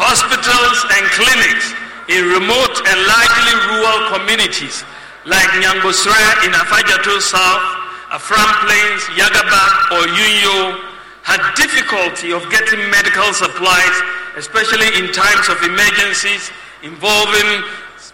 [0.00, 1.76] hospitals and clinics
[2.08, 4.80] in remote and largely rural communities
[5.28, 7.66] like Nyangosra in Afadzato South,
[8.08, 10.80] Afram Plains, Yagaba, or Yunyoo
[11.20, 13.96] had difficulty of getting medical supplies,
[14.40, 16.48] especially in times of emergencies
[16.82, 17.60] involving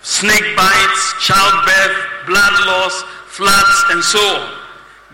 [0.02, 4.58] snake bites, childbirth, blood loss, floods, and so on.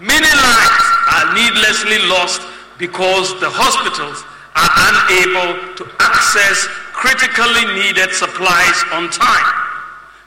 [0.00, 2.40] Many lives are needlessly lost
[2.80, 4.24] because the hospitals
[4.54, 9.48] are unable to access critically needed supplies on time.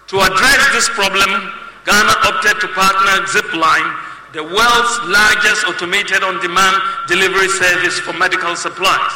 [0.08, 1.30] To address this problem,
[1.86, 3.90] Ghana opted to partner Zipline,
[4.34, 6.76] the world's largest automated on-demand
[7.08, 9.14] delivery service for medical supplies.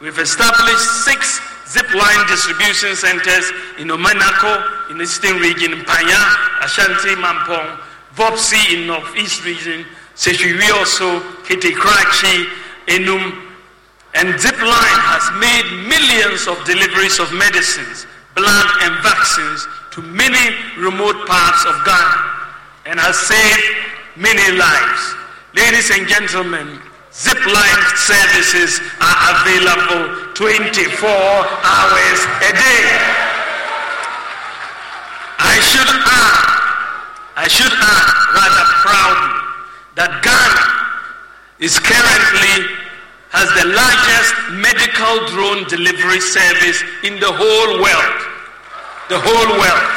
[0.00, 6.22] We've established six Zipline distribution centers in Omenako, in the Eastern region, Panya,
[6.62, 7.78] Ashanti, Mampong,
[8.14, 12.46] Vobsi in Northeast region, Seshuri also, Kete-Krachi,
[12.86, 13.43] Enum,
[14.14, 18.06] and Zipline has made millions of deliveries of medicines,
[18.38, 22.18] blood, and vaccines to many remote parts of Ghana
[22.86, 23.66] and has saved
[24.14, 25.02] many lives.
[25.58, 26.78] Ladies and gentlemen,
[27.10, 32.86] Zipline services are available 24 hours a day.
[35.42, 36.46] I should add,
[37.34, 39.34] I should add rather proudly
[39.98, 40.62] that Ghana
[41.58, 42.83] is currently
[43.34, 44.32] has the largest
[44.62, 48.18] medical drone delivery service in the whole world.
[49.10, 49.90] The whole world.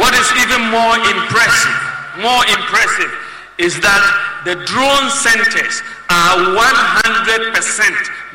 [0.00, 1.78] What is even more impressive,
[2.24, 3.12] more impressive,
[3.60, 4.02] is that
[4.48, 7.52] the drone centers are 100%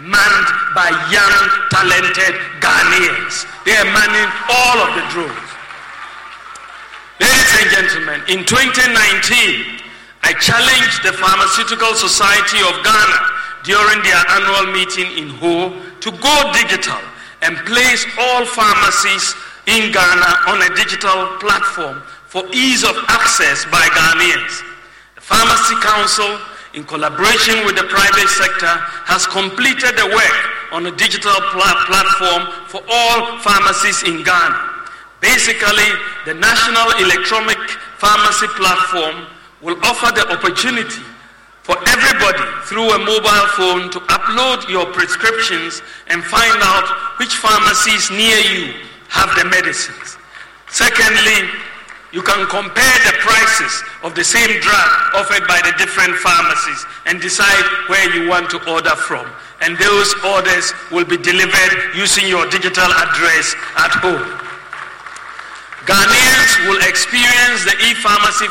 [0.06, 1.36] manned by young,
[1.74, 3.50] talented Ghanaians.
[3.66, 5.50] They are manning all of the drones.
[7.18, 9.82] Ladies and gentlemen, in 2019,
[10.22, 16.36] I challenged the Pharmaceutical Society of Ghana during their annual meeting in Ho to go
[16.52, 17.00] digital
[17.42, 19.36] and place all pharmacies
[19.68, 24.64] in Ghana on a digital platform for ease of access by Ghanaians.
[25.16, 26.40] The Pharmacy Council,
[26.74, 28.74] in collaboration with the private sector,
[29.08, 30.40] has completed the work
[30.74, 34.60] on a digital pl- platform for all pharmacies in Ghana.
[35.22, 35.88] Basically,
[36.26, 37.60] the National Electronic
[38.02, 39.28] Pharmacy Platform
[39.62, 41.00] will offer the opportunity
[41.64, 46.88] for everybody through a mobile phone to upload your prescriptions and find out
[47.20, 48.76] which pharmacies near you
[49.08, 50.18] have the medicines.
[50.68, 51.48] Secondly,
[52.12, 57.20] you can compare the prices of the same drug offered by the different pharmacies and
[57.22, 59.26] decide where you want to order from.
[59.62, 64.28] And those orders will be delivered using your digital address at home.
[65.88, 68.48] Ghanaians will experience the e-pharmacy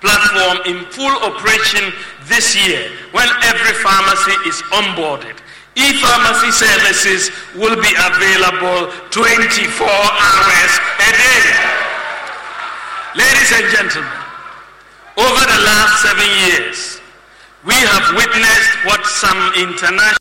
[0.00, 1.92] platform in full operation
[2.24, 5.36] this year when every pharmacy is onboarded.
[5.76, 10.72] E-pharmacy services will be available 24 hours
[11.04, 11.44] a day.
[13.14, 14.18] Ladies and gentlemen,
[15.16, 17.00] over the last seven years,
[17.64, 20.16] we have witnessed what some international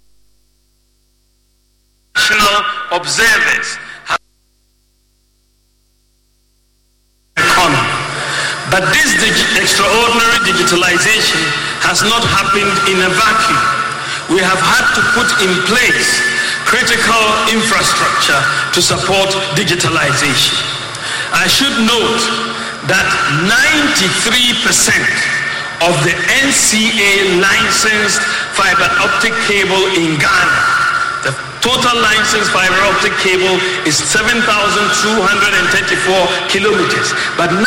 [2.91, 3.77] observers
[8.75, 11.39] But this dig- extraordinary digitalization
[11.87, 13.63] has not happened in a vacuum.
[14.35, 16.19] We have had to put in place
[16.67, 17.23] critical
[17.55, 18.35] infrastructure
[18.75, 20.59] to support digitalization.
[21.31, 22.19] I should note
[22.91, 23.07] that
[23.47, 25.07] 93%
[25.87, 26.11] of the
[26.43, 28.19] NCA licensed
[28.59, 30.83] fiber optic cable in Ghana
[31.23, 31.31] the
[31.65, 33.57] total licensed fiber optic cable
[33.89, 34.45] is 7,234
[36.53, 37.09] kilometers,
[37.41, 37.65] but 93%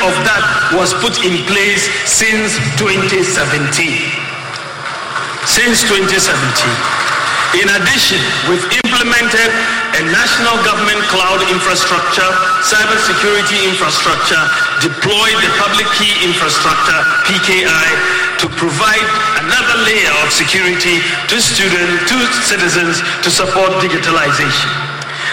[0.00, 3.20] of that was put in place since 2017.
[5.44, 7.19] Since 2017.
[7.50, 9.50] In addition, we've implemented
[9.98, 12.30] a national government cloud infrastructure,
[12.62, 14.38] cybersecurity infrastructure,
[14.78, 17.88] deployed the public key infrastructure, PKI,
[18.38, 19.02] to provide
[19.42, 24.70] another layer of security to students, to citizens to support digitalization.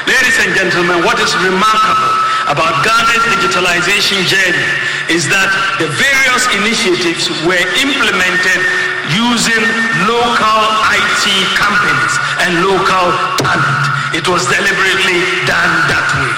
[0.09, 2.13] Ladies and gentlemen, what is remarkable
[2.49, 4.65] about Ghana's digitalization journey
[5.13, 9.63] is that the various initiatives were implemented using
[10.03, 10.59] local
[10.91, 11.25] IT
[11.55, 12.13] companies
[12.43, 13.05] and local
[13.39, 13.83] talent.
[14.11, 16.35] It was deliberately done that way.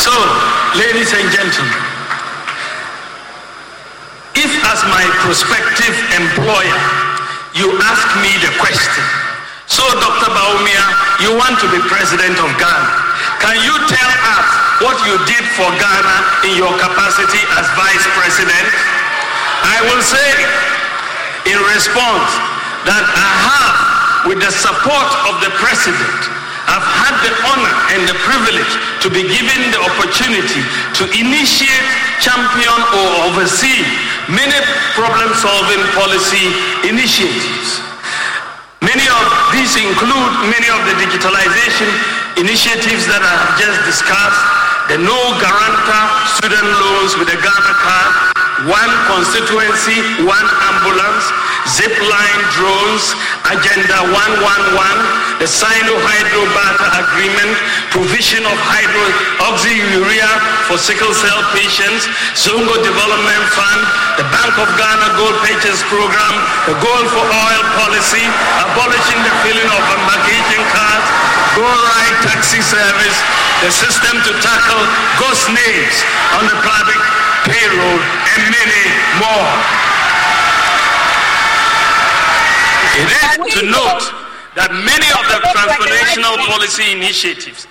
[0.00, 0.14] So,
[0.80, 1.80] ladies and gentlemen,
[4.36, 6.80] if as my prospective employer,
[7.52, 9.04] you ask me the question,
[9.68, 10.30] so Dr.
[10.32, 10.86] Bawumia,
[11.20, 12.90] you want to be president of Ghana,
[13.44, 14.48] can you tell us
[14.80, 16.16] what you did for Ghana
[16.48, 18.99] in your capacity as vice president?
[19.60, 20.28] I will say
[21.52, 22.30] in response
[22.88, 23.76] that I have
[24.28, 26.20] with the support of the president,
[26.70, 28.72] I've had the honor and the privilege
[29.02, 30.62] to be given the opportunity
[31.00, 31.86] to initiate,
[32.22, 33.82] champion, or oversee
[34.30, 34.54] many
[34.94, 36.46] problem-solving policy
[36.86, 37.82] initiatives.
[38.80, 41.90] Many of these include many of the digitalization
[42.38, 44.42] initiatives that I have just discussed,
[44.88, 46.04] the no guarantor
[46.38, 48.12] student loans with the Ghana card,
[48.68, 49.96] one constituency,
[50.28, 51.24] one ambulance,
[51.64, 53.04] Zipline drones,
[53.48, 57.56] Agenda 111, the Sino-Hydro Barter Agreement,
[57.88, 60.28] provision of hydroxyurea
[60.68, 62.04] for sickle cell patients,
[62.36, 63.80] Zongo Development Fund,
[64.20, 66.34] the Bank of Ghana Gold Purchase Program,
[66.68, 68.24] the Gold for Oil Policy,
[68.60, 71.08] abolishing the filling of embarkation cards,
[71.56, 73.18] Go Ride Taxi Service,
[73.64, 74.84] the system to tackle
[75.16, 75.96] ghost names
[76.36, 78.84] on the public payroll, and many
[79.20, 79.52] more.
[83.00, 84.04] It is to note
[84.58, 87.66] that many of the transformational policy initiatives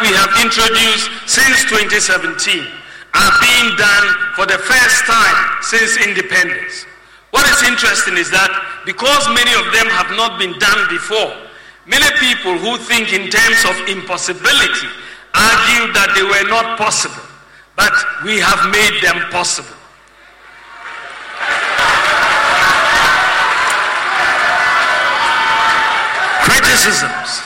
[0.00, 2.64] we have introduced since 2017
[3.14, 6.88] are being done for the first time since independence.
[7.30, 8.50] What is interesting is that
[8.84, 11.32] because many of them have not been done before,
[11.86, 14.88] many people who think in terms of impossibility
[15.36, 17.24] argue that they were not possible,
[17.76, 17.92] but
[18.24, 19.76] we have made them possible.
[26.42, 27.40] Criticisms,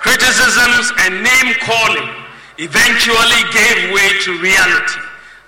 [0.00, 2.10] criticisms and name calling
[2.58, 5.00] eventually gave way to reality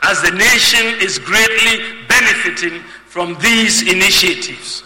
[0.03, 4.83] as the nation is greatly benefiting from these initiatives.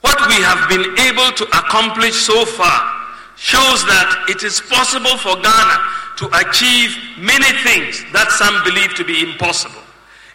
[0.00, 2.97] What we have been able to accomplish so far
[3.38, 5.76] shows that it is possible for Ghana
[6.18, 6.90] to achieve
[7.22, 9.78] many things that some believe to be impossible.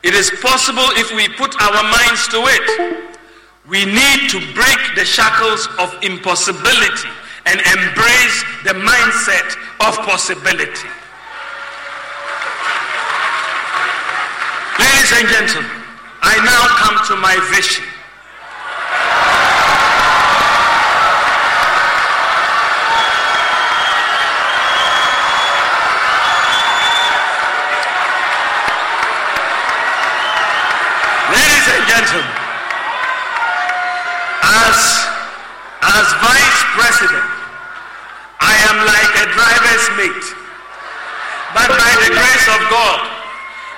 [0.03, 2.67] It is possible if we put our minds to it.
[3.67, 7.11] We need to break the shackles of impossibility
[7.43, 9.51] and embrace the mindset
[9.83, 10.91] of possibility.
[14.79, 15.75] Ladies and gentlemen,
[16.23, 17.83] I now come to my vision.
[31.93, 32.25] Gentlemen,
[34.65, 34.77] as,
[35.85, 37.29] as vice president,
[38.41, 40.27] I am like a driver's mate.
[41.53, 42.97] But by the grace of God,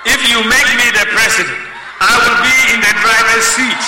[0.08, 1.60] if you make me the president,
[2.00, 3.82] I will be in the driver's seat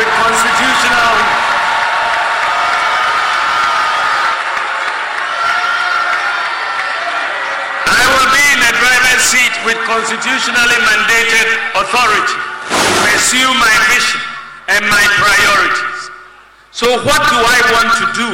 [0.00, 1.12] with constitutional.
[7.84, 11.48] I will be in the driver's seat with constitutionally mandated
[11.84, 14.20] authority pursue my vision
[14.68, 16.00] and my priorities.
[16.70, 18.30] So, what do I want to do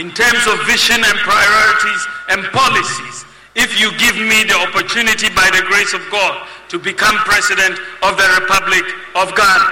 [0.00, 3.24] in terms of vision and priorities and policies
[3.54, 8.16] if you give me the opportunity by the grace of God to become president of
[8.16, 8.84] the Republic
[9.14, 9.70] of Ghana?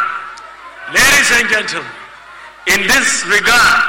[0.93, 1.91] Ladies and gentlemen,
[2.69, 3.81] in this regard,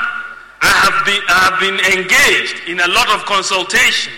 [0.64, 4.14] I have been, I have been engaged in a lot of consultation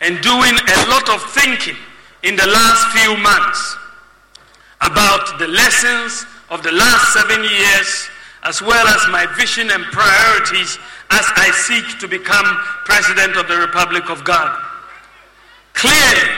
[0.00, 1.76] and doing a lot of thinking
[2.22, 3.76] in the last few months
[4.82, 8.08] about the lessons of the last seven years,
[8.44, 10.78] as well as my vision and priorities
[11.10, 12.46] as I seek to become
[12.84, 14.58] President of the Republic of Ghana.
[15.74, 16.34] Clearly,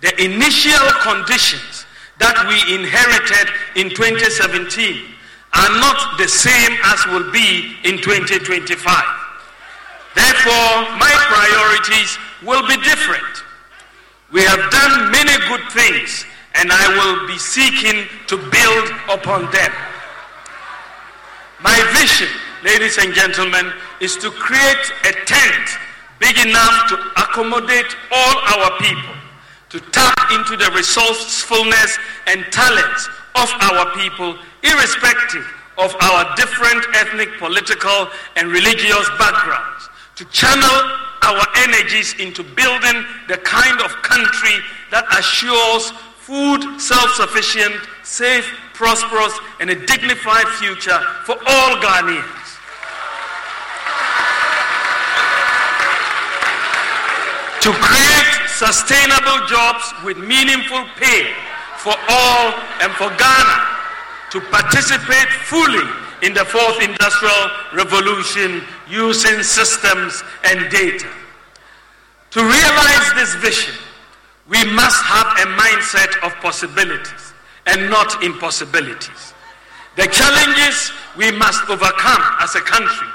[0.00, 1.86] the initial conditions
[2.18, 5.14] that we inherited in 2017
[5.54, 8.74] are not the same as will be in 2025.
[10.14, 13.44] Therefore, my priorities will be different.
[14.32, 16.26] We have done many good things
[16.58, 19.72] and I will be seeking to build upon them.
[21.62, 22.28] My vision,
[22.64, 25.66] ladies and gentlemen, is to create a tent
[26.18, 29.14] big enough to accommodate all our people,
[29.70, 35.46] to tap into the resourcefulness and talents of our people, irrespective
[35.78, 40.78] of our different ethnic, political, and religious backgrounds, to channel
[41.22, 44.58] our energies into building the kind of country
[44.90, 45.92] that assures
[46.28, 48.44] food self-sufficient, safe,
[48.74, 52.48] prosperous, and a dignified future for all Ghanaians.
[57.64, 61.32] To create sustainable jobs with meaningful pay
[61.78, 62.52] for all
[62.84, 63.58] and for Ghana
[64.32, 65.88] to participate fully
[66.20, 71.08] in the fourth industrial revolution using systems and data.
[72.32, 73.74] To realize this vision,
[74.48, 77.34] we must have a mindset of possibilities
[77.66, 79.34] and not impossibilities.
[79.96, 83.08] The challenges we must overcome as a country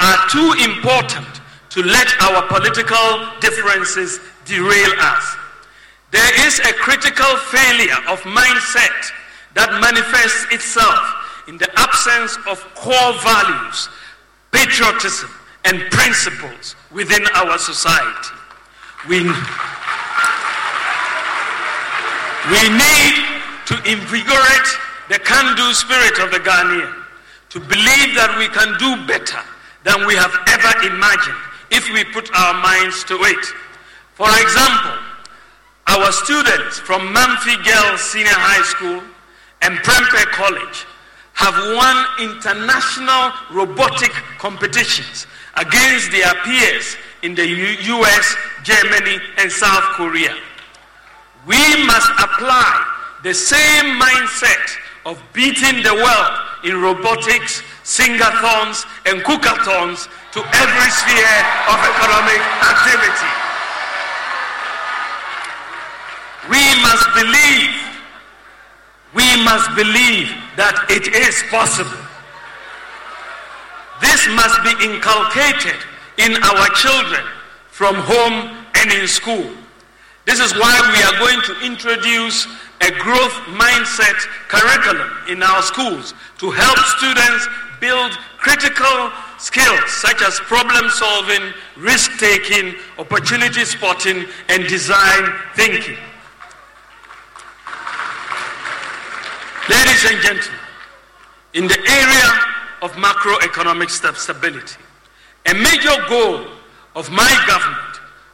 [0.00, 1.28] are too important
[1.70, 5.36] to let our political differences derail us.
[6.10, 9.12] There is a critical failure of mindset
[9.54, 13.88] that manifests itself in the absence of core values,
[14.50, 15.30] patriotism,
[15.64, 18.34] and principles within our society.
[19.08, 19.20] We,
[22.50, 23.14] we need
[23.66, 24.70] to invigorate
[25.08, 26.94] the can do spirit of the Ghanaian,
[27.50, 29.42] to believe that we can do better
[29.84, 31.36] than we have ever imagined
[31.70, 33.44] if we put our minds to it.
[34.14, 34.96] For example,
[35.86, 39.02] our students from Mamfe Girls Senior High School
[39.62, 40.86] and Prempeh College
[41.34, 50.34] have won international robotic competitions against their peers in the US, Germany, and South Korea.
[51.46, 52.70] We must apply
[53.22, 56.34] the same mindset of beating the world
[56.64, 63.32] in robotics, singathons, and cookathons to every sphere of economic activity.
[66.48, 67.74] We must believe,
[69.14, 72.02] we must believe that it is possible.
[74.00, 75.78] This must be inculcated
[76.18, 77.22] in our children
[77.70, 79.50] from home and in school.
[80.24, 82.46] This is why we are going to introduce
[82.80, 84.16] a growth mindset
[84.48, 87.48] curriculum in our schools to help students
[87.80, 95.96] build critical skills such as problem solving, risk taking, opportunity spotting, and design thinking.
[99.68, 100.60] Ladies and gentlemen,
[101.54, 102.30] in the area
[102.82, 104.78] of macroeconomic stability,
[105.46, 106.46] a major goal
[106.94, 107.91] of my government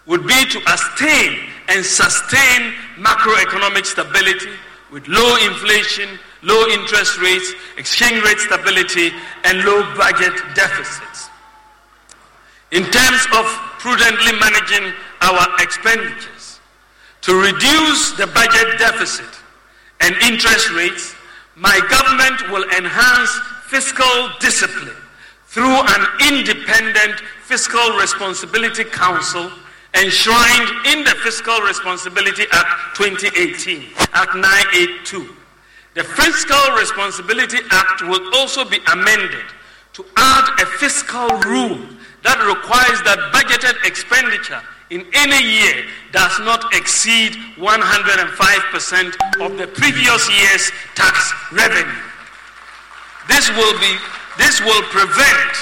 [0.09, 1.39] would be to attain
[1.69, 4.51] and sustain macroeconomic stability
[4.91, 9.11] with low inflation, low interest rates, exchange rate stability,
[9.45, 11.29] and low budget deficits.
[12.73, 13.45] In terms of
[13.79, 16.61] prudently managing our expenditures,
[17.21, 19.29] to reduce the budget deficit
[20.01, 21.15] and interest rates,
[21.55, 23.31] my government will enhance
[23.67, 24.97] fiscal discipline
[25.49, 29.51] through an independent Fiscal Responsibility Council
[29.95, 35.35] enshrined in the Fiscal Responsibility Act 2018, Act 982.
[35.95, 39.45] The Fiscal Responsibility Act will also be amended
[39.95, 41.79] to add a fiscal rule
[42.23, 50.23] that requires that budgeted expenditure in any year does not exceed 105% of the previous
[50.31, 52.03] year's tax revenue.
[53.29, 53.93] This will be
[54.39, 55.53] this will prevent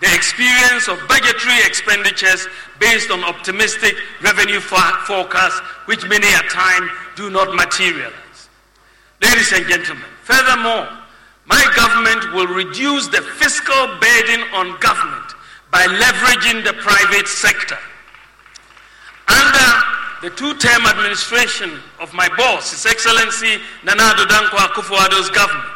[0.00, 2.46] the experience of budgetary expenditures
[2.78, 8.48] based on optimistic revenue forecasts, which many a time do not materialize.
[9.22, 10.88] Ladies and gentlemen, furthermore,
[11.46, 15.32] my government will reduce the fiscal burden on government
[15.70, 17.78] by leveraging the private sector.
[19.28, 19.82] Under
[20.22, 25.75] the two-term administration of my boss, His Excellency Nana Dankwa Akufo-Addo's government,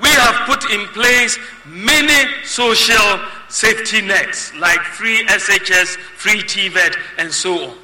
[0.00, 7.32] we have put in place many social safety nets like free SHS, free TVET, and
[7.32, 7.76] so on.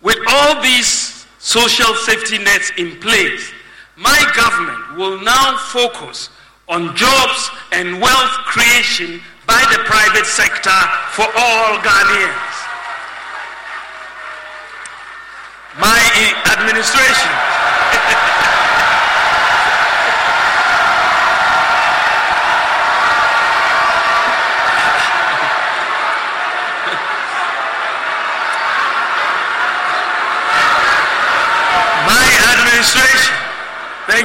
[0.00, 3.52] With all these social safety nets in place,
[3.96, 6.30] my government will now focus
[6.68, 10.78] on jobs and wealth creation by the private sector
[11.12, 12.54] for all Ghanaians.
[15.80, 18.48] My administration.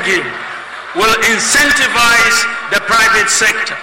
[0.02, 0.26] you,
[0.98, 2.40] will incentivize
[2.74, 3.78] the private sector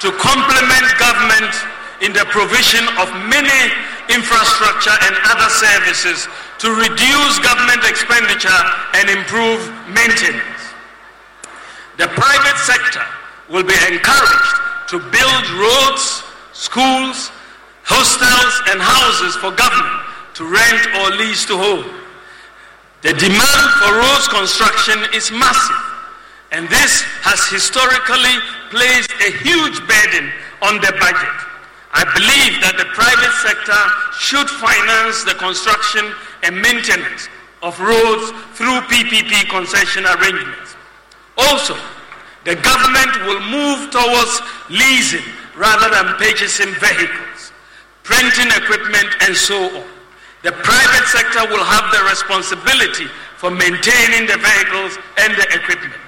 [0.00, 1.52] to complement government
[2.00, 3.60] in the provision of many
[4.08, 6.24] infrastructure and other services
[6.58, 8.60] to reduce government expenditure
[8.96, 9.60] and improve
[9.92, 10.60] maintenance.
[12.00, 13.04] The private sector
[13.52, 14.56] will be encouraged
[14.88, 17.30] to build roads, schools,
[17.84, 20.00] hostels, and houses for government
[20.34, 21.99] to rent or lease to hold.
[23.02, 25.84] The demand for roads construction is massive,
[26.52, 28.36] and this has historically
[28.68, 30.28] placed a huge burden
[30.60, 31.36] on the budget.
[31.96, 33.80] I believe that the private sector
[34.20, 36.12] should finance the construction
[36.44, 37.32] and maintenance
[37.64, 40.76] of roads through PPP concession arrangements.
[41.40, 41.80] Also,
[42.44, 45.24] the government will move towards leasing
[45.56, 47.52] rather than purchasing vehicles,
[48.04, 49.99] printing equipment, and so on.
[50.42, 53.06] The private sector will have the responsibility
[53.36, 56.00] for maintaining the vehicles and the equipment.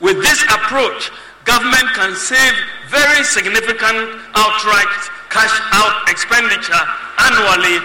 [0.00, 1.12] With this approach,
[1.44, 2.54] government can save
[2.88, 4.94] very significant outright
[5.28, 6.84] cash out expenditure
[7.18, 7.80] annually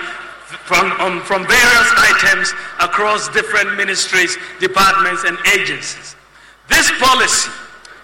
[0.64, 6.16] from, um, from various items across different ministries, departments, and agencies.
[6.70, 7.52] This policy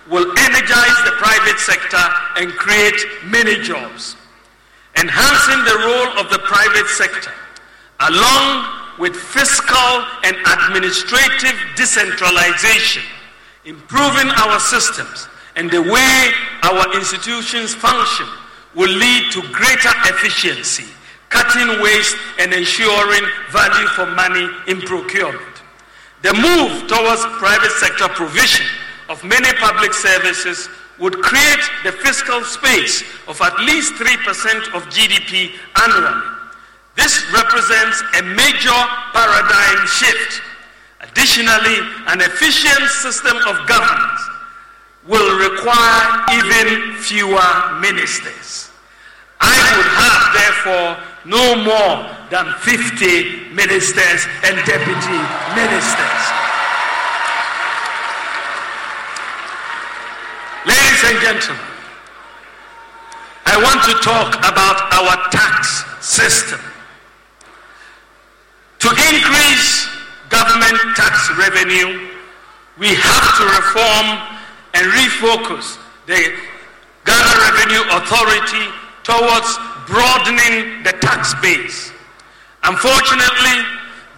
[0.09, 2.03] will energize the private sector
[2.37, 4.15] and create many jobs.
[4.97, 7.31] Enhancing the role of the private sector,
[7.99, 13.03] along with fiscal and administrative decentralization,
[13.65, 16.31] improving our systems and the way
[16.63, 18.27] our institutions function
[18.75, 20.85] will lead to greater efficiency,
[21.29, 25.63] cutting waste and ensuring value for money in procurement.
[26.21, 28.65] The move towards private sector provision
[29.09, 30.67] of many public services
[30.99, 36.34] would create the fiscal space of at least 3% of GDP annually.
[36.95, 40.41] This represents a major paradigm shift.
[41.01, 44.21] Additionally, an efficient system of governance
[45.07, 48.71] will require even fewer ministers.
[49.39, 55.19] I would have, therefore, no more than 50 ministers and deputy
[55.53, 56.21] ministers.
[60.65, 61.65] Ladies and gentlemen,
[63.45, 66.59] I want to talk about our tax system.
[68.85, 69.89] To increase
[70.29, 72.05] government tax revenue,
[72.77, 74.07] we have to reform
[74.77, 76.21] and refocus the
[77.01, 78.69] Ghana Revenue Authority
[79.01, 79.57] towards
[79.89, 81.93] broadening the tax base.
[82.61, 83.57] Unfortunately,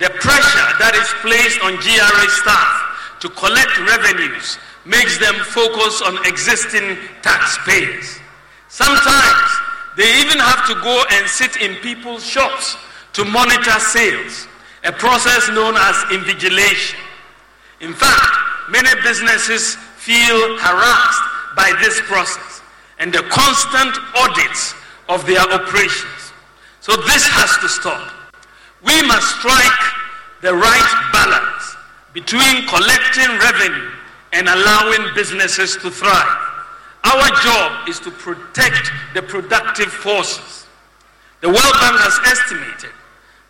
[0.04, 6.20] the pressure that is placed on GRA staff to collect revenues makes them focus on
[6.28, 8.20] existing taxpayers.
[8.68, 9.48] Sometimes
[9.96, 12.76] they even have to go and sit in people's shops
[13.14, 14.48] to monitor sales,
[14.88, 16.96] a process known as invigilation.
[17.82, 21.24] In fact, many businesses feel harassed
[21.58, 22.62] by this process
[22.98, 24.74] and the constant audits
[25.10, 26.32] of their operations.
[26.80, 28.14] So this has to stop.
[28.82, 29.84] We must strike
[30.42, 31.76] the right balance
[32.14, 33.92] between collecting revenue
[34.32, 36.44] and allowing businesses to thrive.
[37.04, 40.66] Our job is to protect the productive forces.
[41.42, 42.97] The World Bank has estimated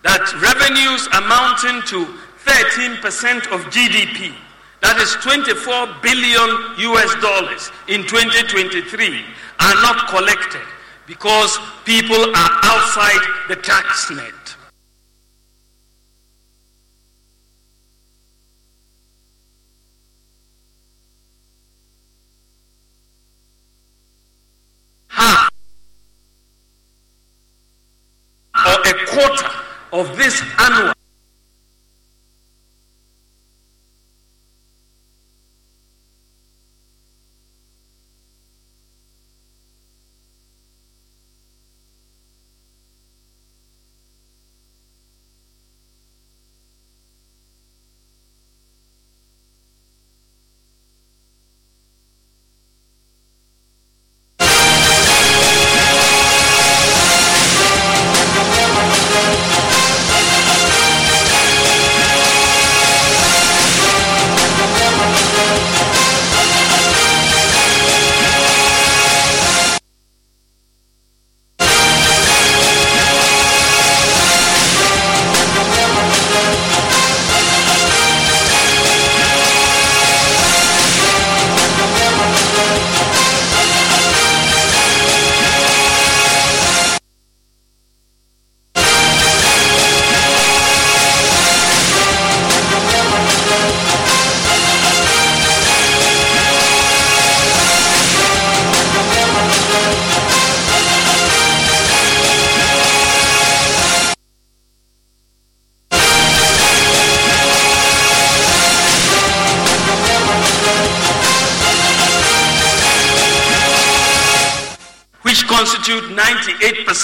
[0.07, 2.07] that revenues amounting to
[2.47, 4.33] 13% of GDP
[4.81, 6.49] that is 24 billion
[6.95, 9.25] US dollars in 2023
[9.59, 10.61] are not collected
[11.07, 14.33] because people are outside the tax net.
[28.57, 29.46] Or a quarter
[29.99, 30.96] of this annual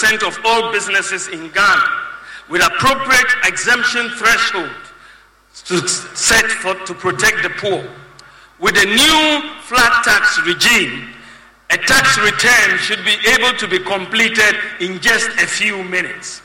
[0.04, 1.88] 98% of all businesses in Ghana,
[2.48, 4.70] with appropriate exemption threshold
[5.66, 7.84] to set for, to protect the poor.
[8.58, 11.08] With a new flat tax regime,
[11.70, 16.42] a tax return should be able to be completed in just a few minutes.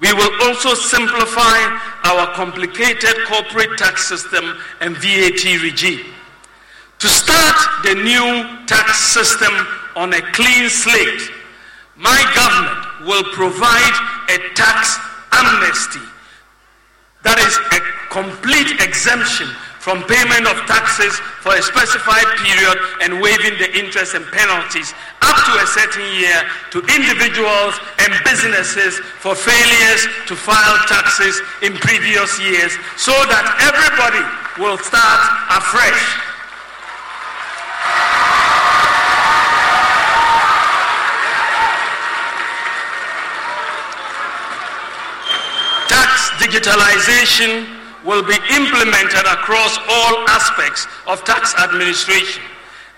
[0.00, 6.06] We will also simplify our complicated corporate tax system and VAT regime.
[6.98, 9.52] To start the new tax system
[9.96, 11.30] on a clean slate,
[11.96, 13.94] my government will provide
[14.30, 14.98] a tax
[15.32, 16.04] amnesty
[17.22, 19.46] that is a complete exemption
[19.82, 21.10] from payment of taxes
[21.42, 26.38] for a specified period and waiving the interest and penalties up to a certain year
[26.70, 34.22] to individuals and businesses for failures to file taxes in previous years so that everybody
[34.62, 36.22] will start afresh
[46.38, 47.66] digitalization
[48.04, 52.42] will be implemented across all aspects of tax administration.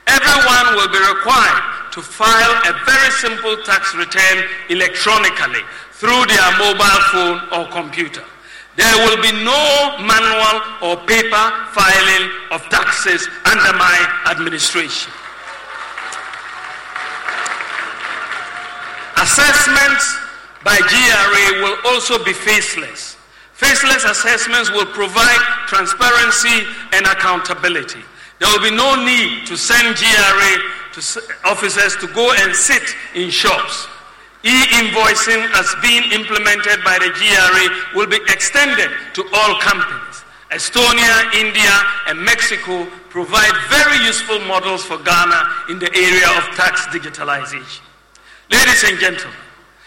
[0.06, 7.02] Everyone will be required to file a very simple tax return electronically through their mobile
[7.12, 8.24] phone or computer.
[8.76, 13.96] There will be no manual or paper filing of taxes under my
[14.30, 15.12] administration.
[19.16, 20.18] Assessments
[20.64, 23.13] by GRA will also be faceless.
[23.64, 28.04] Faceless assessments will provide transparency and accountability.
[28.38, 30.52] There will be no need to send GRA
[30.92, 31.00] to
[31.44, 32.82] officers to go and sit
[33.14, 33.88] in shops.
[34.44, 40.24] E-invoicing as being implemented by the GRA will be extended to all companies.
[40.50, 41.74] Estonia, India,
[42.08, 47.80] and Mexico provide very useful models for Ghana in the area of tax digitalization.
[48.50, 49.40] Ladies and gentlemen,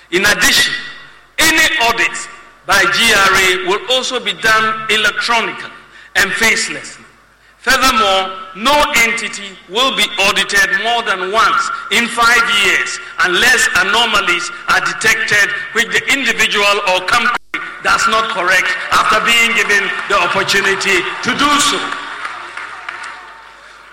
[0.10, 0.74] in addition,
[1.38, 2.28] any audits
[2.68, 5.72] by GRA will also be done electronically
[6.20, 7.08] and facelessly.
[7.64, 8.76] Furthermore, no
[9.08, 15.88] entity will be audited more than once in five years unless anomalies are detected which
[15.96, 17.36] the individual or company
[17.84, 21.80] does not correct after being given the opportunity to do so.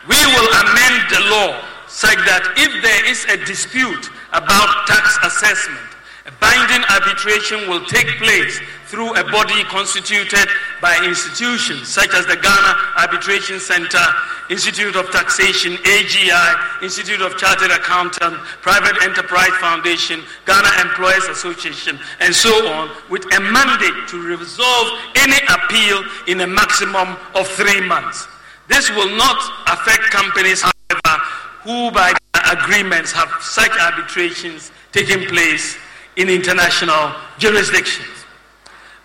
[0.07, 5.94] We will amend the law such that if there is a dispute about tax assessment,
[6.27, 10.49] a binding arbitration will take place through a body constituted
[10.81, 14.01] by institutions such as the Ghana Arbitration Center,
[14.49, 22.35] Institute of Taxation, AGI, Institute of Chartered Accountants, Private Enterprise Foundation, Ghana Employers Association, and
[22.35, 28.29] so on, with a mandate to resolve any appeal in a maximum of three months.
[28.69, 29.37] This will not
[29.69, 31.23] affect companies, however,
[31.65, 32.15] who by
[32.51, 35.77] agreements have such arbitrations taking place
[36.17, 38.09] in international jurisdictions.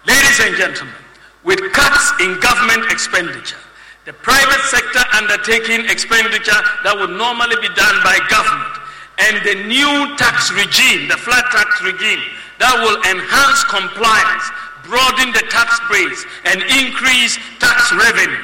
[0.05, 0.95] Ladies and gentlemen,
[1.43, 3.57] with cuts in government expenditure,
[4.05, 8.75] the private sector undertaking expenditure that would normally be done by government,
[9.19, 12.23] and the new tax regime, the flat tax regime,
[12.57, 14.45] that will enhance compliance,
[14.87, 18.41] broaden the tax base, and increase tax revenue.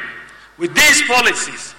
[0.57, 1.75] With these policies,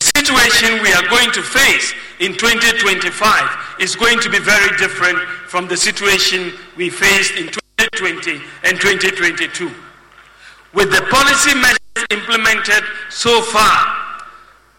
[0.00, 5.18] the situation we are going to face in 2025 is going to be very different
[5.48, 9.72] from the situation we faced in 2020 and 2022.
[10.72, 13.96] With the policy measures implemented so far,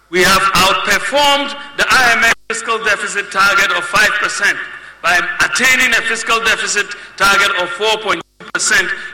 [0.09, 4.57] we have outperformed the IMF fiscal deficit target of 5%
[5.01, 6.85] by attaining a fiscal deficit
[7.17, 8.21] target of 4.2%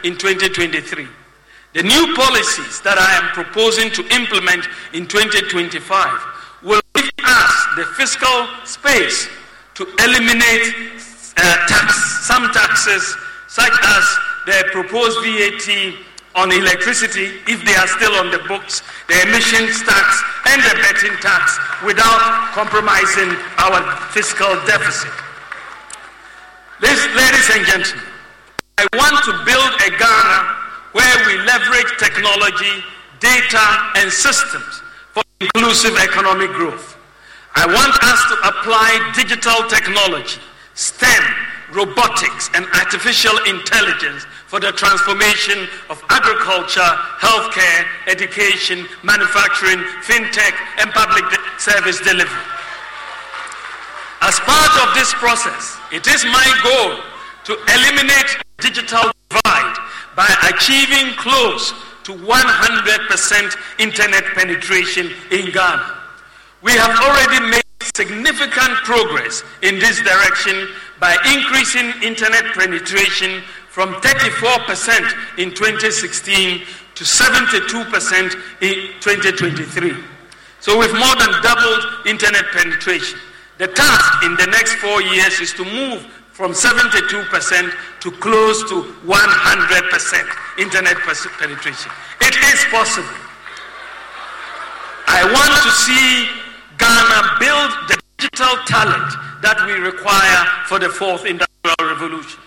[0.04, 1.08] in 2023.
[1.74, 6.37] The new policies that I am proposing to implement in 2025 will give
[7.28, 9.30] us the fiscal space
[9.76, 10.74] to eliminate
[11.38, 13.16] uh, tax, some taxes,
[13.48, 14.04] such as
[14.46, 15.94] the proposed VAT
[16.36, 21.18] on electricity, if they are still on the books, the emissions tax, and the betting
[21.22, 23.82] tax, without compromising our
[24.13, 25.13] fiscal deficit.
[26.82, 28.06] Ladies and gentlemen,
[28.78, 30.58] I want to build a Ghana
[30.94, 32.84] where we leverage technology,
[33.20, 34.82] data, and systems
[35.13, 36.96] for inclusive economic growth.
[37.58, 40.38] I want us to apply digital technology,
[40.78, 41.24] STEM,
[41.74, 46.86] robotics, and artificial intelligence for the transformation of agriculture,
[47.17, 51.26] healthcare, education, manufacturing, fintech, and public
[51.58, 52.46] service delivery.
[54.22, 57.02] As part of this process, it is my goal
[57.50, 59.78] to eliminate digital divide
[60.13, 61.74] by achieving close
[62.06, 65.96] to 100% internet penetration in Ghana.
[66.62, 67.62] We have already made
[67.96, 70.67] significant progress in this direction
[71.00, 76.62] by increasing internet penetration from 34% in 2016
[76.96, 79.93] to 72% in 2023.
[80.60, 83.20] So we've more than doubled internet penetration.
[83.60, 86.02] The task in the next four years is to move
[86.34, 91.91] from 72% to close to 100% internet penetration.
[92.22, 93.10] It is possible.
[95.08, 96.37] I want to see
[96.78, 99.12] Ghana build the digital talent
[99.42, 102.40] that we require for the fourth industrial revolution.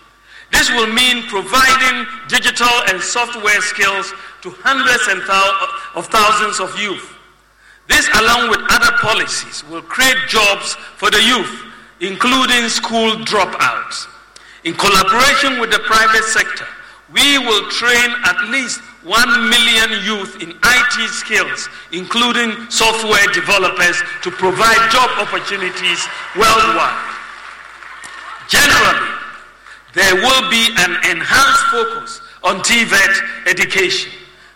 [0.51, 4.11] This will mean providing digital and software skills
[4.43, 7.15] to hundreds and thou- of thousands of youth.
[7.87, 11.65] This, along with other policies, will create jobs for the youth,
[11.99, 14.07] including school dropouts.
[14.63, 16.67] In collaboration with the private sector,
[17.11, 24.29] we will train at least 1 million youth in IT skills, including software developers, to
[24.29, 26.05] provide job opportunities
[26.37, 27.11] worldwide.
[28.47, 29.09] Generally,
[29.93, 34.11] there will be an enhanced focus on TVET education.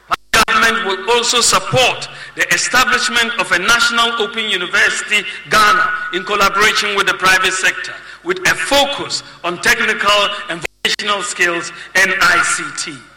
[0.09, 6.95] My government will also support the establishment of a national open university, Ghana, in collaboration
[6.95, 13.14] with the private sector, with a focus on technical and vocational skills and ICT.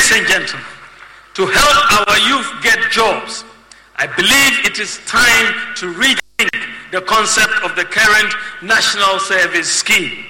[0.00, 0.66] Ladies and gentlemen,
[1.34, 3.44] to help our youth get jobs,
[3.96, 6.48] I believe it is time to rethink
[6.90, 8.32] the concept of the current
[8.62, 10.24] national service scheme.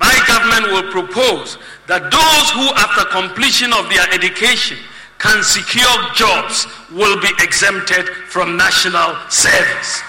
[0.00, 4.76] My government will propose that those who, after completion of their education,
[5.16, 10.04] can secure jobs will be exempted from national service.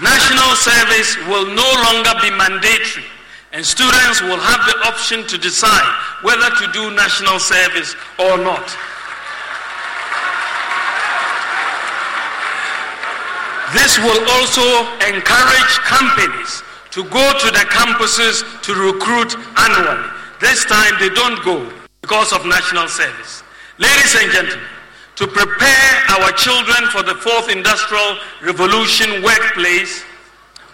[0.00, 3.10] National service will no longer be mandatory
[3.52, 5.90] and students will have the option to decide
[6.22, 8.62] whether to do national service or not.
[13.74, 14.66] This will also
[15.06, 20.10] encourage companies to go to the campuses to recruit annually.
[20.40, 21.70] This time they don't go
[22.02, 23.42] because of national service.
[23.78, 24.66] Ladies and gentlemen,
[25.16, 30.04] to prepare our children for the fourth industrial revolution workplace,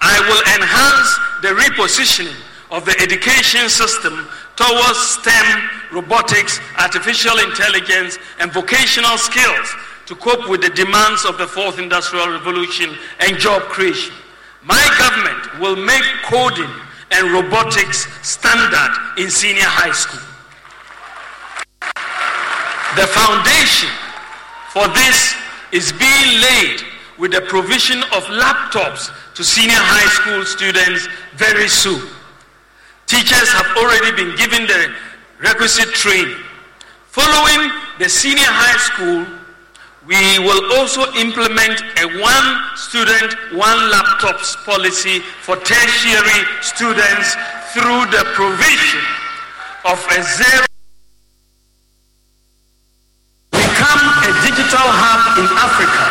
[0.01, 1.11] I will enhance
[1.43, 9.75] the repositioning of the education system towards STEM, robotics, artificial intelligence, and vocational skills
[10.07, 14.15] to cope with the demands of the fourth industrial revolution and job creation.
[14.63, 16.71] My government will make coding
[17.13, 20.21] and robotics standard in senior high school.
[22.97, 23.91] The foundation
[24.73, 25.35] for this
[25.73, 26.81] is being laid
[27.19, 32.16] with the provision of laptops to senior high school students very soon.
[33.07, 34.93] Teachers have already been given the
[35.39, 36.35] requisite training.
[37.07, 39.23] Following the senior high school,
[40.11, 47.39] we will also implement a one student, one laptops policy for tertiary students
[47.75, 49.03] through the provision
[49.87, 50.67] of a zero
[53.55, 56.07] become a digital hub in Africa.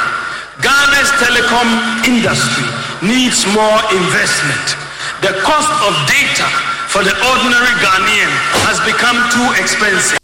[0.63, 1.67] Ghana's telecom
[2.08, 2.67] industry
[3.03, 4.79] needs more investment.
[5.19, 8.31] The cost of data for the ordinary Ghanaian
[8.63, 10.15] has become too expensive.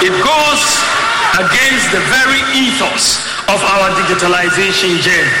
[0.00, 0.62] It goes
[1.36, 3.20] against the very ethos
[3.52, 5.36] of our digitalization journey.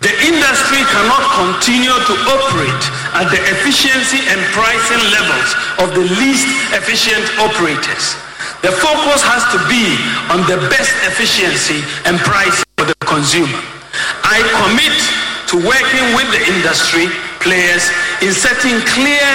[0.00, 5.48] The industry cannot continue to operate at the efficiency and pricing levels
[5.84, 8.16] of the least efficient operators.
[8.64, 9.84] The focus has to be
[10.32, 13.60] on the best efficiency and price for the consumer.
[14.24, 14.96] I commit
[15.52, 17.90] to working with the industry players
[18.22, 19.26] in setting clear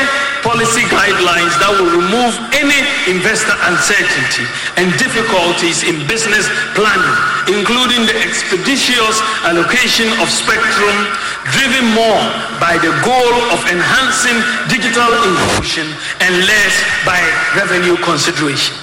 [0.43, 2.75] policy guidelines that will remove any
[3.07, 4.43] investor uncertainty
[4.75, 7.15] and difficulties in business planning,
[7.47, 9.15] including the expeditious
[9.47, 10.97] allocation of spectrum
[11.55, 12.23] driven more
[12.59, 14.35] by the goal of enhancing
[14.67, 15.87] digital inclusion
[16.19, 16.75] and less
[17.07, 17.19] by
[17.55, 18.75] revenue consideration.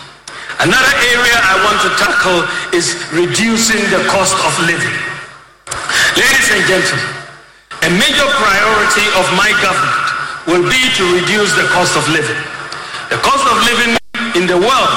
[0.60, 2.40] Another area I want to tackle
[2.76, 4.96] is reducing the cost of living.
[6.16, 7.19] Ladies and gentlemen,
[7.90, 10.06] a major priority of my government
[10.46, 12.38] will be to reduce the cost of living.
[13.10, 13.98] The cost of living
[14.38, 14.94] in the world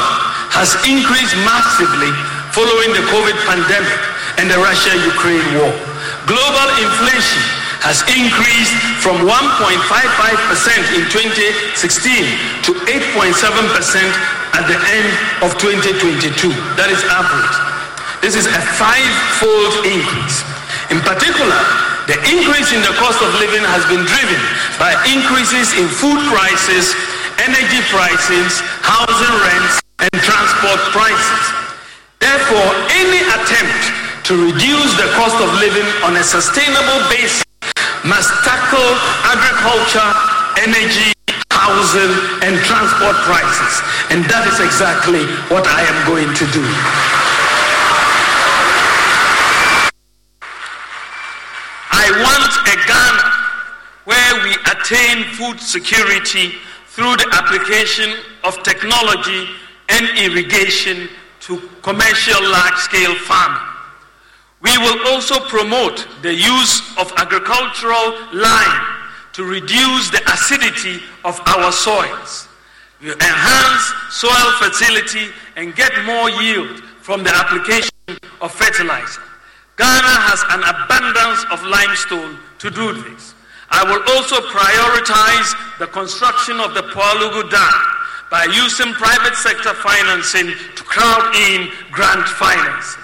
[0.53, 2.13] has increased massively
[2.53, 3.97] following the COVID pandemic
[4.37, 5.73] and the Russia-Ukraine war.
[6.29, 7.41] Global inflation
[7.81, 9.33] has increased from 1.55%
[10.93, 11.97] in 2016
[12.61, 13.33] to 8.7%
[14.53, 15.09] at the end
[15.41, 16.53] of 2022.
[16.77, 17.57] That is average.
[18.21, 20.45] This is a five-fold increase.
[20.93, 21.57] In particular,
[22.03, 24.41] the increase in the cost of living has been driven
[24.75, 26.91] by increases in food prices,
[27.39, 31.43] energy prices, housing rents, and transport prices.
[32.19, 33.83] Therefore, any attempt
[34.27, 37.47] to reduce the cost of living on a sustainable basis
[38.03, 38.91] must tackle
[39.23, 40.11] agriculture,
[40.59, 41.15] energy,
[41.55, 42.11] housing,
[42.43, 43.73] and transport prices.
[44.11, 46.63] And that is exactly what I am going to do.
[52.05, 53.27] I want a Ghana
[54.03, 56.51] where we attain food security
[56.87, 58.11] through the application
[58.43, 59.47] of technology
[59.87, 61.07] and irrigation
[61.47, 63.63] to commercial large-scale farming.
[64.61, 68.85] We will also promote the use of agricultural lime
[69.31, 72.49] to reduce the acidity of our soils.
[73.01, 77.95] We enhance soil fertility and get more yield from the application
[78.41, 79.21] of fertilizer.
[79.77, 83.33] Ghana has an abundance of limestone to do this.
[83.73, 87.79] I will also prioritize the construction of the Pwalugu Dam
[88.29, 93.01] by using private sector financing to crowd in grant financing.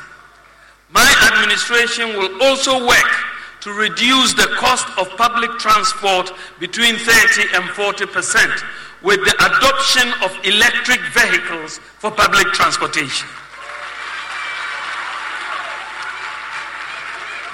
[0.91, 3.13] My administration will also work
[3.61, 8.53] to reduce the cost of public transport between 30 and 40 percent
[9.01, 13.27] with the adoption of electric vehicles for public transportation.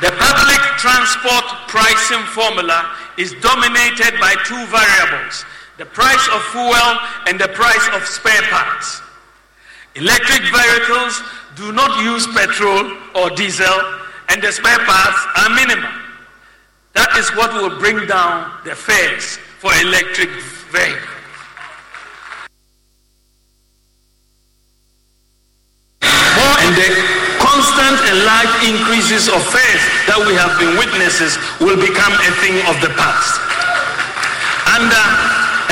[0.01, 5.45] The public transport pricing formula is dominated by two variables
[5.77, 9.01] the price of fuel and the price of spare parts.
[9.95, 11.21] Electric vehicles
[11.55, 13.79] do not use petrol or diesel,
[14.29, 15.91] and the spare parts are minimal.
[16.93, 20.29] That is what will bring down the fares for electric
[20.71, 21.11] vehicles.
[26.01, 27.24] More the
[27.65, 32.53] constant and large increases of fares that we have been witnesses will become a thing
[32.69, 33.41] of the past.
[34.69, 35.05] Under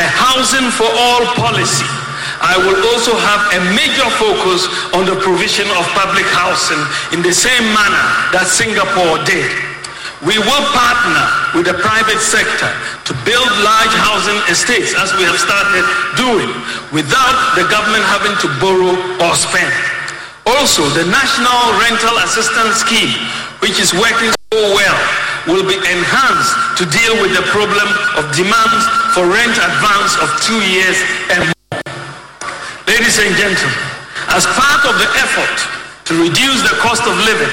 [0.02, 1.86] a housing for all policy,
[2.42, 4.66] I will also have a major focus
[4.98, 6.82] on the provision of public housing
[7.14, 9.54] in the same manner that Singapore did.
[10.26, 12.74] We will partner with the private sector
[13.06, 15.86] to build large housing estates as we have started
[16.18, 16.50] doing
[16.90, 19.70] without the government having to borrow or spend.
[20.46, 23.16] Also, the National Rental Assistance Scheme,
[23.64, 25.00] which is working so well,
[25.48, 27.88] will be enhanced to deal with the problem
[28.20, 28.84] of demands
[29.16, 31.00] for rent advance of two years
[31.32, 31.80] and more.
[32.92, 33.80] Ladies and gentlemen,
[34.36, 35.56] as part of the effort
[36.12, 37.52] to reduce the cost of living,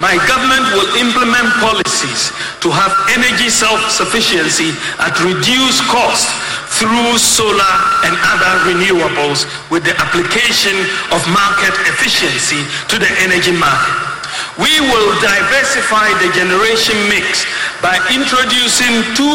[0.00, 2.32] my government will implement policies
[2.64, 6.32] to have energy self-sufficiency at reduced cost
[6.78, 7.74] through solar
[8.06, 10.76] and other renewables with the application
[11.10, 14.10] of market efficiency to the energy market.
[14.58, 17.48] We will diversify the generation mix
[17.82, 19.26] by introducing 2,000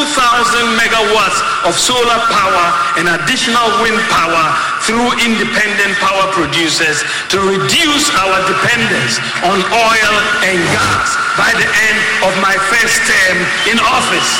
[0.77, 2.65] megawatts of solar power
[3.01, 4.45] and additional wind power
[4.85, 7.01] through independent power producers
[7.33, 13.37] to reduce our dependence on oil and gas by the end of my first term
[13.71, 14.31] in office.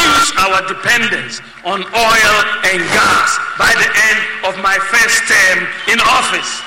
[0.00, 2.36] Reduce our dependence on oil
[2.70, 3.28] and gas
[3.58, 5.58] by the end of my first term
[5.90, 6.62] in office.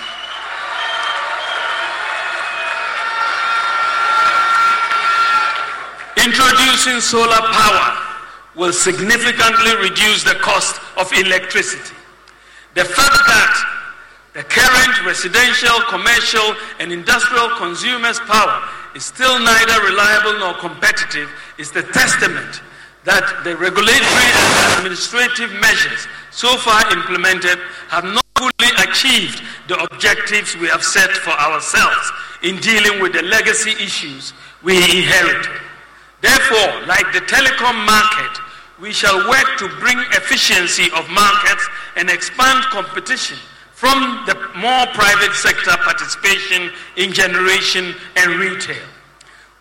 [6.20, 7.98] Introducing solar power
[8.56, 11.96] will significantly reduce the cost of electricity.
[12.76, 13.54] The fact that
[14.34, 21.72] the current residential, commercial, and industrial consumers' power is still neither reliable nor competitive is
[21.72, 22.62] the testament
[23.06, 30.56] that the regulatory and administrative measures so far implemented have not fully achieved the objectives
[30.58, 32.12] we have set for ourselves
[32.44, 35.52] in dealing with the legacy issues we inherited.
[36.22, 38.40] Therefore, like the telecom market,
[38.80, 43.38] we shall work to bring efficiency of markets and expand competition
[43.72, 48.88] from the more private sector participation in generation and retail.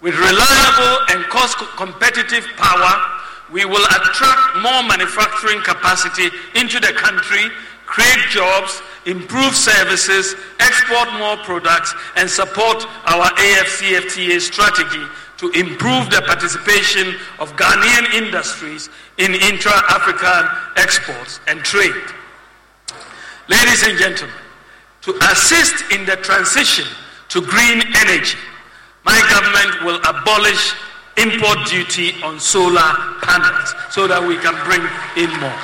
[0.00, 3.21] With reliable and cost competitive power,
[3.52, 7.50] we will attract more manufacturing capacity into the country,
[7.86, 15.04] create jobs, improve services, export more products, and support our AFCFTA strategy
[15.36, 18.88] to improve the participation of Ghanaian industries
[19.18, 21.92] in intra-African exports and trade.
[23.48, 24.36] Ladies and gentlemen,
[25.02, 26.86] to assist in the transition
[27.28, 28.38] to green energy,
[29.04, 30.74] my government will abolish
[31.16, 34.82] import duty on solar panels so that we can bring
[35.16, 35.60] in more.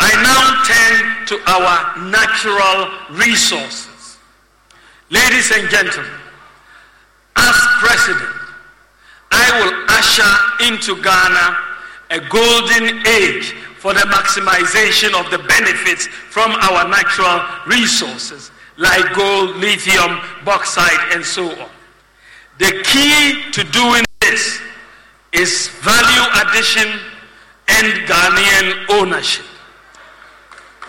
[0.00, 4.18] I now turn to our natural resources.
[5.10, 6.10] Ladies and gentlemen,
[7.36, 8.34] as president,
[9.30, 10.32] I will usher
[10.66, 11.70] into Ghana
[12.10, 19.56] a golden age for the maximization of the benefits from our natural resources like gold,
[19.56, 21.68] lithium, bauxite, and so on.
[22.60, 24.60] The key to doing this
[25.32, 26.92] is value addition
[27.68, 29.46] and Ghanaian ownership.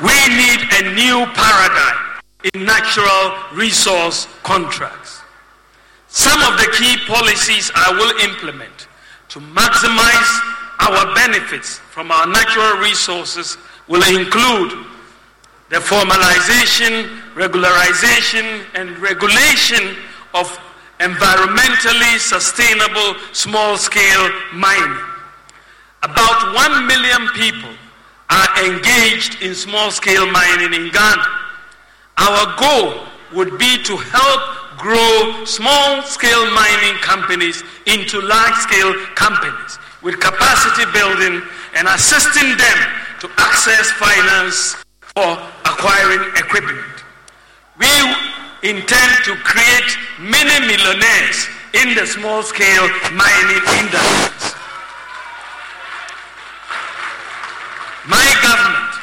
[0.04, 2.20] We need a new paradigm
[2.54, 5.22] in natural resource contracts.
[6.10, 8.88] Some of the key policies I will implement
[9.30, 10.32] to maximize
[10.92, 13.58] our benefits from our natural resources
[13.88, 14.72] will include
[15.70, 19.96] the formalization, regularization, and regulation
[20.34, 20.60] of
[21.02, 24.98] environmentally sustainable small scale mining.
[26.04, 27.74] About 1 million people
[28.30, 31.26] are engaged in small scale mining in Ghana.
[32.18, 39.80] Our goal would be to help grow small scale mining companies into large scale companies
[40.02, 41.42] with capacity building
[41.76, 42.80] and assisting them
[43.22, 44.76] to access finance
[45.14, 46.86] for acquiring equipment.
[47.78, 47.90] We
[48.64, 54.54] intend to create many millionaires in the small scale mining industries.
[58.08, 58.94] My government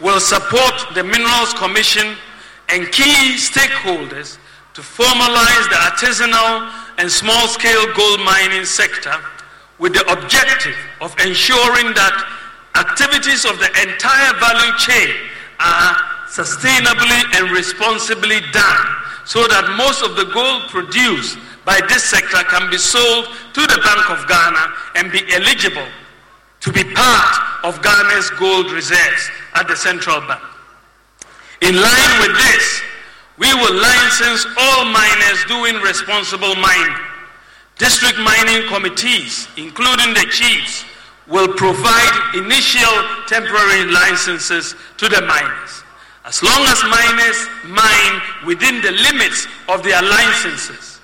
[0.00, 2.16] will support the Minerals Commission
[2.68, 4.38] and key stakeholders
[4.74, 9.14] to formalize the artisanal and small scale gold mining sector
[9.78, 12.12] with the objective of ensuring that
[12.74, 15.14] activities of the entire value chain
[15.60, 15.96] are
[16.28, 22.70] sustainably and responsibly done so that most of the gold produced by this sector can
[22.70, 24.64] be sold to the Bank of Ghana
[24.96, 25.86] and be eligible
[26.60, 30.42] to be part of Ghana's gold reserves at the central bank.
[31.60, 32.82] In line with this,
[33.36, 36.96] we will license all miners doing responsible mining
[37.78, 40.84] District mining committees, including the chiefs,
[41.28, 42.96] will provide initial
[43.26, 45.82] temporary licenses to the miners.
[46.26, 47.38] As long as miners
[47.70, 50.98] mine within the limits of their licenses,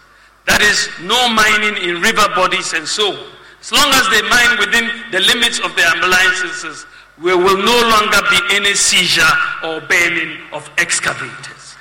[0.50, 3.30] that is, no mining in river bodies and so on,
[3.62, 6.90] as long as they mine within the limits of their licenses,
[7.22, 9.22] there will no longer be any seizure
[9.62, 11.78] or burning of excavators.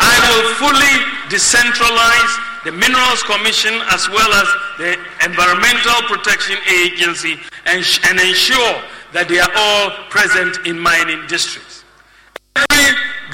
[0.00, 0.96] I will fully
[1.28, 2.32] decentralize
[2.64, 4.48] the Minerals Commission as well as
[4.80, 4.96] the
[5.28, 7.36] Environmental Protection Agency
[7.68, 8.80] and, and ensure
[9.12, 11.73] that they are all present in mining districts.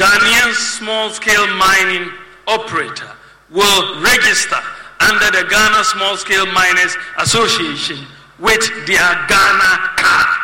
[0.00, 2.10] Ghanaian small-scale mining
[2.46, 3.12] operator
[3.50, 4.56] will register
[4.98, 8.06] under the Ghana Small Scale Miners Association
[8.38, 10.40] with their Ghana card.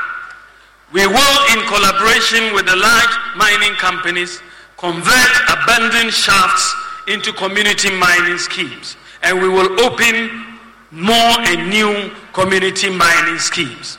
[0.92, 4.42] We will, in collaboration with the large mining companies,
[4.76, 6.74] convert abandoned shafts
[7.08, 8.98] into community mining schemes.
[9.22, 10.58] And we will open
[10.90, 13.96] more and new community mining schemes.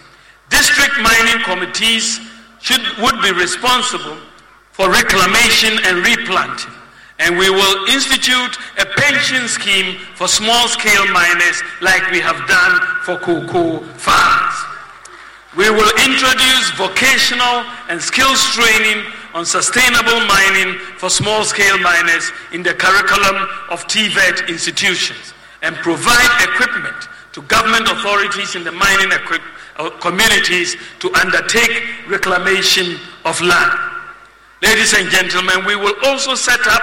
[0.49, 2.19] District mining committees
[2.61, 4.17] should, would be responsible
[4.77, 6.71] for reclamation and replanting.
[7.17, 12.79] And we will institute a pension scheme for small scale miners like we have done
[13.01, 14.57] for cocoa farmers.
[15.57, 19.03] We will introduce vocational and skills training
[19.33, 26.29] on sustainable mining for small scale miners in the curriculum of TVET institutions and provide
[26.53, 33.96] equipment to government authorities in the mining uh, communities to undertake reclamation of land.
[34.61, 36.81] Ladies and gentlemen, we will also set up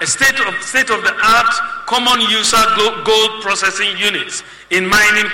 [0.00, 1.52] a state of, state of the art
[1.86, 2.62] common user
[3.04, 5.26] gold processing units in mining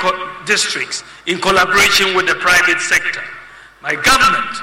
[0.47, 3.21] districts in collaboration with the private sector.
[3.83, 4.57] My government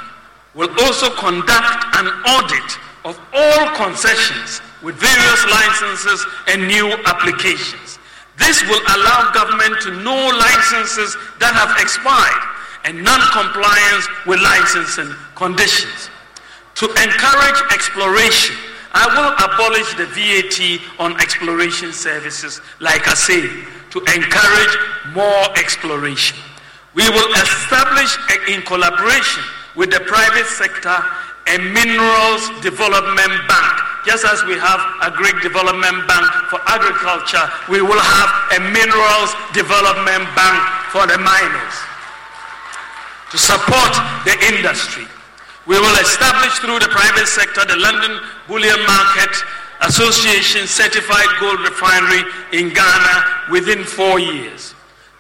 [0.56, 2.70] will also conduct an audit
[3.06, 8.00] of all concessions with various licenses and new applications.
[8.38, 12.44] This will allow government to know licenses that have expired
[12.86, 16.10] and non-compliance with licensing conditions.
[16.80, 18.56] To encourage exploration,
[18.96, 23.44] I will abolish the VAT on exploration services, like I say,
[23.92, 24.74] to encourage
[25.12, 26.40] more exploration.
[26.96, 28.16] We will establish,
[28.48, 29.44] in collaboration
[29.76, 30.96] with the private sector
[31.52, 33.74] a minerals development bank.
[34.08, 39.36] Just as we have a great development bank for agriculture, we will have a minerals
[39.52, 40.60] development bank
[40.96, 41.76] for the miners
[43.32, 43.92] to support
[44.24, 45.04] the industry.
[45.70, 49.30] We will establish through the private sector the London Bullion Market
[49.86, 52.26] Association certified gold refinery
[52.58, 54.74] in Ghana within four years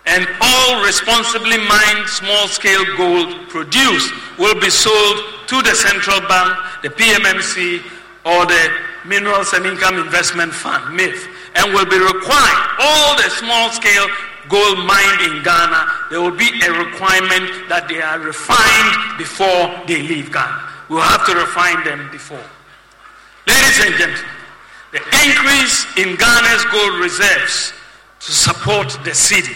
[0.09, 6.57] and all responsibly mined small scale gold produced will be sold to the central bank,
[6.81, 7.85] the PMMC,
[8.25, 8.73] or the
[9.05, 12.67] Minerals and Income Investment Fund, MIF, and will be required.
[12.81, 14.07] All the small scale
[14.49, 20.01] gold mined in Ghana, there will be a requirement that they are refined before they
[20.01, 20.67] leave Ghana.
[20.89, 22.43] We'll have to refine them before.
[23.47, 24.25] Ladies and gentlemen,
[24.91, 27.73] the increase in Ghana's gold reserves
[28.19, 29.55] to support the cedi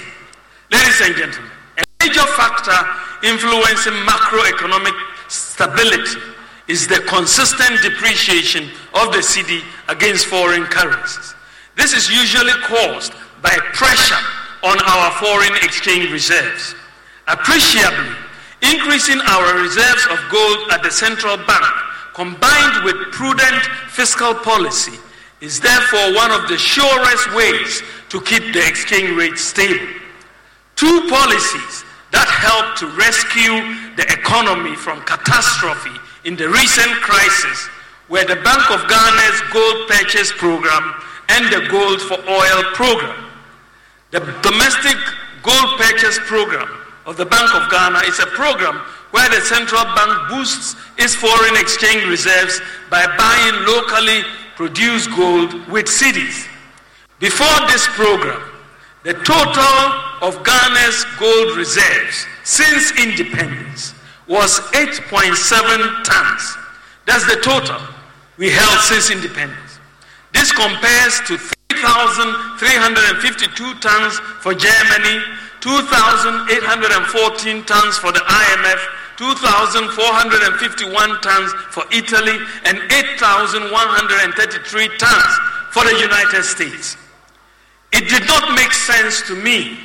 [0.74, 2.74] Ladies and gentlemen, a major factor
[3.22, 6.20] influencing macroeconomic stability
[6.68, 8.64] is the consistent depreciation
[8.96, 11.36] of the cedi against foreign currencies.
[11.76, 13.14] This is usually caused
[13.44, 14.18] by pressure
[14.64, 16.76] on our foreign exchange reserves.
[17.28, 18.16] Appreciably,
[18.61, 21.74] increasing our reserves of gold at the central bank
[22.14, 24.97] combined with prudent fiscal policy
[25.41, 29.88] is therefore one of the surest ways to keep the exchange rate stable.
[30.76, 37.68] Two policies that helped to rescue the economy from catastrophe in the recent crisis
[38.07, 40.95] were the Bank of Ghana's gold purchase program
[41.30, 43.33] and the gold for oil program.
[44.14, 44.95] The domestic
[45.41, 46.70] gold purchase program
[47.07, 48.76] of the Bank of Ghana is a program
[49.09, 52.61] where the central bank boosts its foreign exchange reserves
[52.91, 54.22] by buying locally
[54.55, 56.47] produced gold with cedis.
[57.18, 58.39] Before this program,
[59.01, 59.78] the total
[60.22, 63.95] of Ghana's gold reserves since independence
[64.28, 66.57] was 8.7 tons.
[67.07, 67.82] That's the total
[68.38, 69.80] we held since independence.
[70.34, 71.53] This compares to
[71.84, 75.20] 3,352 tons for Germany,
[75.60, 78.80] 2,814 tons for the IMF,
[79.18, 85.40] 2,451 tons for Italy, and 8,133 tons
[85.72, 86.96] for the United States.
[87.92, 89.78] It did not make sense to me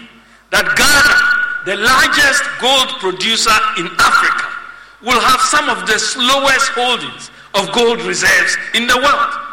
[0.50, 1.18] that Ghana,
[1.66, 4.46] the largest gold producer in Africa,
[5.02, 9.47] will have some of the slowest holdings of gold reserves in the world.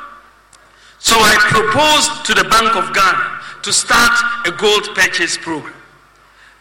[1.06, 4.10] So I proposed to the Bank of Ghana to start
[4.50, 5.78] a gold purchase program.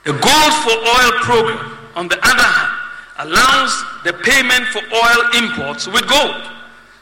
[0.05, 1.65] The gold for oil program,
[1.97, 2.73] on the other hand,
[3.25, 3.73] allows
[4.05, 6.45] the payment for oil imports with gold.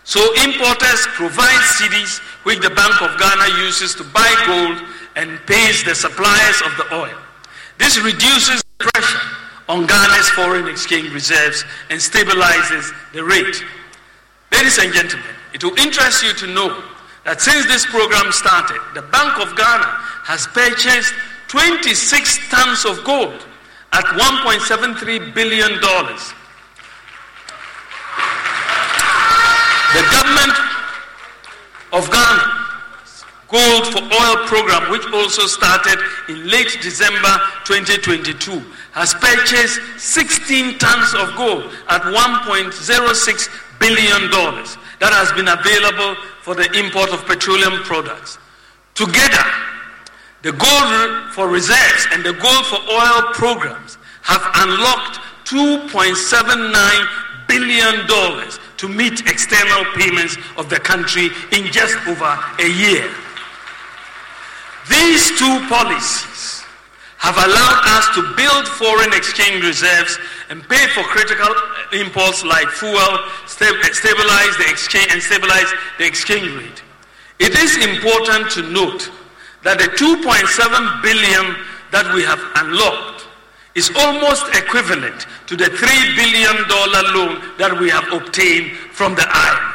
[0.04, 4.78] So importers provide cedis which the Bank of Ghana uses to buy gold
[5.18, 7.18] and pays the suppliers of the oil.
[7.76, 9.18] This reduces pressure
[9.68, 13.64] on Ghana's foreign exchange reserves and stabilizes the rate.
[14.52, 16.91] Ladies and gentlemen, it will interest you to know
[17.24, 19.90] that since this program started, the Bank of Ghana
[20.24, 21.14] has purchased
[21.48, 23.46] 26 tons of gold
[23.92, 25.72] at $1.73 billion.
[29.92, 30.56] The government
[31.92, 32.62] of Ghana
[33.52, 35.98] Gold for Oil program, which also started
[36.30, 45.10] in late December 2022, has purchased 16 tons of gold at $1.06 billion dollars that
[45.10, 46.14] has been available
[46.46, 48.38] for the import of petroleum products.
[48.94, 49.42] Together,
[50.46, 55.18] the gold for reserves and the gold for oil programs have unlocked
[55.50, 56.14] $2.79
[57.50, 58.06] billion
[58.78, 63.10] to meet external payments of the country in just over a year.
[64.86, 66.62] These two policies
[67.18, 70.18] have allowed us to build foreign exchange reserves
[70.50, 71.54] and pay for critical
[71.92, 73.18] imports like fuel,
[73.92, 76.82] stabilize the exchange and stabilize the exchange rate.
[77.38, 79.10] It is important to note
[79.62, 81.56] that the 2.7 billion
[81.90, 83.26] that we have unlocked
[83.74, 85.76] is almost equivalent to the 3
[86.16, 89.72] billion dollar loan that we have obtained from the IMF,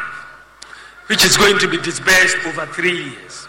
[1.07, 3.47] which is going to be disbursed over 3 years.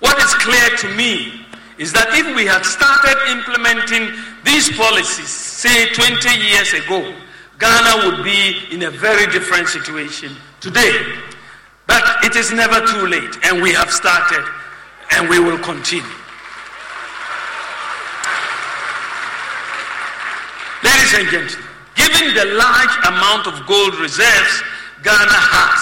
[0.00, 1.46] What is clear to me
[1.78, 4.12] is that if we had started implementing
[4.44, 7.14] these policies, say 20 years ago,
[7.58, 10.92] Ghana would be in a very different situation today.
[11.86, 14.44] But it is never too late, and we have started,
[15.12, 16.04] and we will continue.
[20.82, 24.62] Ladies and gentlemen, given the large amount of gold reserves
[25.02, 25.80] Ghana has,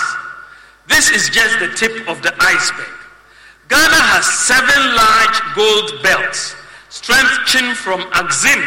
[0.87, 2.95] this is just the tip of the iceberg.
[3.69, 6.55] Ghana has seven large gold belts
[6.91, 8.63] stretching from Axim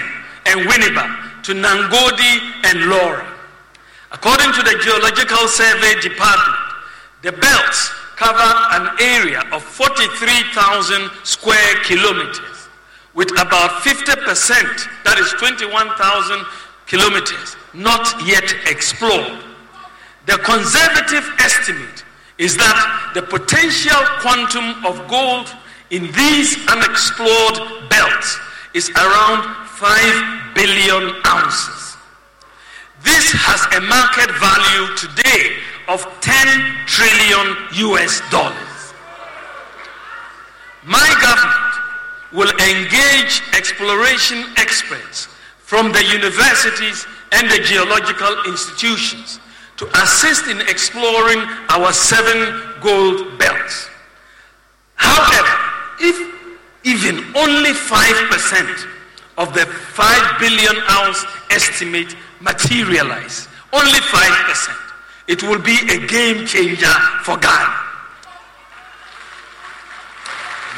[0.47, 3.26] and Winneba to Nangodi and Lawra.
[4.12, 6.60] According to the Geological Survey Department,
[7.22, 7.88] the belts
[8.18, 12.68] cover an area of 43,000 square kilometers,
[13.14, 14.28] with about 50%,
[15.06, 16.45] that is 21,000
[16.86, 19.39] kilometers, not yet explored.
[20.26, 22.04] The conservative estimate
[22.38, 25.48] is that the potential quantum of gold
[25.91, 28.38] in these unexplored belts
[28.74, 31.97] is around 5 billion ounces.
[33.03, 36.34] This has a market value today of 10
[36.89, 37.45] trillion
[37.93, 38.93] US dollars.
[40.82, 41.73] My government
[42.34, 45.30] will engage exploration experts
[45.61, 49.39] from the universities and the geological institutions
[49.78, 51.38] to assist in exploring
[51.69, 53.89] our seven gold belts.
[54.95, 55.53] However,
[56.01, 56.17] if
[56.82, 58.97] even only 5%
[59.38, 64.88] of the 5 billion ounce estimate materialize, only 5%,
[65.27, 67.88] it will be a game changer for Ghana.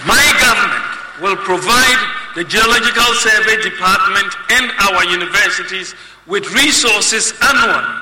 [0.07, 0.89] My government
[1.21, 1.99] will provide
[2.35, 5.95] the Geological Survey Department and our universities
[6.27, 7.99] with resources annually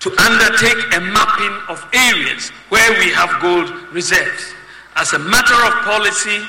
[0.00, 4.54] to undertake a mapping of areas where we have gold reserves.
[4.96, 6.44] As a matter of policy,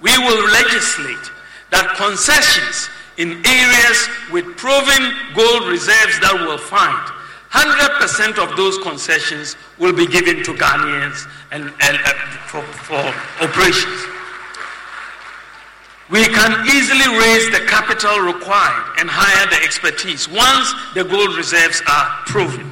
[0.00, 1.30] we will legislate
[1.74, 2.86] that concessions
[3.18, 3.98] in areas
[4.30, 5.02] with proven
[5.34, 7.02] gold reserves that we'll find,
[7.50, 12.14] 100% of those concessions will be given to Ghanaians and, and uh,
[12.46, 13.02] for, for
[13.42, 14.06] operations.
[16.10, 21.82] We can easily raise the capital required and hire the expertise once the gold reserves
[21.90, 22.70] are proven.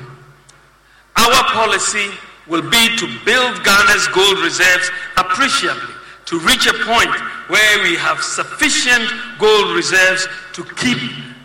[1.16, 2.11] Our policy
[2.46, 5.91] will be to build Ghana's gold reserves appreciably
[6.33, 7.12] to reach a point
[7.53, 9.05] where we have sufficient
[9.39, 10.97] gold reserves to keep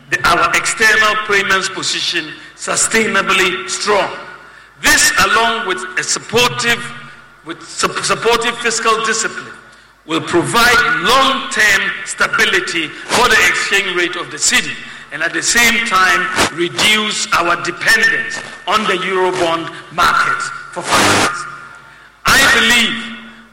[0.10, 4.08] the, our external payments position sustainably strong.
[4.82, 6.80] This, along with a supportive,
[7.46, 9.52] with su- supportive fiscal discipline,
[10.06, 14.72] will provide long-term stability for the exchange rate of the cedi
[15.12, 20.40] and at the same time reduce our dependence on the Eurobond market
[20.72, 21.44] for finance.
[22.24, 23.07] I believe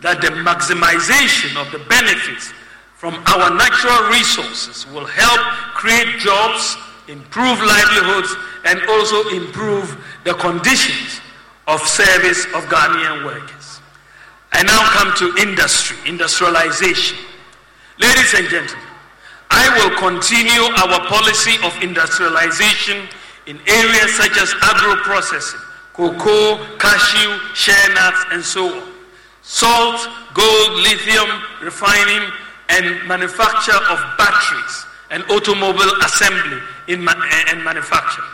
[0.05, 2.53] that the maximization of the benefits
[2.93, 5.41] from our natural resources will help
[5.73, 6.77] create jobs,
[7.09, 8.37] improve livelihoods,
[8.69, 9.97] and also improve
[10.29, 11.25] the conditions
[11.67, 13.81] of service of Ghanaian workers.
[14.53, 17.17] I now come to industry, industrialization.
[17.97, 18.85] Ladies and gentlemen,
[19.49, 23.09] I will continue our policy of industrialization
[23.49, 25.61] in areas such as agro-processing,
[25.97, 28.94] cocoa, cashew, shea nuts, and so on
[29.45, 30.01] salt,
[30.33, 31.29] gold, lithium
[31.63, 32.33] refining,
[32.71, 38.25] and manufacture of batteries and automobile assembly in ma- eh, and manufacture.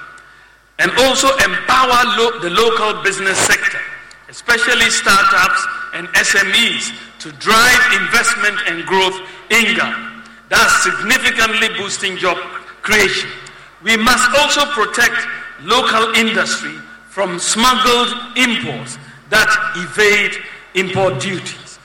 [0.79, 3.81] And also empower lo- the local business sector,
[4.29, 10.23] especially startups and SMEs, to drive investment and growth in Ghana.
[10.49, 12.39] That's significantly boosting job
[12.83, 13.29] creation.
[13.83, 15.17] We must also protect
[15.63, 16.73] local industry
[17.09, 18.97] from smuggled imports
[19.29, 20.41] that evade
[20.75, 21.79] import duties.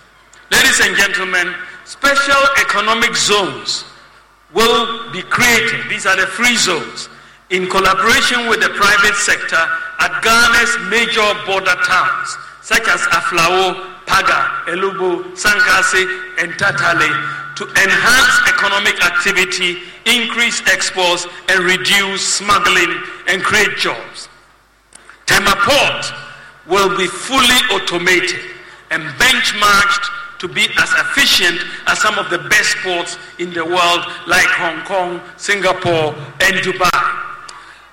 [0.51, 1.53] Ladies and gentlemen,
[1.85, 3.85] special economic zones
[4.53, 5.89] will be created.
[5.89, 7.09] These are the free zones
[7.49, 9.61] in collaboration with the private sector
[9.99, 16.01] at Ghana's major border towns such as Aflao, Paga, Elubo, Sankase,
[16.41, 17.09] and Tatale
[17.55, 24.29] to enhance economic activity, increase exports, and reduce smuggling and create jobs.
[25.27, 26.11] Tema Port
[26.67, 28.54] will be fully automated
[28.91, 34.01] and benchmarked to be as efficient as some of the best ports in the world,
[34.27, 37.25] like Hong Kong, Singapore, and Dubai.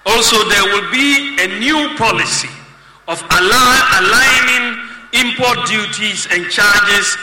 [0.07, 2.51] Also, there will be a new policy
[3.09, 4.79] of aligning
[5.13, 7.17] import duties and charges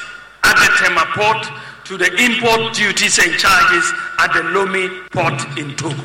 [0.44, 1.48] at the Tema port
[1.86, 6.04] to the import duties and charges at the Lomé port in Togo.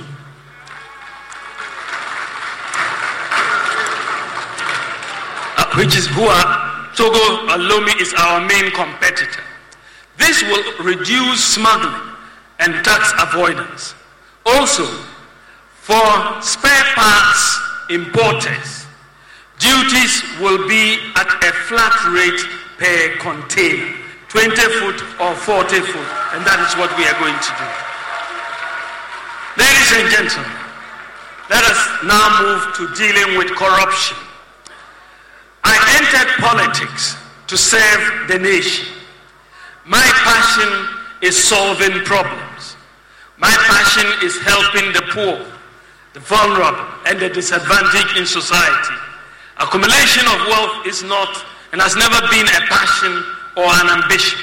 [5.56, 9.42] Uh, which is who are Togo Lomé is our main competitor.
[10.16, 12.14] This will reduce smuggling
[12.60, 13.94] and tax avoidance.
[14.46, 14.84] Also,
[15.82, 16.06] for
[16.40, 18.86] spare parts importers,
[19.58, 22.40] duties will be at a flat rate
[22.78, 23.90] per container,
[24.28, 27.68] 20 foot or 40 foot, and that is what we are going to do.
[29.58, 30.64] Ladies and gentlemen,
[31.50, 34.16] let us now move to dealing with corruption.
[35.64, 37.16] I entered politics
[37.48, 38.86] to serve the nation.
[39.84, 40.70] My passion
[41.22, 42.76] is solving problems.
[43.38, 45.44] My passion is helping the poor,
[46.12, 48.96] the vulnerable, and the disadvantaged in society.
[49.58, 53.12] Accumulation of wealth is not and has never been a passion
[53.56, 54.38] or an ambition.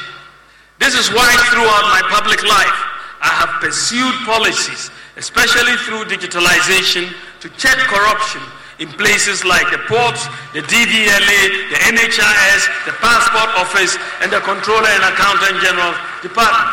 [0.79, 2.79] This is why throughout my public life
[3.21, 8.41] I have pursued policies, especially through digitalization, to check corruption
[8.79, 14.87] in places like the ports, the DVLA, the NHIS, the Passport Office, and the Controller
[14.87, 16.69] and Accountant General Department.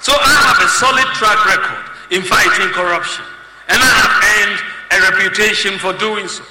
[0.00, 3.24] So I have a solid track record in fighting corruption,
[3.68, 4.60] and I have earned
[4.92, 6.44] a reputation for doing so.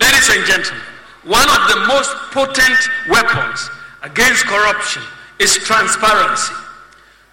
[0.00, 0.82] Ladies and gentlemen,
[1.24, 3.68] one of the most potent weapons
[4.02, 5.02] against corruption
[5.38, 6.54] is transparency.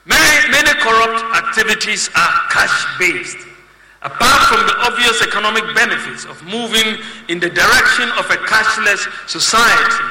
[0.05, 3.47] Many, many corrupt activities are cash-based.
[4.08, 6.95] Apart from the obvious economic benefits of moving
[7.28, 10.05] in the direction of a cashless society,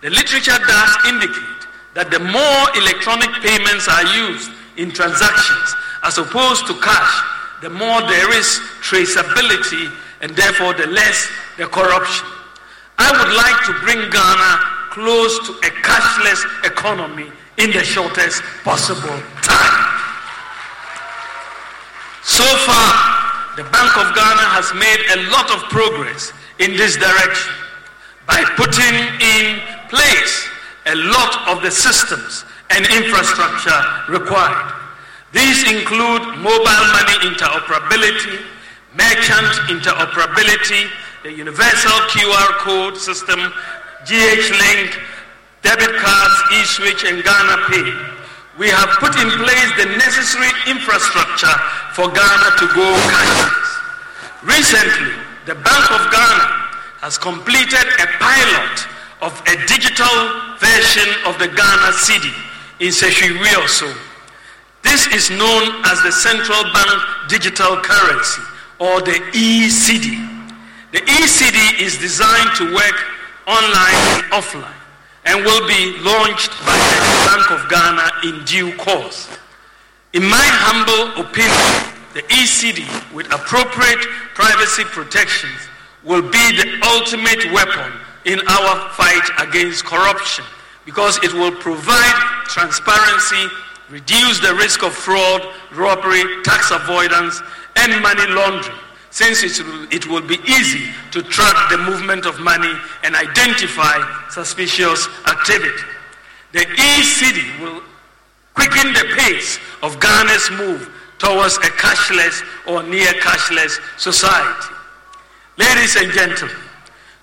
[0.00, 1.62] the literature does indicate
[1.94, 4.46] that the more electronic payments are used
[4.78, 5.74] in transactions
[6.04, 7.14] as opposed to cash,
[7.62, 8.46] the more there is
[8.78, 9.90] traceability
[10.20, 11.26] and therefore the less
[11.58, 12.26] the corruption.
[12.98, 14.50] I would like to bring Ghana
[14.94, 17.26] close to a cashless economy
[17.58, 19.92] in the shortest possible time.
[22.22, 27.52] So far, the Bank of Ghana has made a lot of progress in this direction
[28.26, 29.60] by putting in
[29.92, 30.48] place
[30.86, 34.72] a lot of the systems and infrastructure required.
[35.32, 38.40] These include mobile money interoperability,
[38.96, 40.88] merchant interoperability,
[41.22, 43.38] the universal QR code system,
[44.08, 44.96] GH Link,
[45.62, 48.21] debit cards, e-zwich, and Ghana Pay.
[48.62, 51.50] We have put in place the necessary infrastructure
[51.98, 53.70] for Ghana to go cashless.
[54.46, 56.46] Recently, the Bank of Ghana
[57.02, 58.86] has completed a pilot
[59.18, 60.14] of a digital
[60.62, 62.30] version of the Ghana cedi
[62.78, 63.90] in Seshwiwioso.
[64.86, 68.42] This is known as the Central Bank Digital Currency
[68.78, 70.22] or the e-cedi.
[70.92, 72.94] The e-cedi is designed to work
[73.48, 74.81] online and offline
[75.24, 79.28] and will be launched by the Bank of Ghana in due course.
[80.12, 84.04] In my humble opinion, the e-cedi with appropriate
[84.34, 85.68] privacy protections
[86.04, 87.92] will be the ultimate weapon
[88.24, 90.44] in our fight against corruption
[90.84, 93.46] because it will provide transparency,
[93.88, 97.40] reduce the risk of fraud, robbery, tax avoidance,
[97.76, 98.76] and money laundering
[99.12, 102.72] since it will be easy to track the movement of money
[103.04, 104.00] and identify
[104.30, 105.84] suspicious activity.
[106.52, 107.82] The e-cedi will
[108.54, 114.74] quicken the pace of Ghana's move towards a cashless or near cashless society.
[115.58, 116.56] Ladies and gentlemen,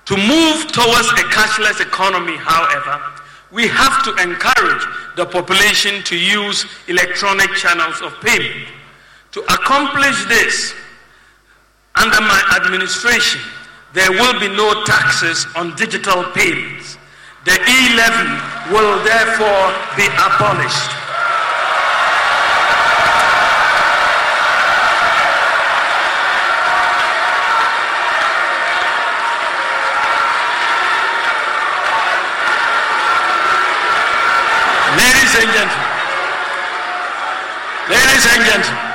[0.06, 3.02] to move towards a cashless economy, however,
[3.52, 4.86] we have to encourage
[5.16, 8.68] the population to use electronic channels of payment.
[9.32, 10.76] To accomplish this,
[12.00, 13.42] under my administration,
[13.92, 16.98] there will be no taxes on digital payments.
[17.44, 18.32] The e-levy
[18.72, 20.92] will therefore be abolished.
[34.96, 35.90] Ladies and gentlemen,
[37.90, 38.90] ladies and gentlemen,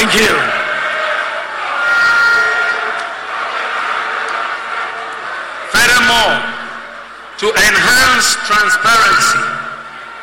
[0.00, 0.32] Thank you.
[5.70, 6.34] Furthermore,
[7.36, 9.44] to enhance transparency,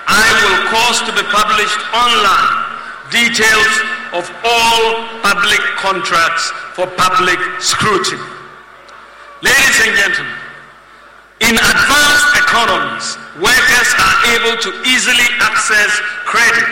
[0.09, 2.51] I will cause to be published online
[3.13, 3.73] details
[4.17, 8.19] of all public contracts for public scrutiny.
[9.39, 10.35] Ladies and gentlemen,
[11.39, 15.91] in advanced economies, workers are able to easily access
[16.27, 16.71] credit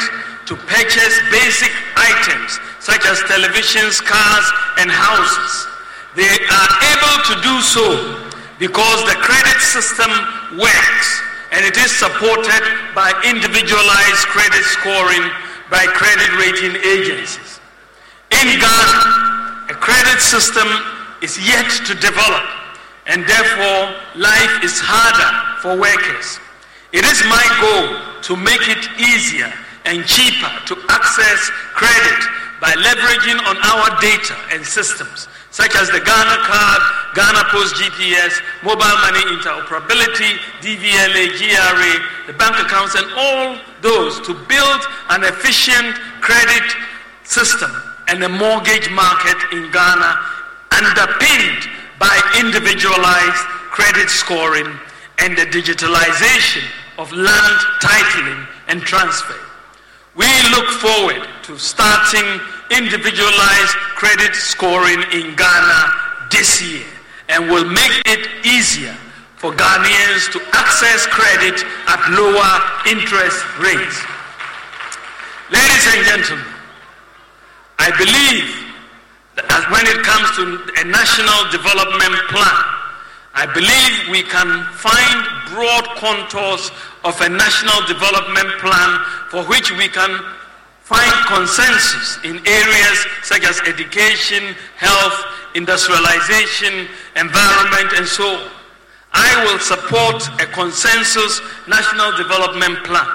[0.51, 4.47] to purchase basic items such as televisions, cars,
[4.83, 5.53] and houses.
[6.19, 7.87] They are able to do so
[8.59, 10.11] because the credit system
[10.59, 11.07] works
[11.55, 15.23] and it is supported by individualized credit scoring
[15.71, 17.54] by credit rating agencies.
[18.41, 20.67] In Ghana, a credit system
[21.21, 22.43] is yet to develop
[23.07, 25.31] and therefore life is harder
[25.63, 26.39] for workers.
[26.91, 27.95] It is my goal
[28.27, 29.47] to make it easier
[29.85, 31.47] and cheaper to access
[31.79, 32.19] credit
[32.59, 36.81] by leveraging on our data and systems such as the Ghana card,
[37.15, 41.93] Ghana Post GPS, mobile money interoperability, DVLA, GRA,
[42.27, 44.81] the bank accounts, and all those to build
[45.15, 46.75] an efficient credit
[47.23, 47.71] system
[48.07, 50.11] and the mortgage market in Ghana
[50.71, 54.67] underpinned by individualized credit scoring
[55.19, 56.63] and the digitalization
[56.97, 59.39] of land titling and transfer.
[60.15, 62.39] We look forward to starting
[62.71, 65.93] individualized credit scoring in Ghana
[66.31, 66.85] this year
[67.29, 68.95] and will make it easier
[69.35, 72.51] for Ghanaians to access credit at lower
[72.87, 74.01] interest rates.
[75.51, 76.54] Ladies and gentlemen,
[77.79, 78.65] I believe
[79.35, 80.43] that when it comes to
[80.79, 82.59] a national development plan,
[83.35, 85.17] I believe we can find
[85.51, 86.71] broad contours
[87.03, 88.89] of a national development plan
[89.29, 90.23] for which we can
[90.87, 95.17] find consensus in areas such as education, health,
[95.55, 96.87] industrialization,
[97.19, 98.51] environment, and so on.
[99.11, 103.07] I will support a consensus national development plan.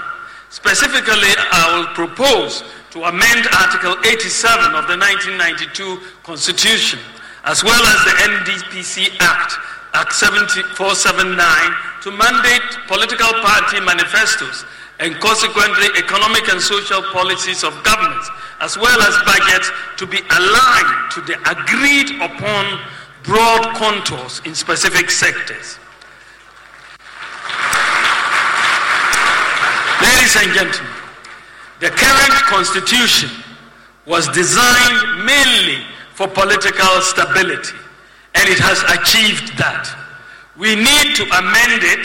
[0.49, 6.99] Specifically, I will propose to amend Article 87 of the 1992 Constitution,
[7.45, 9.55] as well as the NDPC Act,
[9.95, 11.39] Act 7479,
[12.03, 14.65] to mandate political party manifestos
[14.99, 18.29] and consequently economic and social policies of governments
[18.61, 22.81] as well as budgets to be aligned to the agreed upon
[23.23, 25.79] broad contours in specific sectors.
[30.03, 30.90] Ladies and gentlemen,
[31.81, 33.31] the current constitution
[34.07, 37.77] was designed mainly for political stability,
[38.35, 39.89] and it has achieved that.
[40.59, 42.05] We need to amend it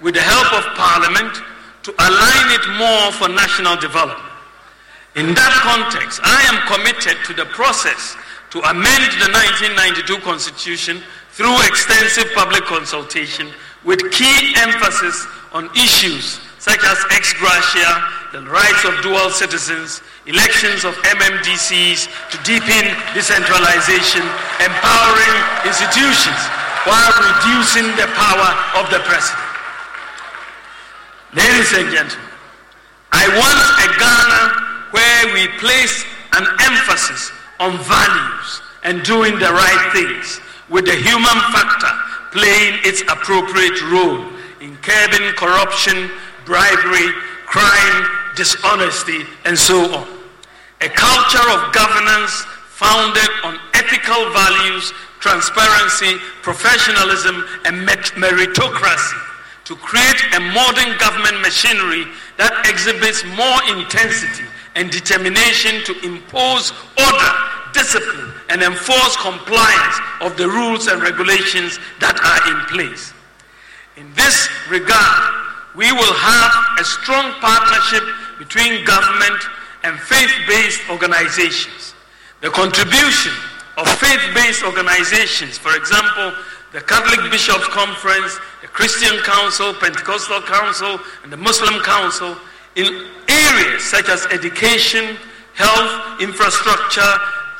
[0.00, 1.36] with the help of Parliament
[1.84, 4.24] to align it more for national development.
[5.16, 8.16] In that context, I am committed to the process
[8.56, 9.28] to amend the
[9.68, 11.02] 1992 Constitution
[11.32, 13.48] through extensive public consultation
[13.84, 17.88] with key emphasis on issues such as ex gratia,
[18.32, 22.84] the rights of dual citizens, elections of MMDCs to deepen
[23.16, 24.20] decentralization,
[24.60, 26.40] empowering institutions
[26.84, 29.50] while reducing the power of the president.
[31.32, 32.28] Ladies and gentlemen,
[33.12, 34.42] I want a Ghana
[34.92, 36.04] where we place
[36.36, 41.92] an emphasis on values and doing the right things, with the human factor
[42.32, 44.24] playing its appropriate role
[44.60, 46.10] in curbing corruption,
[46.50, 47.06] bribery,
[47.46, 50.08] crime, dishonesty, and so on.
[50.80, 52.42] A culture of governance
[52.74, 59.14] founded on ethical values, transparency, professionalism, and meritocracy
[59.62, 64.42] to create a modern government machinery that exhibits more intensity
[64.74, 67.32] and determination to impose order,
[67.72, 73.14] discipline, and enforce compliance of the rules and regulations that are in place.
[73.94, 78.02] In this regard, we will have a strong partnership
[78.38, 79.40] between government
[79.84, 81.94] and faith-based organizations.
[82.40, 83.32] The contribution
[83.76, 86.32] of faith-based organizations, for example,
[86.72, 92.36] the Catholic Bishops' Conference, the Christian Council, Pentecostal Council, and the Muslim Council,
[92.76, 95.16] in areas such as education,
[95.54, 97.12] health, infrastructure,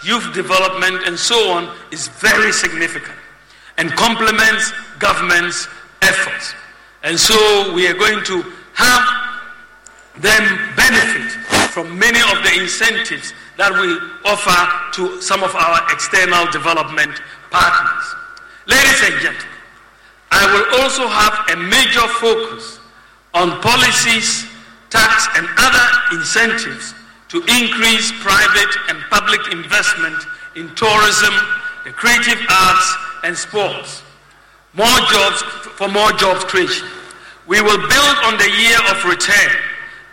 [0.05, 3.17] youth development, and so on is very significant
[3.81, 5.67] and complements government's
[6.03, 6.55] efforts.
[7.03, 8.43] And so we are going to
[8.75, 9.31] have
[10.21, 11.33] them benefit
[11.71, 13.97] from many of the incentives that we
[14.29, 14.59] offer
[14.97, 17.13] to some of our external development
[17.51, 18.05] partners.
[18.67, 19.61] Ladies and gentlemen,
[20.31, 22.81] I will also have a major focus
[23.35, 24.47] on policies
[24.91, 26.95] tax and other incentives
[27.29, 30.19] to increase private and public investment
[30.57, 31.33] in tourism,
[31.85, 34.03] the creative arts, and sports.
[34.73, 35.43] More jobs
[35.75, 36.87] for more jobs creation.
[37.47, 39.51] We will build on the year of return,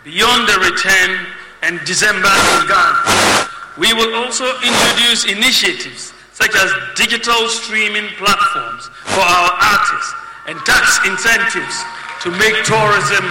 [0.02, 1.26] beyond the return,
[1.62, 3.46] and December in Ghana.
[3.78, 10.14] We will also introduce initiatives such as digital streaming platforms for our artists
[10.46, 11.76] and tax incentives
[12.22, 13.24] to make tourism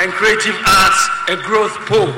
[0.00, 2.12] and creative arts a growth pole.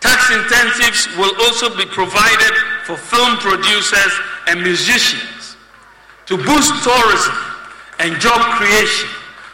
[0.00, 4.12] Tax incentives will also be provided for film producers
[4.48, 5.33] and musicians.
[6.26, 7.34] To boost tourism
[7.98, 9.08] and job creation,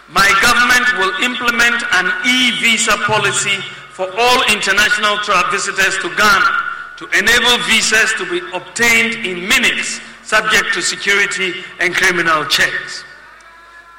[0.09, 3.59] my government will implement an e-visa policy
[3.91, 5.19] for all international
[5.51, 6.51] visitors to Ghana
[6.99, 13.05] to enable visas to be obtained in minutes subject to security and criminal checks.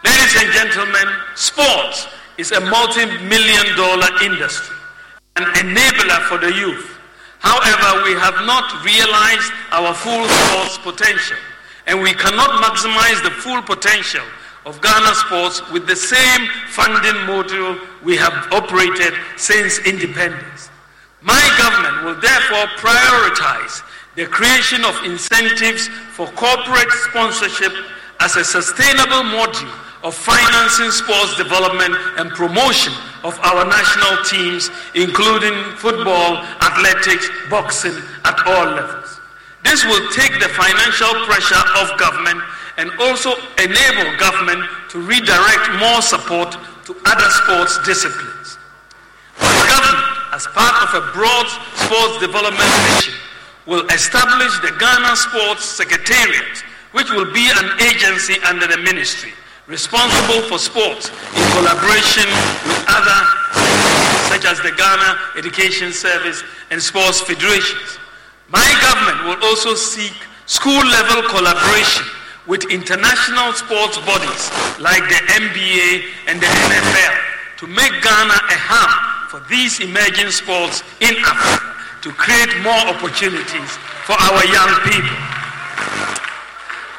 [0.06, 2.08] Ladies and gentlemen, sports
[2.38, 4.76] is a multi-million dollar industry,
[5.36, 6.98] an enabler for the youth.
[7.40, 11.38] However, we have not realized our full sports potential,
[11.92, 14.24] and we cannot maximize the full potential
[14.66, 20.70] of Ghana sports with the same funding model we have operated since independence.
[21.22, 23.84] My government will therefore prioritize
[24.16, 27.74] the creation of incentives for corporate sponsorship
[28.22, 32.94] as a sustainable module of financing sports development and promotion
[33.26, 39.11] of our national teams, including football, athletics, boxing at all levels.
[39.72, 42.44] This will take the financial pressure off government
[42.76, 46.52] and also enable government to redirect more support
[46.84, 48.60] to other sports disciplines.
[49.40, 50.04] The government,
[50.36, 51.48] as part of a broad
[51.80, 53.16] sports development mission,
[53.66, 59.32] will establish the Ghana Sports Secretariat, which will be an agency under the ministry
[59.68, 62.28] responsible for sports in collaboration
[62.68, 63.20] with other
[64.28, 68.01] such as the Ghana Education Service and sports federations.
[68.52, 70.14] My government will also seek
[70.46, 72.06] school level collaboration
[72.48, 74.44] with international sports bodies
[74.80, 77.16] like the NBA and the NFL
[77.64, 78.92] to make Ghana a hub
[79.32, 81.72] for these emerging sports in Africa
[82.04, 83.72] to create more opportunities
[84.04, 85.16] for our young people.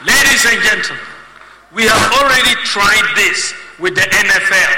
[0.09, 1.05] Ladies and gentlemen,
[1.75, 4.73] we have already tried this with the NFL,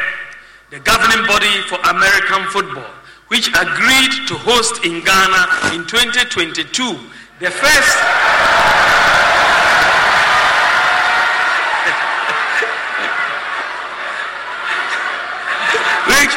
[0.70, 2.90] the governing body for American football,
[3.34, 6.70] which agreed to host in Ghana in 2022
[7.42, 7.96] the first
[16.14, 16.30] which,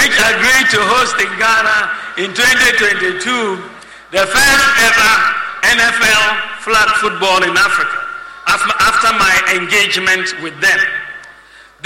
[0.00, 1.92] which agreed to host in Ghana
[2.24, 3.60] in 2022
[4.08, 5.12] the first ever
[5.60, 6.24] NFL
[6.64, 8.00] flag football in Africa
[8.48, 10.80] after my engagement with them.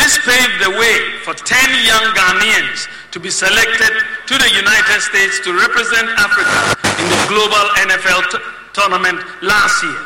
[0.02, 1.46] This paved the way for 10
[1.86, 3.94] young Ghanaians to be selected
[4.26, 8.38] to the United States to represent Africa in the global NFL t-
[8.74, 10.02] tournament last year.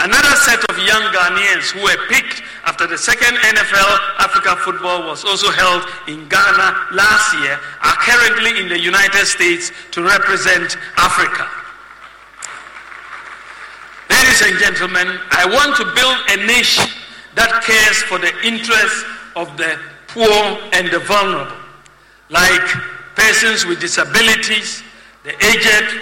[0.00, 5.26] Another set of young Ghanaians who were picked after the second NFL Africa football was
[5.26, 11.44] also held in Ghana last year are currently in the United States to represent Africa.
[14.08, 16.88] Ladies and gentlemen, I want to build a nation
[17.34, 19.04] that cares for the interests
[19.36, 19.78] of the
[20.08, 21.56] poor and the vulnerable,
[22.30, 22.66] like
[23.16, 24.82] persons with disabilities,
[25.24, 26.00] the aged,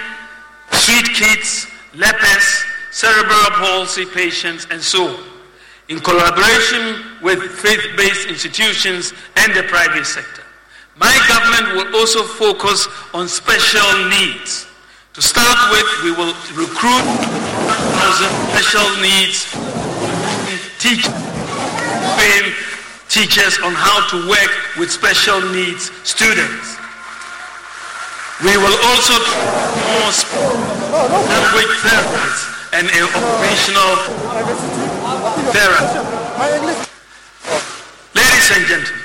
[0.72, 5.24] street kids, lepers, cerebral palsy patients, and so on,
[5.88, 10.42] in collaboration with faith-based institutions and the private sector.
[10.96, 14.66] My government will also focus on special needs.
[15.14, 19.44] To start with, we will recruit 1,000 special needs
[20.82, 21.14] teachers,
[23.12, 26.80] teachers on how to work with special needs students.
[28.40, 29.12] We will also
[29.84, 30.12] more
[31.28, 33.92] language therapists and occupational
[35.52, 36.00] therapy.
[38.16, 39.04] Ladies and gentlemen,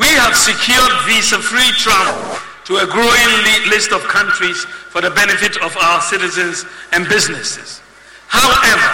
[0.00, 2.16] we have secured visa-free travel
[2.64, 3.30] to a growing
[3.68, 7.82] list of countries for the benefit of our citizens and businesses.
[8.28, 8.88] However,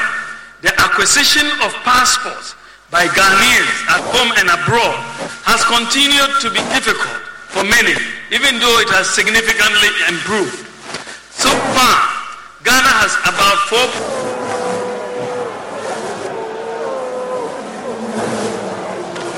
[0.60, 2.56] the acquisition of passports
[2.92, 5.00] by Ghanaians at home and abroad
[5.48, 7.96] has continued to be difficult for many,
[8.28, 10.68] even though it has significantly improved.
[11.32, 11.96] So far,
[12.60, 13.88] Ghana has about four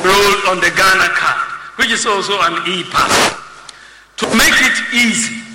[0.02, 1.46] rolled on the Ghana card,
[1.78, 3.38] which is also an e-passport.
[4.18, 5.46] To make it easy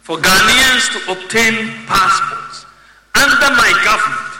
[0.00, 2.64] for Ghanaians to obtain passports,
[3.12, 4.32] under my government,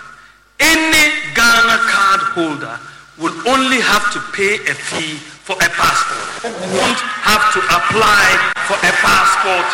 [0.64, 2.80] any Ghana card holder
[3.22, 5.14] will only have to pay a fee
[5.46, 6.26] for a passport.
[6.42, 8.24] You won't have to apply
[8.66, 9.68] for a passport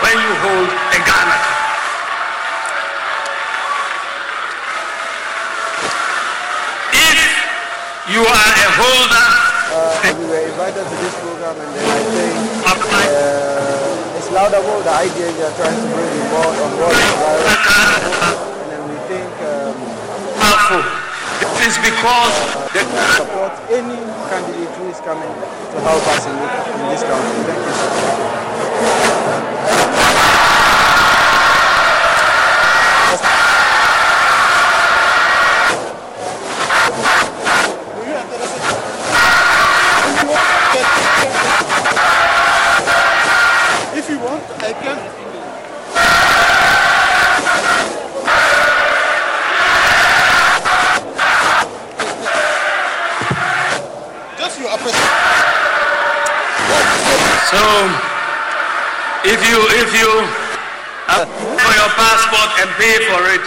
[0.00, 1.64] when you hold a Ghana card.
[6.96, 7.20] If
[8.12, 9.26] you are a holder,
[9.76, 9.82] Uh,
[10.16, 12.32] we were invited to this program and then I think
[12.96, 16.96] uh, it's laudable the idea you are trying to bring on board on board.
[18.56, 19.76] And then we think um,
[20.40, 20.95] powerful.
[21.66, 22.36] Is because
[22.72, 22.84] the
[23.16, 23.98] support any
[24.30, 26.36] candidate who is coming to help us in,
[26.80, 27.42] in this country.
[29.66, 29.85] Thank you
[57.46, 57.62] So,
[59.22, 60.10] if you if you
[61.06, 61.30] apply
[61.62, 63.44] for your passport and pay for it,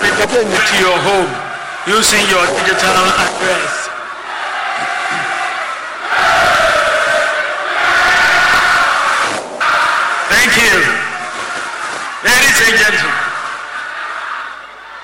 [0.00, 1.28] it to your home
[1.84, 3.92] using your digital address.
[10.32, 10.76] Thank you,
[12.24, 13.24] ladies and gentlemen.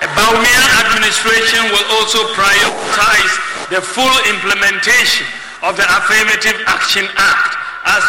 [0.01, 3.33] A Bawumia administration will also prioritize
[3.69, 5.29] the full implementation
[5.61, 8.03] of the Affirmative Action Act as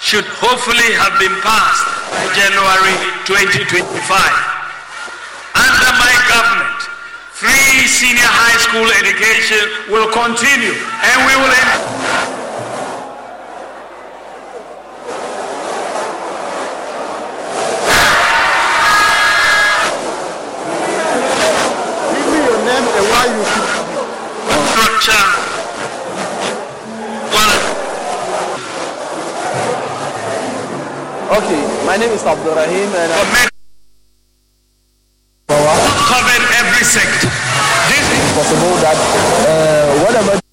[0.00, 2.94] should hopefully have been passed by January
[3.26, 3.98] 2025.
[5.58, 6.78] Under my government,
[7.34, 12.86] free senior high school education will continue and we will en-
[20.98, 23.68] Give me your name and why you should.
[24.72, 25.24] structure
[27.36, 27.60] one
[31.38, 33.48] Okay, my name is Abdul Rahim and I'm men
[35.48, 37.32] covered every sector.
[37.88, 38.98] This is possible that
[39.48, 40.47] uh, whatever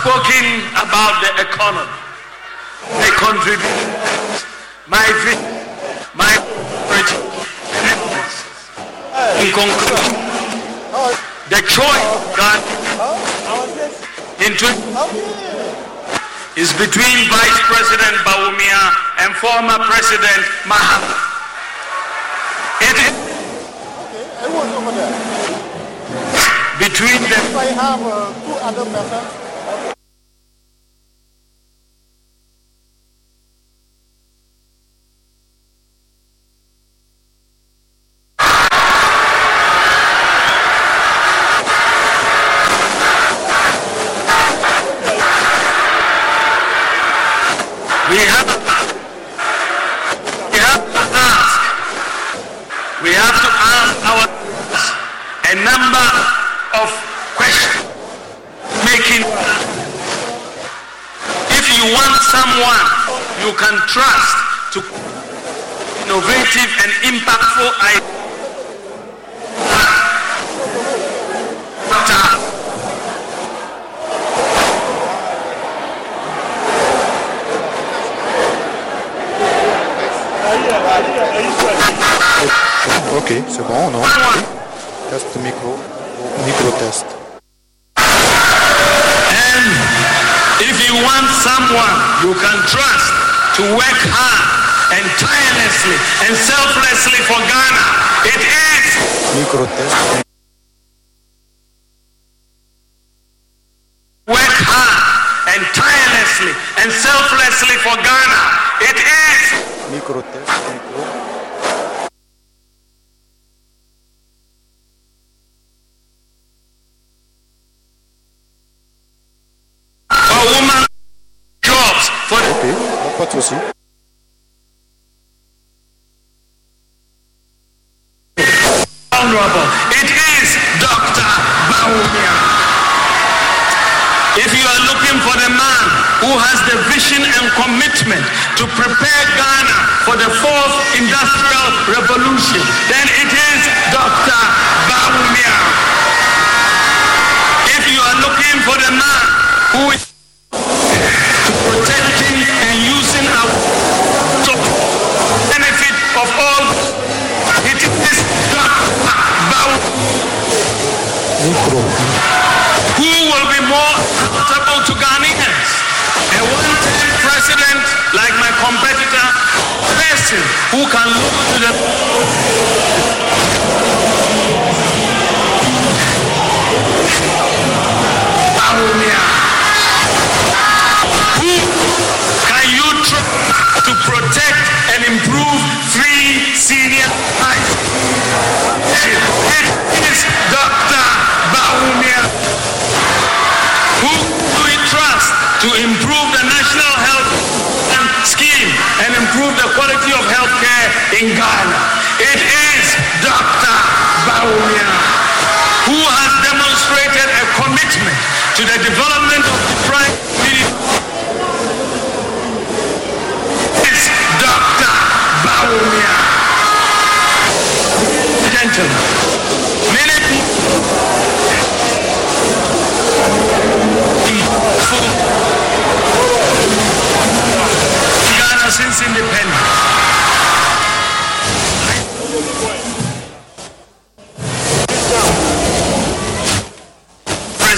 [0.00, 1.92] spoken about the economy.
[3.04, 3.84] the contribute.
[4.88, 5.44] My vision,
[6.16, 6.32] my
[9.44, 10.16] in conclusion,
[11.52, 12.08] the choice
[14.40, 14.68] into
[16.56, 18.82] is between Vice President Bawumia
[19.20, 21.12] and former President Mahama.
[22.88, 23.12] It is
[26.80, 27.44] between them.
[27.52, 29.39] I have uh, two other persons.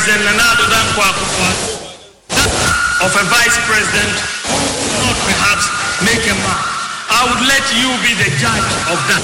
[0.03, 1.09] President Nana Addo Dankwa
[3.07, 4.11] of a vice president
[4.99, 5.70] not perhaps
[6.03, 6.59] make a mark.
[7.07, 9.23] I would let you be the judge of that.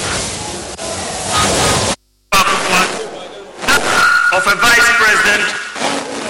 [4.31, 5.43] Of a vice president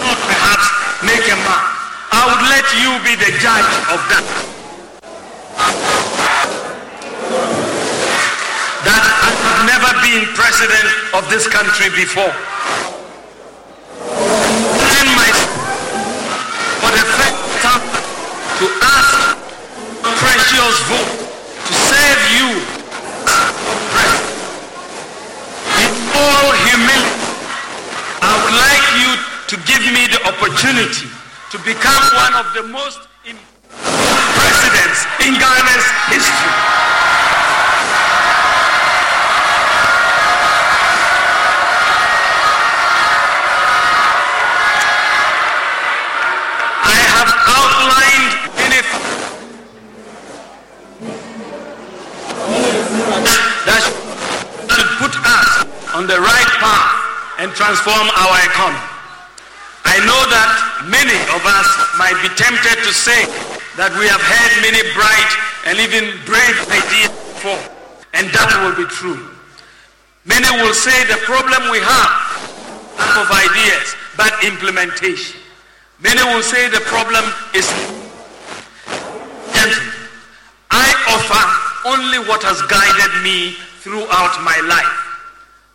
[0.02, 0.66] not perhaps
[1.06, 1.66] make a mark.
[2.10, 4.26] I would let you be the judge of that.
[8.82, 12.34] That I have never been president of this country before.
[31.52, 33.50] to become one of the most important
[34.38, 36.54] presidents in Ghana's history.
[46.86, 48.72] I have outlined in
[53.66, 53.82] that
[54.70, 55.66] should put us
[55.96, 58.86] on the right path and transform our economy.
[59.86, 60.69] I know that
[61.00, 63.24] many of us might be tempted to say
[63.80, 65.32] that we have had many bright
[65.64, 67.64] and even brave ideas before,
[68.12, 69.32] and that will be true.
[70.28, 72.12] Many will say the problem we have
[73.16, 75.40] of ideas, but implementation.
[76.04, 77.24] Many will say the problem
[77.56, 77.64] is
[79.56, 79.96] gentlemen.
[80.68, 81.44] I offer
[81.96, 85.00] only what has guided me throughout my life.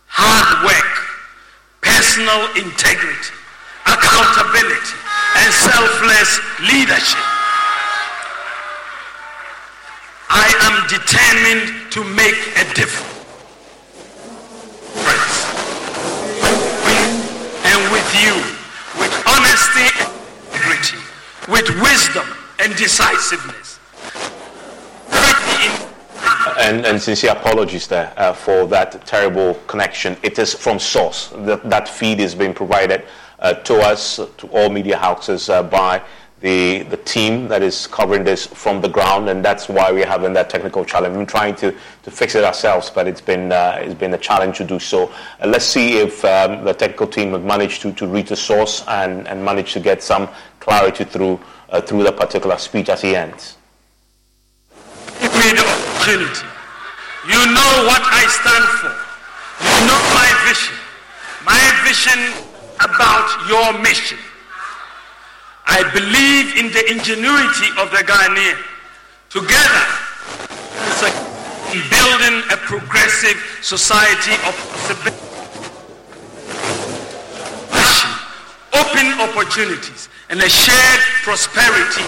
[0.05, 0.93] Hard work,
[1.81, 3.33] personal integrity,
[3.89, 5.04] accountability,
[5.35, 7.19] and selfless leadership.
[10.29, 13.15] I am determined to make a difference.
[17.65, 18.33] And with you,
[18.99, 20.11] with honesty and
[20.45, 20.97] integrity,
[21.51, 22.27] with wisdom
[22.59, 23.79] and decisiveness.
[26.57, 30.17] And, and sincere apologies there uh, for that terrible connection.
[30.23, 31.29] It is from source.
[31.39, 33.03] That, that feed is being provided
[33.53, 36.01] to us, to all media houses, uh, by
[36.45, 40.33] the, the team that is covering this from the ground, and that's why we're having
[40.33, 41.15] that technical challenge.
[41.15, 41.71] We're trying to,
[42.03, 45.11] to fix it ourselves, but it's been, uh, it's been a challenge to do so.
[45.41, 48.83] Uh, let's see if um, the technical team have managed to, to reach the source
[48.87, 51.39] and, and manage to get some clarity through,
[51.69, 53.57] uh, through the particular speech as he ends.
[55.19, 56.45] The opportunity.
[57.25, 58.93] You know what I stand for.
[59.65, 60.77] You know my vision.
[61.43, 62.44] My vision
[62.79, 64.17] about your mission.
[65.67, 68.61] I believe in the ingenuity of the Ghanaian.
[69.29, 69.85] Together,
[71.73, 75.25] in building a progressive society of possibility.
[78.71, 82.05] Open opportunities and a shared prosperity.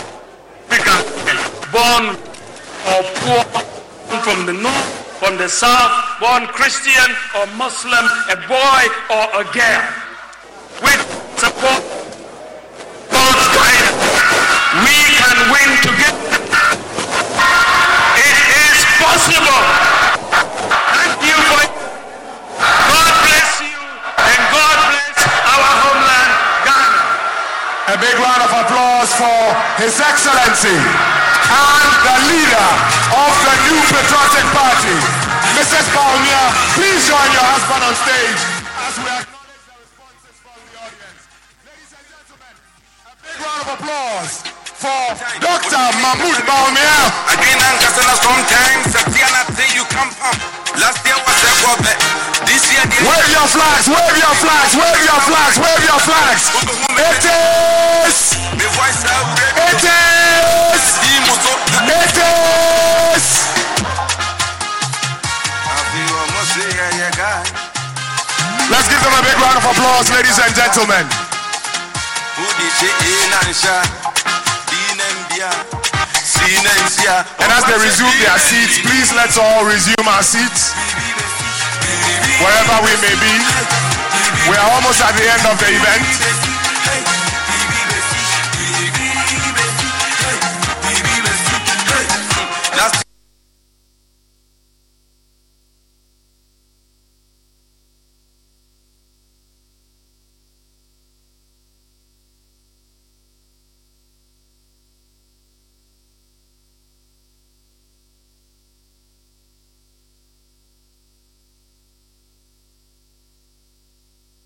[1.71, 2.15] Born
[2.87, 3.43] or poor,
[4.23, 8.81] from the north, from the south, born Christian or Muslim, a boy
[9.11, 10.06] or a girl.
[10.77, 11.01] With
[11.41, 11.81] support
[13.09, 13.97] God's guidance,
[14.85, 16.37] we can win together.
[18.21, 19.61] It is possible.
[20.93, 21.65] Thank you for
[22.61, 23.81] God bless you
[24.21, 25.17] and God bless
[25.49, 26.31] our homeland,
[26.69, 27.01] Ghana.
[27.89, 29.41] A big round of applause for
[29.81, 32.69] His Excellency and the leader
[33.17, 34.97] of the New Patriotic Party,
[35.57, 35.89] Mrs.
[35.89, 36.53] Bawumia.
[36.77, 38.56] Please join your husband on stage
[43.41, 44.41] round of applause
[44.77, 45.03] for
[45.41, 45.83] Dr.
[46.01, 46.97] Mahamudu Bawumia.
[47.33, 50.37] Again, and Kasana sometimes, Satiana say you come up.
[50.77, 51.97] Last year was a problem.
[52.45, 56.43] This year, the Wave your flags, wave your flags, wave your flags, wave your flags.
[56.97, 58.17] It is,
[58.57, 59.25] the voice of
[59.65, 60.83] it is,
[61.89, 63.25] it is.
[68.69, 71.26] Let's give them a big round of applause, ladies and gentlemen.
[77.39, 80.75] And as they resume their seats, please let's all resume our seats.
[82.43, 83.33] Wherever we may be.
[84.51, 86.46] We are almost at the end of the event.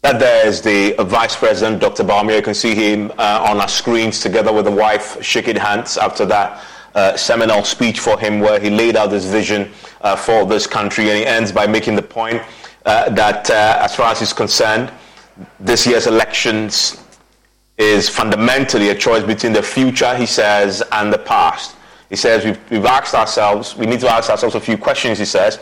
[0.02, 2.04] That there is the Vice President, Dr.
[2.04, 2.38] Bawumia.
[2.38, 6.26] You can see him uh, on our screens together with the wife shaking hands after
[6.26, 6.64] that
[6.96, 9.72] uh, seminal speech for him where he laid out his vision
[10.02, 11.12] uh, for this country.
[11.12, 12.42] And he ends by making the point
[12.84, 14.92] uh, that uh, as far as he's concerned,
[15.60, 17.06] this year's elections
[17.78, 21.76] is fundamentally a choice between the future, he says, and the past.
[22.10, 25.26] He says we've, we've asked ourselves, we need to ask ourselves a few questions, he
[25.26, 25.60] says.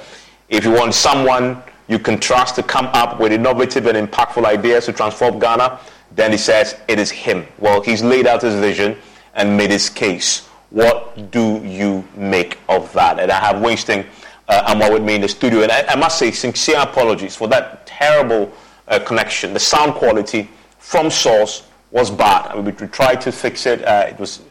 [0.48, 4.86] If you want someone you can trust to come up with innovative and impactful ideas
[4.86, 5.80] to transform Ghana,
[6.16, 7.46] then he says it is him.
[7.58, 8.96] Well, he's laid out his vision
[9.34, 10.48] and made his case.
[10.70, 13.20] What do you make of that?
[13.20, 14.06] And I have Winston
[14.48, 17.48] uh, Amoah with me in the studio, and I, I must say sincere apologies for
[17.48, 18.52] that terrible
[18.88, 19.54] uh, connection.
[19.54, 22.52] The sound quality from source was bad.
[22.52, 23.84] I mean, we tried to fix it.
[23.84, 24.42] Uh, it was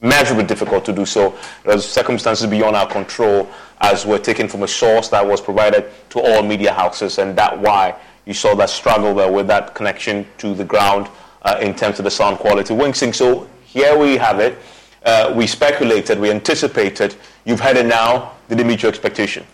[0.00, 1.34] measurably difficult to do so.
[1.64, 3.48] There's circumstances beyond our control
[3.80, 7.58] as were taken from a source that was provided to all media houses, and that
[7.58, 7.94] why
[8.24, 11.08] you saw that struggle there with that connection to the ground
[11.42, 12.74] uh, in terms of the sound quality.
[12.74, 14.58] Winston, so here we have it.
[15.04, 17.14] Uh, we speculated, we anticipated.
[17.44, 18.32] You've had it now.
[18.48, 19.46] Did it meet your expectation?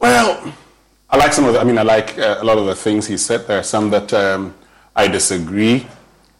[0.00, 0.52] Well,
[1.10, 3.06] I like some of the, I mean, I like uh, a lot of the things
[3.06, 3.46] he said.
[3.46, 4.54] There are some that um,
[4.96, 5.86] I disagree,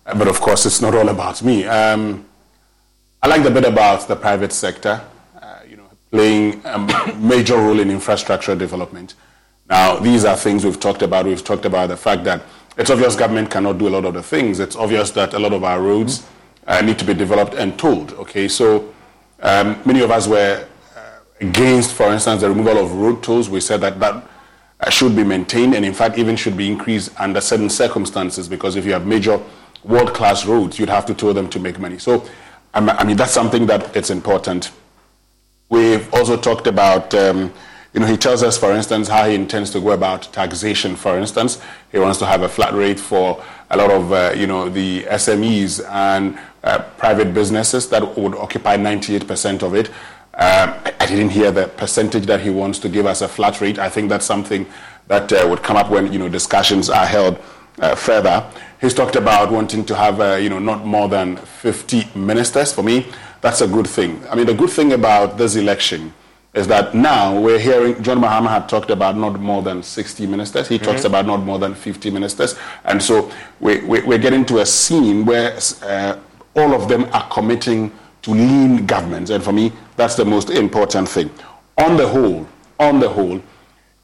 [0.04, 1.64] but of course, it's not all about me.
[1.64, 2.27] Um,
[3.20, 5.00] I like the bit about the private sector,
[5.42, 9.14] uh, you know, playing a major role in infrastructure development.
[9.68, 11.26] Now, these are things we've talked about.
[11.26, 12.42] We've talked about the fact that
[12.76, 14.60] it's obvious government cannot do a lot of the things.
[14.60, 16.26] It's obvious that a lot of our roads
[16.68, 18.12] uh, need to be developed and tolled.
[18.12, 18.94] Okay, so
[19.40, 20.64] um, many of us were
[20.96, 21.00] uh,
[21.40, 23.50] against, for instance, the removal of road tolls.
[23.50, 24.24] We said that that
[24.78, 28.76] uh, should be maintained and, in fact, even should be increased under certain circumstances because
[28.76, 29.42] if you have major
[29.82, 31.98] world class roads, you'd have to toll them to make money.
[31.98, 32.24] So,
[32.74, 34.70] I mean, that's something that it's important.
[35.68, 37.14] We've also talked about.
[37.14, 37.52] Um,
[37.94, 40.94] you know, he tells us, for instance, how he intends to go about taxation.
[40.94, 44.46] For instance, he wants to have a flat rate for a lot of, uh, you
[44.46, 49.88] know, the SMEs and uh, private businesses that would occupy 98% of it.
[50.34, 53.78] Um, I didn't hear the percentage that he wants to give us a flat rate.
[53.78, 54.66] I think that's something
[55.08, 57.38] that uh, would come up when you know discussions are held
[57.80, 58.44] uh, further.
[58.80, 62.72] He's talked about wanting to have uh, you know not more than 50 ministers.
[62.72, 63.06] For me,
[63.40, 64.22] that's a good thing.
[64.28, 66.12] I mean, the good thing about this election
[66.54, 70.66] is that now we're hearing John Mahama had talked about not more than 60 ministers.
[70.68, 70.84] He mm-hmm.
[70.84, 73.30] talks about not more than 50 ministers, and so
[73.60, 76.18] we, we, are getting to a scene where uh,
[76.56, 77.92] all of them are committing
[78.22, 79.30] to lean governments.
[79.30, 81.30] And for me, that's the most important thing.
[81.76, 82.48] On the whole,
[82.80, 83.40] on the whole,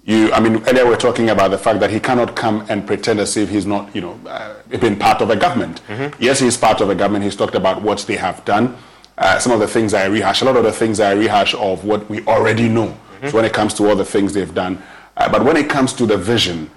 [0.05, 2.87] you, I mean, earlier we were talking about the fact that he cannot come and
[2.87, 5.81] pretend as if he's not, you know, uh, been part of a government.
[5.89, 6.23] Mm-hmm.
[6.23, 7.25] Yes, he's part of a government.
[7.25, 8.77] He's talked about what they have done.
[9.17, 11.85] Uh, some of the things I rehash, a lot of the things I rehash of
[11.85, 12.89] what we already know.
[12.89, 13.29] Mm-hmm.
[13.29, 14.83] So when it comes to all the things they've done,
[15.17, 16.71] uh, but when it comes to the vision,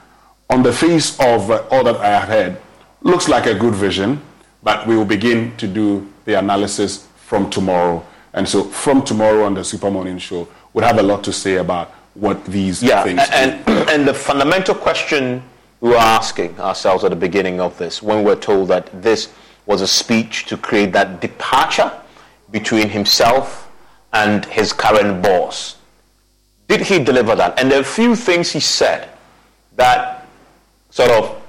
[0.50, 2.62] on the face of uh, all that I have heard,
[3.02, 4.22] looks like a good vision,
[4.64, 8.06] but we will begin to do the analysis from tomorrow.
[8.32, 11.56] And so from tomorrow on the Super Morning Show, we'll have a lot to say
[11.56, 13.74] about what these yeah, things and, do.
[13.90, 15.44] And the fundamental question
[15.82, 19.32] we were asking ourselves at the beginning of this, when we were told that this
[19.66, 21.92] was a speech to create that departure
[22.52, 23.70] between himself
[24.14, 25.78] and his current boss,
[26.68, 27.60] did he deliver that?
[27.60, 29.10] And there are a few things he said
[29.76, 30.28] that
[30.90, 31.42] sort of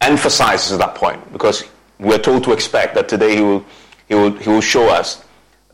[0.00, 1.64] emphasizes that point because
[1.98, 3.64] we're told to expect that today he will
[4.08, 5.24] he will, he will show us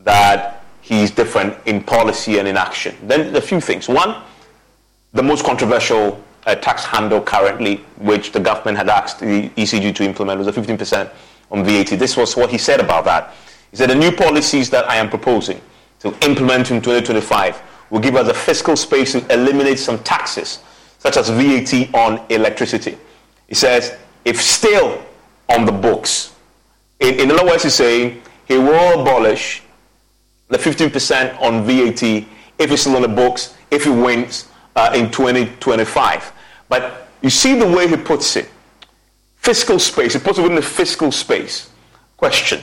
[0.00, 0.55] that
[0.86, 2.94] he's different in policy and in action.
[3.02, 3.88] Then a few things.
[3.88, 4.22] One,
[5.12, 10.04] the most controversial uh, tax handle currently, which the government had asked the ECG to
[10.04, 11.10] implement, was a 15%
[11.50, 11.98] on VAT.
[11.98, 13.34] This was what he said about that.
[13.72, 15.60] He said the new policies that I am proposing
[16.00, 17.60] to implement in 2025
[17.90, 20.60] will give us a fiscal space to eliminate some taxes,
[20.98, 22.96] such as VAT on electricity.
[23.48, 25.04] He says, if still
[25.48, 26.32] on the books,
[27.00, 29.62] in, in other words, he's saying he will abolish
[30.48, 32.02] the 15% on VAT
[32.58, 36.32] if it's still on the books, if he wins uh, in 2025.
[36.68, 38.48] But you see the way he puts it
[39.36, 41.70] fiscal space, he puts it within the fiscal space
[42.16, 42.60] question,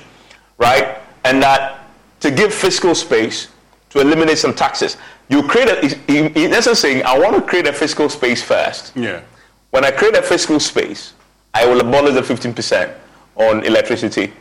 [0.57, 0.97] right?
[1.23, 1.87] And that
[2.19, 3.49] to give fiscal space
[3.91, 4.97] to eliminate some taxes,
[5.29, 8.95] you create a, in essence saying, I want to create a fiscal space first.
[8.95, 9.21] Yeah.
[9.69, 11.13] When I create a fiscal space,
[11.53, 12.93] I will abolish the 15%
[13.35, 14.33] on electricity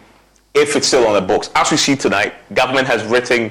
[0.55, 1.51] if it's still on the books.
[1.55, 3.51] As we see tonight, government has written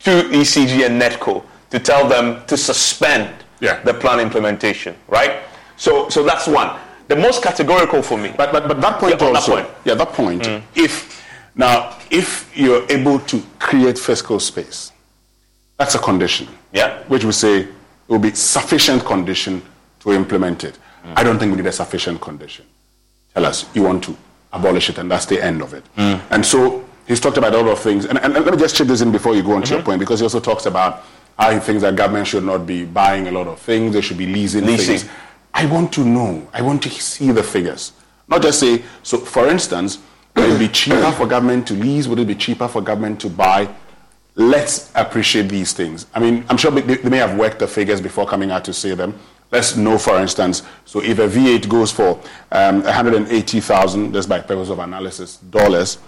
[0.00, 3.80] to ECG and NEDCo to tell them to suspend yeah.
[3.82, 5.42] the plan implementation, right?
[5.76, 6.78] So, so that's one.
[7.08, 8.32] The most categorical for me.
[8.36, 9.78] But, but, but that point yeah, also, that point.
[9.84, 10.42] yeah, that point.
[10.42, 10.62] Mm.
[10.74, 11.20] If
[11.54, 14.92] now, if you're able to create fiscal space,
[15.76, 16.48] that's a condition.
[16.72, 17.02] Yeah.
[17.08, 17.68] Which we say
[18.08, 19.62] will be sufficient condition
[20.00, 20.78] to implement it.
[21.04, 21.14] Mm.
[21.16, 22.64] I don't think we need a sufficient condition.
[23.34, 24.16] Tell us you want to
[24.52, 25.84] abolish it, and that's the end of it.
[25.96, 26.20] Mm.
[26.30, 28.04] And so he's talked about a lot of things.
[28.04, 29.64] And, and, and, let me just chip this in before you go on mm-hmm.
[29.64, 31.04] to your point, because he also talks about
[31.38, 34.18] how he thinks that government should not be buying a lot of things, they should
[34.18, 34.98] be leasing, leasing.
[34.98, 35.10] things.
[35.54, 37.92] I want to know, I want to see the figures.
[38.28, 39.98] Not just say, so for instance,
[40.36, 42.06] would it be cheaper for government to lease?
[42.06, 43.68] Would it be cheaper for government to buy?
[44.36, 46.06] Let's appreciate these things.
[46.14, 48.72] I mean, I'm sure they, they may have worked the figures before coming out to
[48.72, 49.18] say them.
[49.52, 52.20] Let's know, for instance, so if a V8 goes for
[52.52, 55.98] um, 180,000, just by purpose of analysis, dollars,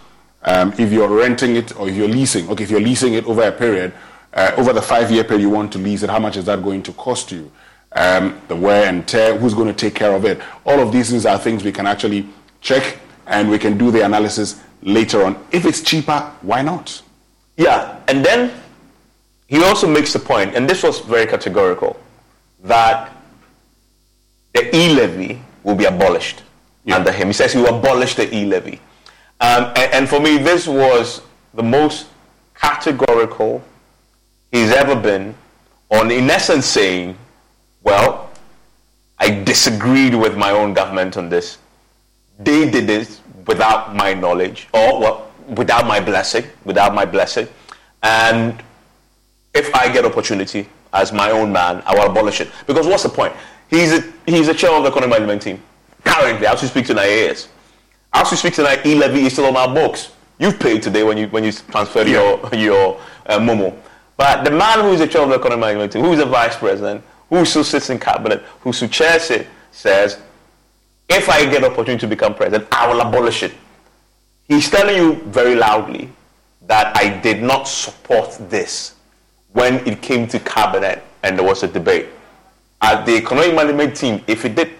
[0.44, 3.42] um, if you're renting it or if you're leasing, okay, if you're leasing it over
[3.42, 3.92] a period,
[4.34, 6.82] uh, over the five-year period you want to lease it, how much is that going
[6.84, 7.50] to cost you?
[7.92, 10.40] Um, the wear and tear, who's going to take care of it?
[10.64, 12.26] All of these things are things we can actually
[12.60, 15.44] check and we can do the analysis later on.
[15.50, 17.02] If it's cheaper, why not?
[17.56, 18.52] Yeah, and then
[19.46, 22.00] he also makes the point, and this was very categorical,
[22.64, 23.14] that
[24.52, 26.42] the e-levy will be abolished
[26.84, 26.96] yeah.
[26.96, 27.28] under him.
[27.28, 28.80] He says he will abolish the e-levy.
[29.40, 31.22] Um, and, and, for me, this was
[31.54, 32.06] the most
[32.54, 33.62] categorical
[34.52, 35.34] he's ever been
[35.90, 37.16] on, in essence, saying,
[37.82, 38.30] well,
[39.18, 41.58] I disagreed with my own government on this.
[42.38, 47.48] They did this without my knowledge, or well, without my blessing, without my blessing.
[48.02, 48.62] And
[49.54, 52.50] if I get opportunity as my own man, I will abolish it.
[52.66, 53.32] Because what's the point?
[53.72, 55.62] He's a, he's a chair of the economic management team.
[56.04, 57.48] Currently, as we speak to IAS.
[58.12, 60.12] As we speak tonight, e-levy is still on our books.
[60.38, 63.74] You've paid today when you when you transferred your your uh, Momo.
[64.18, 66.26] But the man who is the chair of the economic management team, who is the
[66.26, 70.20] vice president, who still sits in cabinet, who still chairs it, says,
[71.08, 73.54] if I get opportunity to become president, I will abolish it.
[74.48, 76.10] He's telling you very loudly
[76.66, 78.96] that I did not support this
[79.52, 82.08] when it came to cabinet and there was a debate.
[82.82, 84.72] At the economic management team, if it did,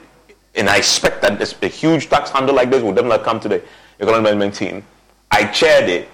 [0.57, 3.63] and I expect that a huge tax handle like this will definitely come to the
[4.01, 4.85] economic management team,
[5.31, 6.09] I chaired it,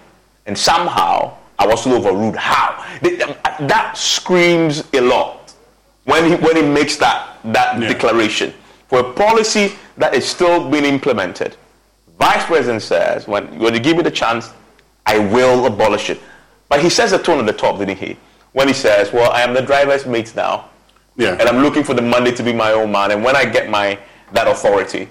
[0.47, 2.37] and somehow I was still overruled.
[2.37, 2.85] How?
[3.01, 5.55] That screams a lot
[6.05, 7.89] when he, when he makes that, that yeah.
[7.89, 8.53] declaration.
[8.89, 11.57] For a policy that is still being implemented,
[12.19, 14.53] Vice President says, when, when you give me the chance,
[15.07, 16.21] I will abolish it.
[16.69, 18.17] But he says the tone at the top, didn't he?
[18.53, 20.69] When he says, well, I am the driver's mate now.
[21.19, 21.37] Yeah.
[21.39, 23.11] And I'm looking for the Monday to be my own man.
[23.11, 23.99] And when I get my
[24.33, 25.09] that authority,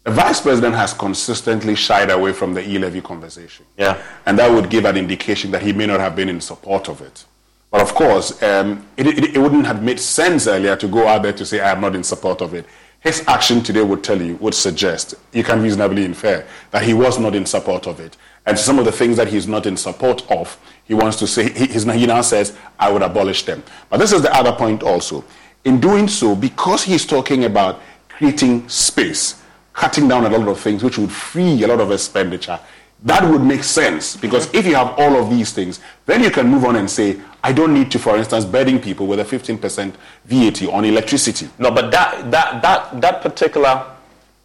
[0.03, 3.65] The vice president has consistently shied away from the e-levy conversation.
[3.75, 3.99] Yeah.
[4.27, 7.01] And that would give an indication that he may not have been in support of
[7.01, 7.25] it.
[7.71, 11.23] But of course, um, it, it, it, wouldn't have made sense earlier to go out
[11.23, 12.65] there to say, I am not in support of it
[13.01, 17.17] his action today would tell you, would suggest, you can reasonably infer that he was
[17.17, 18.15] not in support of it.
[18.45, 21.51] And some of the things that he's not in support of, he wants to say,
[21.51, 23.63] he, he now says, I would abolish them.
[23.89, 25.23] But this is the other point also.
[25.65, 29.41] In doing so, because he's talking about creating space,
[29.73, 32.59] cutting down a lot of things which would free a lot of expenditure,
[33.03, 36.47] that would make sense because if you have all of these things, then you can
[36.47, 39.93] move on and say, I don't need to, for instance, burden people with a 15%
[40.25, 41.49] VAT on electricity.
[41.57, 43.85] No, but that, that, that, that particular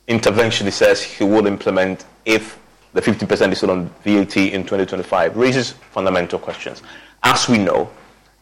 [0.08, 2.58] intervention he says he will implement if
[2.92, 6.82] the 15% is still on VAT in 2025 raises fundamental questions.
[7.22, 7.90] As we know,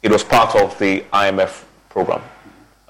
[0.03, 2.23] it was part of the IMF program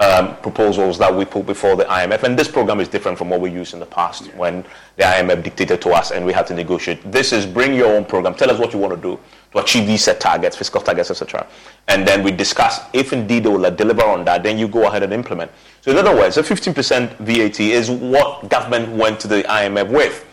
[0.04, 2.22] um, proposals that we put before the IMF.
[2.24, 4.62] And this program is different from what we used in the past when
[4.96, 7.10] the IMF dictated to us and we had to negotiate.
[7.10, 8.34] This is bring your own program.
[8.34, 9.18] Tell us what you want to do
[9.52, 11.46] to achieve these set targets, fiscal targets, etc.
[11.88, 15.02] And then we discuss if indeed they will deliver on that, then you go ahead
[15.02, 15.50] and implement.
[15.80, 20.24] So in other words, a 15% VAT is what government went to the IMF with.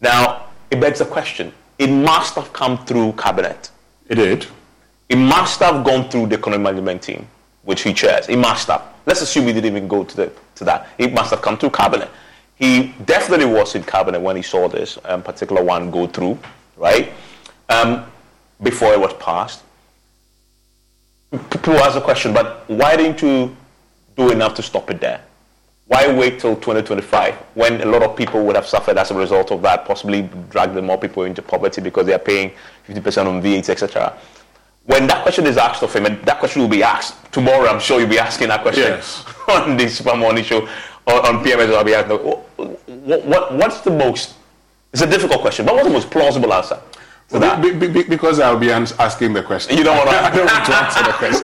[0.00, 1.52] Now, it begs a question.
[1.78, 3.70] It must have come through cabinet.
[4.08, 4.46] It did.
[5.08, 7.26] It must have gone through the economic management team
[7.62, 8.28] which he chairs.
[8.28, 8.89] It must have.
[9.06, 10.88] Let's assume he didn't even go to, the, to that.
[10.98, 12.10] It must have come through cabinet.
[12.56, 16.38] He definitely was in cabinet when he saw this um, particular one go through,
[16.76, 17.12] right?
[17.68, 18.04] Um,
[18.62, 19.62] before it was passed.
[21.50, 23.56] People ask the question, but why didn't you
[24.16, 25.22] do enough to stop it there?
[25.86, 29.50] Why wait till 2025 when a lot of people would have suffered as a result
[29.50, 32.52] of that, possibly drag the more people into poverty because they are paying
[32.88, 34.16] 50% on VAT, etc
[34.84, 37.80] when that question is asked of him, and that question will be asked tomorrow, I'm
[37.80, 39.24] sure you'll be asking that question yes.
[39.48, 40.62] on the Super Morning Show
[41.06, 41.74] on, on PMS.
[41.74, 44.34] I'll be asking, what, what, what's the most
[44.92, 46.80] It's a difficult question, but what's the most plausible answer?
[47.62, 49.76] Be- be- be- because I'll be asking the question.
[49.78, 50.16] You don't want to.
[50.24, 51.42] I don't want to answer the question.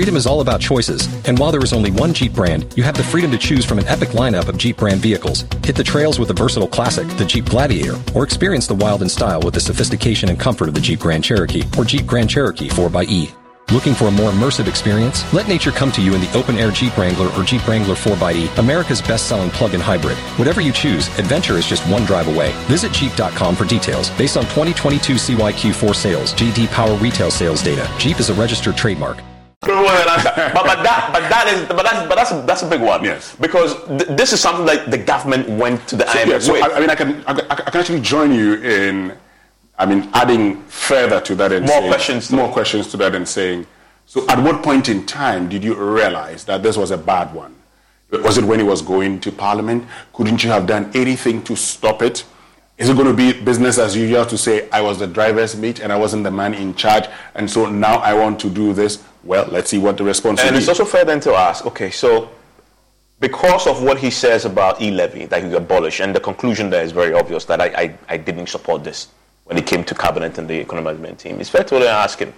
[0.00, 2.96] Freedom is all about choices, and while there is only one Jeep brand, you have
[2.96, 5.42] the freedom to choose from an epic lineup of Jeep brand vehicles.
[5.62, 9.10] Hit the trails with the versatile classic, the Jeep Gladiator, or experience the wild in
[9.10, 12.70] style with the sophistication and comfort of the Jeep Grand Cherokee or Jeep Grand Cherokee
[12.70, 13.30] 4xE.
[13.72, 15.30] Looking for a more immersive experience?
[15.34, 18.56] Let nature come to you in the open air Jeep Wrangler or Jeep Wrangler 4xE,
[18.56, 20.16] America's best selling plug in hybrid.
[20.38, 22.52] Whatever you choose, adventure is just one drive away.
[22.68, 24.08] Visit Jeep.com for details.
[24.16, 29.20] Based on 2022 CYQ4 sales, JD Power retail sales data, Jeep is a registered trademark.
[29.62, 33.04] But, but that but that is but that's but that's a, that's a big one.
[33.04, 33.36] Yes.
[33.36, 36.52] Because th- this is something that the government went to the So, IMF yeah, so
[36.54, 36.62] with.
[36.62, 39.12] I, I mean, I can, I, I can actually join you in,
[39.78, 42.52] I mean, adding further to that and More saying, questions more it.
[42.52, 43.66] questions to that and saying,
[44.06, 47.54] so at what point in time did you realize that this was a bad one?
[48.10, 49.86] Was it when he was going to Parliament?
[50.14, 52.24] Couldn't you have done anything to stop it?
[52.80, 55.80] Is it going to be business as usual to say I was the driver's mate
[55.80, 57.04] and I wasn't the man in charge,
[57.34, 59.04] and so now I want to do this?
[59.22, 60.46] Well, let's see what the response is.
[60.46, 62.30] And it's also fair then to ask, okay, so
[63.20, 66.90] because of what he says about e-levy that he abolished, and the conclusion there is
[66.90, 69.08] very obvious that I, I, I didn't support this
[69.44, 71.38] when it came to cabinet and the economic management team.
[71.38, 72.32] It's fair to ask him,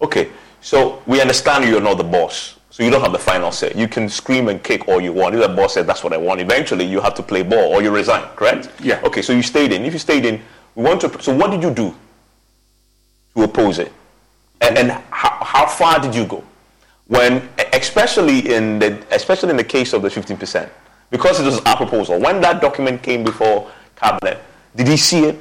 [0.00, 0.30] okay,
[0.62, 3.72] so we understand you're not the boss, so you don't have the final say.
[3.76, 5.36] You can scream and kick all you want.
[5.36, 7.80] If the boss says that's what I want, eventually you have to play ball or
[7.82, 8.68] you resign, correct?
[8.80, 9.00] Yeah.
[9.04, 9.84] Okay, so you stayed in.
[9.84, 10.40] If you stayed in,
[10.74, 11.22] we want to.
[11.22, 11.94] So what did you do
[13.36, 13.92] to oppose it?
[14.62, 16.42] and, and how, how far did you go
[17.08, 20.70] when especially in the especially in the case of the 15%
[21.10, 24.38] because it was our proposal when that document came before cabinet
[24.76, 25.38] did he see it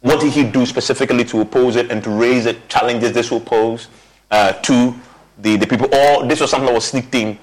[0.00, 3.40] what did he do specifically to oppose it and to raise it challenges this will
[3.40, 3.88] pose
[4.30, 4.94] uh, to
[5.38, 7.38] the, the people or this was something that was sneaked in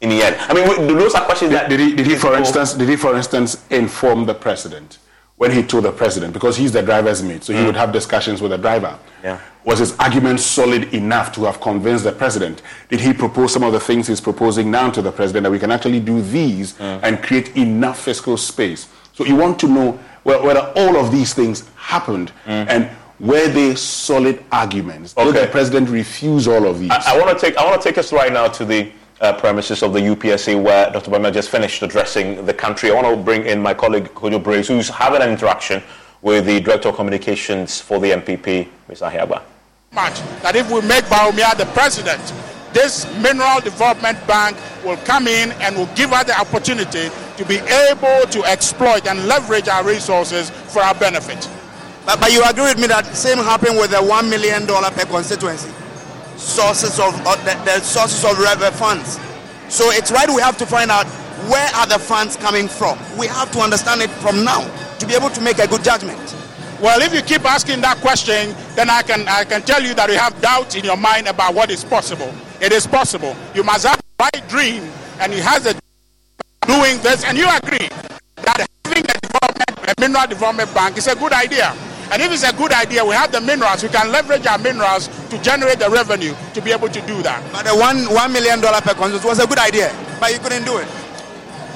[0.00, 2.74] in the end i mean those are questions that Did he, did he, for instance,
[2.74, 4.98] did he, for instance, inform the president
[5.36, 7.66] when he told the president because he's the driver's mate, so he mm.
[7.66, 8.98] would have discussions with the driver?
[9.22, 9.40] Yeah.
[9.64, 12.62] Was his argument solid enough to have convinced the president?
[12.88, 15.58] Did he propose some of the things he's proposing now to the president that we
[15.58, 17.00] can actually do these mm.
[17.02, 18.88] and create enough fiscal space?
[19.12, 22.66] So you want to know well, whether all of these things happened mm.
[22.68, 22.90] and
[23.20, 25.12] were they solid arguments?
[25.14, 26.90] Did the president refuse all of these?
[26.90, 28.90] I, I want to take I want to take us right now to the
[29.20, 31.10] uh, premises of the UPSA where Dr.
[31.10, 32.90] Bawumia just finished addressing the country.
[32.90, 35.82] I want to bring in my colleague Kojo Brace, who's having an interaction
[36.22, 39.00] with the Director of Communications for the NPP, Ms.
[39.00, 39.42] Ahiagbah.
[39.92, 42.20] much that if we make Bawumia the president,
[42.72, 47.56] this Mineral Development Bank will come in and will give us the opportunity to be
[47.56, 51.48] able to exploit and leverage our resources for our benefit.
[52.10, 55.06] But, but you agree with me that same happened with the one million dollar per
[55.06, 55.70] constituency
[56.34, 59.20] sources of uh, the, the sources of revenue funds.
[59.68, 61.06] So it's right we have to find out
[61.46, 62.98] where are the funds coming from.
[63.16, 64.66] We have to understand it from now
[64.98, 66.18] to be able to make a good judgment.
[66.82, 70.10] Well, if you keep asking that question, then I can I can tell you that
[70.10, 72.34] you have doubts in your mind about what is possible.
[72.60, 73.36] It is possible.
[73.54, 74.82] You must have the right dream,
[75.20, 75.78] and he has a
[76.66, 77.86] doing this, and you agree
[78.42, 81.72] that having a development, a mineral development bank is a good idea.
[82.10, 83.82] And if it's a good idea, we have the minerals.
[83.82, 87.38] We can leverage our minerals to generate the revenue to be able to do that.
[87.52, 90.64] But the one one million dollar per constituency was a good idea, but you couldn't
[90.64, 90.88] do it.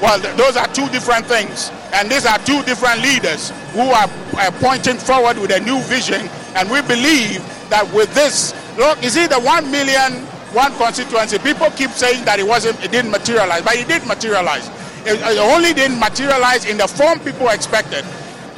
[0.02, 1.70] Well, th- those are two different things.
[1.94, 6.26] And these are two different leaders who are uh, pointing forward with a new vision.
[6.58, 7.38] And we believe
[7.70, 11.38] that with this, look, is it the one million, one constituency?
[11.38, 14.66] People keep saying that it wasn't, it didn't materialize, but it did materialize.
[15.06, 18.04] It, it only didn't materialize in the form people expected.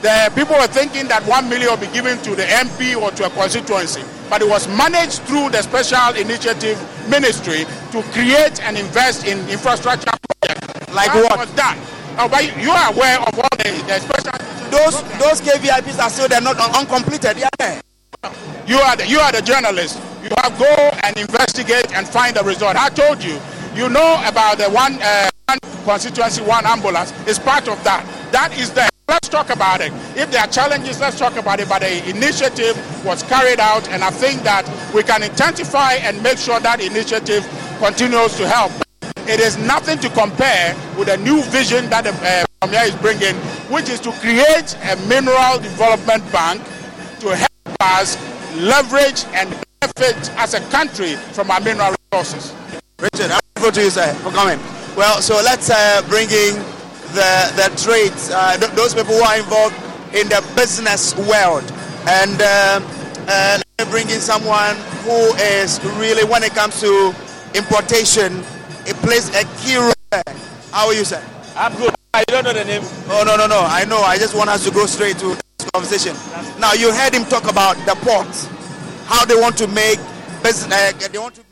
[0.06, 3.26] The people were thinking that one million would be given to the MP or to
[3.26, 6.78] a constituency, but it was managed through the Special Initiative
[7.10, 10.94] Ministry to create and invest in infrastructure projects.
[10.94, 11.38] Like That what?
[11.42, 11.74] was done.
[12.22, 14.30] Oh, but you are aware of all the, the special.
[14.70, 17.36] Those those KVIPs are still they're not un- uncompleted.
[17.42, 17.82] Yeah.
[18.64, 19.98] You are the, you are the journalist.
[20.22, 20.70] You have go
[21.02, 22.76] and investigate and find the result.
[22.76, 23.40] I told you.
[23.74, 27.12] You know about the one, uh, one constituency, one ambulance.
[27.26, 28.06] It's part of that.
[28.30, 28.88] That is there.
[29.08, 29.92] Let's talk about it.
[30.16, 31.68] If there are challenges, let's talk about it.
[31.68, 36.38] But the initiative was carried out, and I think that we can intensify and make
[36.38, 37.46] sure that initiative
[37.78, 38.72] continues to help.
[39.28, 43.36] It is nothing to compare with the new vision that the uh, Premier is bringing,
[43.70, 46.62] which is to create a mineral development bank
[47.20, 48.18] to help us
[48.56, 49.50] leverage and
[49.80, 52.52] benefit as a country from our mineral resources.
[52.98, 54.58] Richard, I'm grateful to you, sir, for coming.
[54.96, 56.75] Well, so let's uh, bring in
[57.14, 59.74] the the trades, uh, th- those people who are involved
[60.14, 61.64] in the business world,
[62.08, 62.80] and uh,
[63.28, 67.14] uh, let me bring in someone who is really, when it comes to
[67.54, 68.42] importation,
[68.86, 69.92] it plays a key role.
[70.72, 71.22] How are you, sir?
[71.56, 71.94] I'm good.
[72.14, 72.82] I don't know the name.
[73.08, 73.60] Oh, no, no, no.
[73.60, 73.98] I know.
[73.98, 76.16] I just want us to go straight to this conversation.
[76.58, 78.28] Now, you heard him talk about the port,
[79.06, 79.98] how they want to make
[80.42, 81.45] business, uh, they want to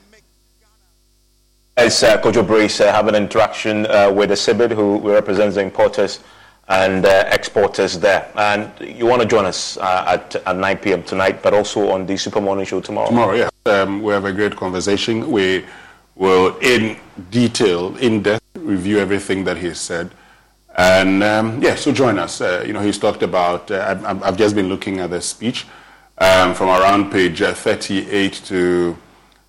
[1.76, 6.20] As uh, Kojo Brace uh, have an interaction uh, with CBID who represents the importers
[6.68, 8.30] and uh, exporters there.
[8.36, 11.02] And you want to join us uh, at, at 9 p.m.
[11.02, 13.08] tonight, but also on the Super Morning Show tomorrow.
[13.08, 13.50] Tomorrow, yes.
[13.66, 15.32] Um, we have a great conversation.
[15.32, 15.64] We
[16.14, 16.96] will, in
[17.32, 20.12] detail, in depth, review everything that he said.
[20.76, 22.40] And um, yeah, so join us.
[22.40, 25.66] Uh, you know, he's talked about, uh, I've, I've, just been looking at the speech
[26.18, 28.96] um, from around page uh, 38 to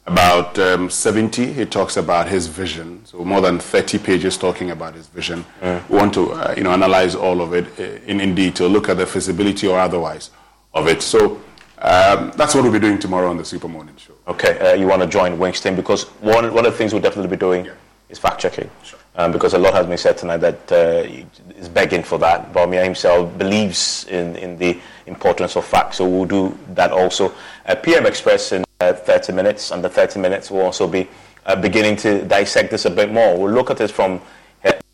[0.07, 1.53] about um, 70.
[1.53, 3.03] He talks about his vision.
[3.05, 5.45] So more than 30 pages talking about his vision.
[5.61, 5.89] Mm.
[5.89, 8.89] We want to, uh, you know, analyze all of it uh, in, in detail, look
[8.89, 10.29] at the feasibility or otherwise
[10.73, 11.01] of it.
[11.01, 11.41] So
[11.79, 14.13] um, that's what we'll be doing tomorrow on the Super Morning Show.
[14.27, 17.35] Okay, uh, you want to join Winston because one, one of the things we'll definitely
[17.35, 17.67] be doing
[18.09, 18.69] is fact checking.
[18.83, 18.99] Sure.
[19.17, 22.51] Um, because a lot has been said tonight that uh, is begging for that.
[22.51, 27.33] Bawumia himself believes in, in the importance of facts, so we'll do that also.
[27.65, 31.07] Uh, PM Express in uh, 30 minutes, under 30 minutes, we'll also be
[31.45, 33.37] uh, beginning to dissect this a bit more.
[33.37, 34.21] We'll look at this from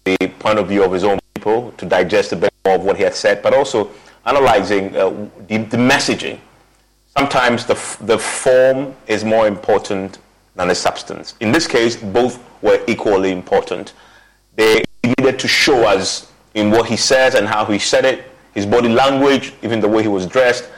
[0.03, 2.97] the point of view of his own people to digest a bit more of what
[2.97, 3.91] he had said, but also
[4.25, 5.09] analyzing uh,
[5.47, 6.39] the, the messaging
[7.17, 10.19] sometimes the, f- the form is more important
[10.55, 11.35] than the substance.
[11.39, 13.93] In this case, both were equally important.
[14.55, 18.65] They needed to show us in what he says and how he said it, his
[18.65, 20.69] body language, even the way he was dressed,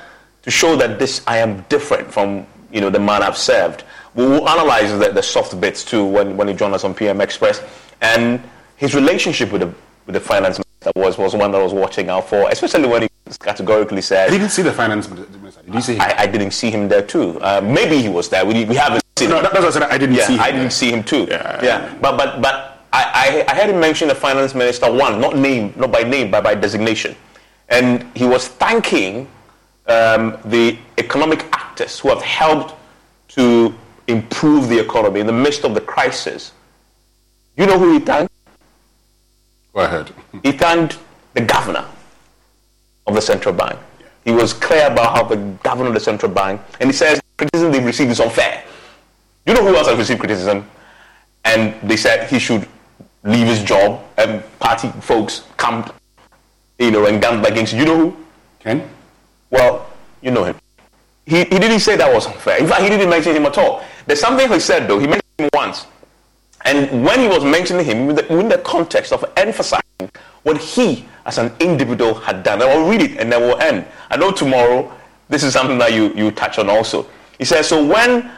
[0.44, 3.84] to show that this I am different from you know the man I've served.
[4.16, 7.22] We will analyze the, the soft bits too when, when he joined us on PM
[7.22, 7.62] Express,
[8.02, 8.42] and
[8.76, 9.74] his relationship with the
[10.06, 13.04] with the finance minister was, was one that I was watching out for, especially when
[13.04, 13.10] he
[13.40, 15.62] categorically said, I didn't see the finance minister.
[15.64, 16.02] Did you see him?
[16.02, 17.40] I, I didn't see him there too.
[17.40, 18.46] Uh, maybe he was there.
[18.46, 19.44] We, we haven't seen no, him.
[19.44, 19.84] that's what I said.
[19.84, 20.42] I didn't yeah, see him.
[20.42, 21.26] I didn't see him too.
[21.30, 21.64] Yeah.
[21.64, 21.98] yeah.
[22.02, 25.74] But but but I, I I heard him mention the finance minister one, not name,
[25.78, 27.16] not by name, but by designation,
[27.70, 29.28] and he was thanking
[29.88, 32.76] um, the economic actors who have helped
[33.28, 33.74] to
[34.08, 36.52] improve the economy in the midst of the crisis.
[37.58, 38.32] You know who he thanked?
[39.74, 40.12] Go ahead.
[40.44, 41.00] He thanked
[41.34, 41.86] the governor
[43.08, 43.80] of the central bank.
[44.24, 47.72] He was clear about how the governor of the central bank, and he says criticism
[47.72, 48.64] they've received is unfair.
[49.48, 50.70] You know who else has received criticism?
[51.44, 52.68] And they said he should
[53.24, 55.92] leave his job, and party folks camped,
[56.78, 57.74] you know, and gunned against.
[57.74, 58.18] You know who?
[58.60, 58.88] Ken?
[59.50, 59.88] Well,
[60.22, 60.56] you know him.
[61.26, 62.60] He, he didn't say that was unfair.
[62.60, 63.84] In fact, he didn't mention him at all.
[64.06, 65.00] There's something he said, though.
[65.00, 65.88] He mentioned him once.
[66.66, 69.84] And when he was mentioning him, in the, in the context of emphasizing
[70.44, 72.62] what he, as an individual, had done.
[72.62, 73.86] I will read it and then we'll end.
[74.10, 74.92] I know tomorrow,
[75.30, 77.08] this is something that you, you touch on also.
[77.38, 78.32] He says, So when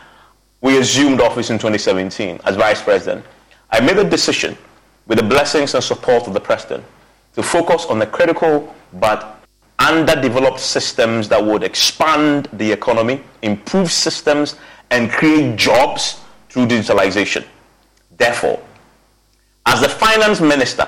[0.61, 3.25] we assumed office in 2017 as vice president,
[3.69, 4.57] I made a decision,
[5.07, 6.83] with the blessings and support of the president,
[7.33, 9.44] to focus on the critical but
[9.79, 14.55] underdeveloped systems that would expand the economy, improve systems,
[14.91, 17.45] and create jobs through digitalization.
[18.17, 18.61] Therefore,
[19.65, 20.87] as the finance minister,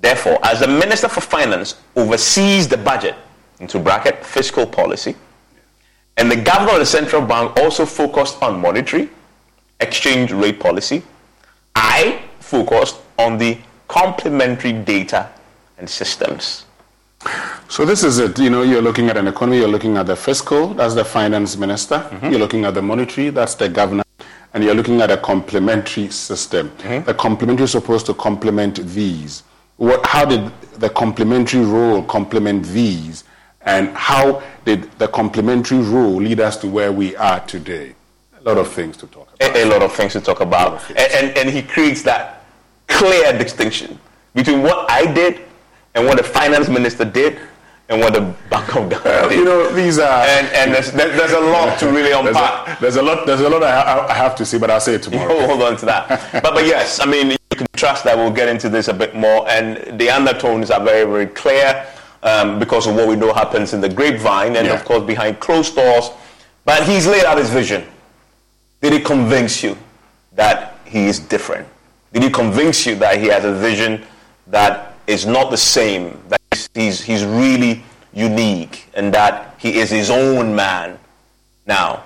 [0.00, 3.14] therefore, as the minister for finance oversees the budget,
[3.60, 5.14] into bracket, fiscal policy,
[6.16, 9.08] and the governor of the central bank also focused on monetary,
[9.80, 11.02] exchange rate policy,
[11.74, 15.30] I focused on the complementary data
[15.78, 16.64] and systems.
[17.68, 18.38] So this is it.
[18.38, 21.56] You know, you're looking at an economy, you're looking at the fiscal, that's the finance
[21.56, 21.96] minister.
[21.96, 22.30] Mm-hmm.
[22.30, 24.04] You're looking at the monetary, that's the governor.
[24.54, 26.70] And you're looking at a complementary system.
[26.70, 27.04] Mm-hmm.
[27.04, 29.42] The complementary is supposed to complement these.
[29.76, 33.24] What, how did the complementary role complement these?
[33.62, 37.94] And how did the complementary role lead us to where we are today?
[38.40, 39.56] A lot of things to talk about.
[39.56, 40.88] a, a lot of things to talk about.
[40.90, 42.44] And, and, and he creates that
[42.86, 43.98] clear distinction
[44.34, 45.42] between what I did
[45.98, 47.38] and what the finance minister did
[47.88, 48.20] and what the
[48.50, 49.34] Bank of Ghana.
[49.34, 50.22] You know, these are.
[50.26, 52.78] and and there's, there's a lot to really There's unpack.
[52.78, 53.26] a, there's a lot.
[53.26, 55.34] There's a lot I, I- have to say, but I'll say it tomorrow.
[55.38, 56.08] Hold hold on to that.
[56.42, 59.14] But, but yes, I mean, you can trust that we'll get into this a bit
[59.16, 59.48] more.
[59.48, 61.86] And the undertones are very, very clear
[62.22, 64.74] um, because of what we know happens in the grapevine and, Yeah.
[64.74, 66.10] of course, behind closed doors.
[66.64, 67.84] But he's laid out his vision.
[68.82, 69.76] Did he convince you
[70.34, 71.66] that he is different?
[72.12, 74.04] Did he convince you that he has a vision
[74.48, 77.82] that is not the same, that he's, he's, he's really
[78.12, 80.98] unique, and that he is his own man?
[81.66, 82.04] Now,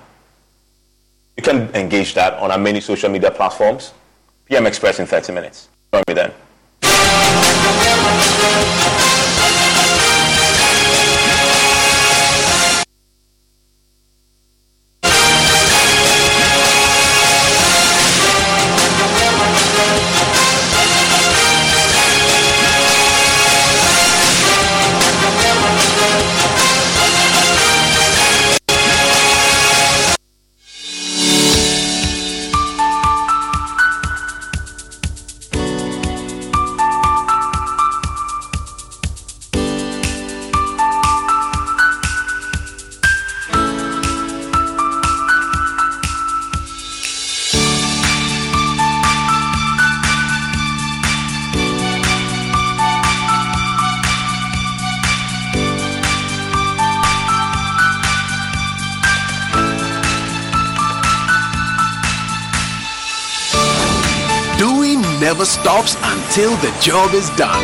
[1.37, 3.93] you can engage that on our many social media platforms.
[4.45, 5.67] PM Express in 30 minutes.
[5.91, 6.31] Join me then.
[66.35, 67.63] Until the job is done.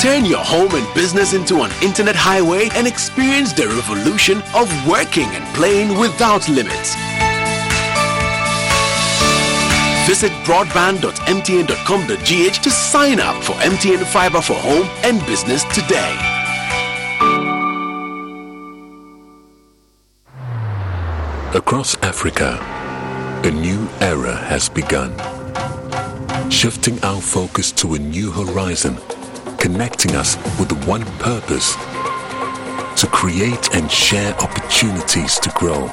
[0.00, 5.26] Turn your home and business into an internet highway and experience the revolution of working
[5.36, 6.94] and playing without limits.
[10.08, 16.16] Visit broadband.mtn.com.gh to sign up for MTN Fiber for Home and Business today.
[21.54, 22.58] Across Africa,
[23.44, 25.29] a new era has begun.
[26.60, 28.98] Shifting our focus to a new horizon,
[29.56, 31.74] connecting us with the one purpose
[33.00, 35.88] to create and share opportunities to grow.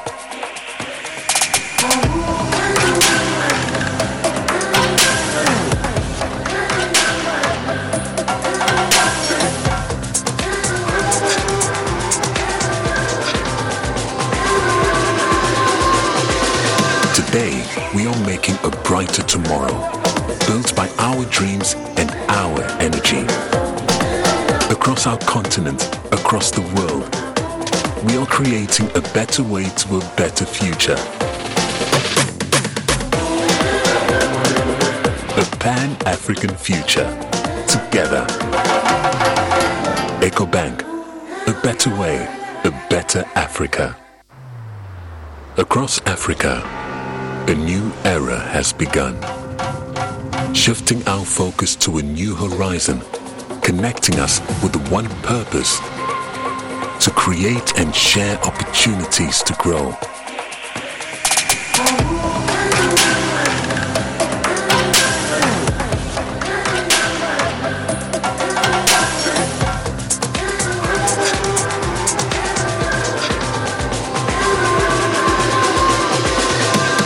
[17.14, 17.64] Today,
[17.94, 19.98] we are making a brighter tomorrow,
[20.48, 23.22] built by our dreams and our energy.
[24.72, 27.04] Across our continent, across the world,
[28.06, 30.96] we are creating a better way to a better future.
[35.36, 37.08] A pan-African future.
[37.68, 38.24] Together.
[40.20, 40.80] EcoBank.
[41.46, 42.26] A better way,
[42.64, 43.96] a better Africa.
[45.58, 46.62] Across Africa,
[47.48, 49.37] a new era has begun.
[50.58, 53.00] Shifting our focus to a new horizon,
[53.62, 55.78] connecting us with one purpose
[57.04, 59.94] to create and share opportunities to grow.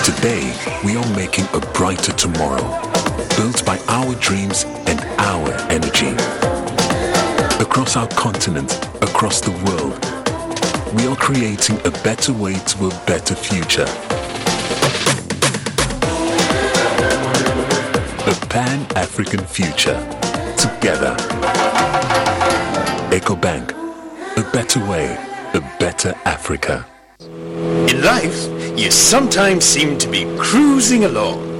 [0.04, 0.52] Today,
[0.84, 2.91] we are making a brighter tomorrow,
[3.36, 6.12] built by our dreams and our energy.
[7.62, 8.72] Across our continent,
[9.02, 9.98] across the world,
[10.94, 13.86] we are creating a better way to a better future.
[18.26, 19.98] A pan-African future.
[20.56, 21.16] Together.
[23.10, 23.72] EcoBank.
[24.36, 25.16] A better way,
[25.54, 26.86] a better Africa.
[27.20, 28.48] In life,
[28.78, 31.51] you sometimes seem to be cruising along.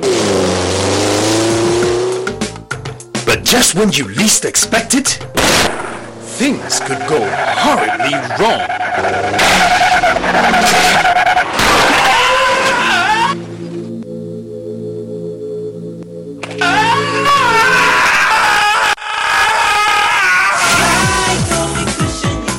[3.53, 5.09] Just when you least expect it,
[6.39, 8.63] things could go horribly wrong.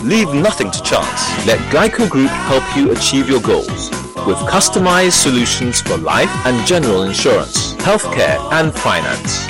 [0.07, 1.47] Leave nothing to chance.
[1.47, 3.89] Let GLICO Group help you achieve your goals
[4.27, 9.47] with customized solutions for life and general insurance, healthcare, and finance.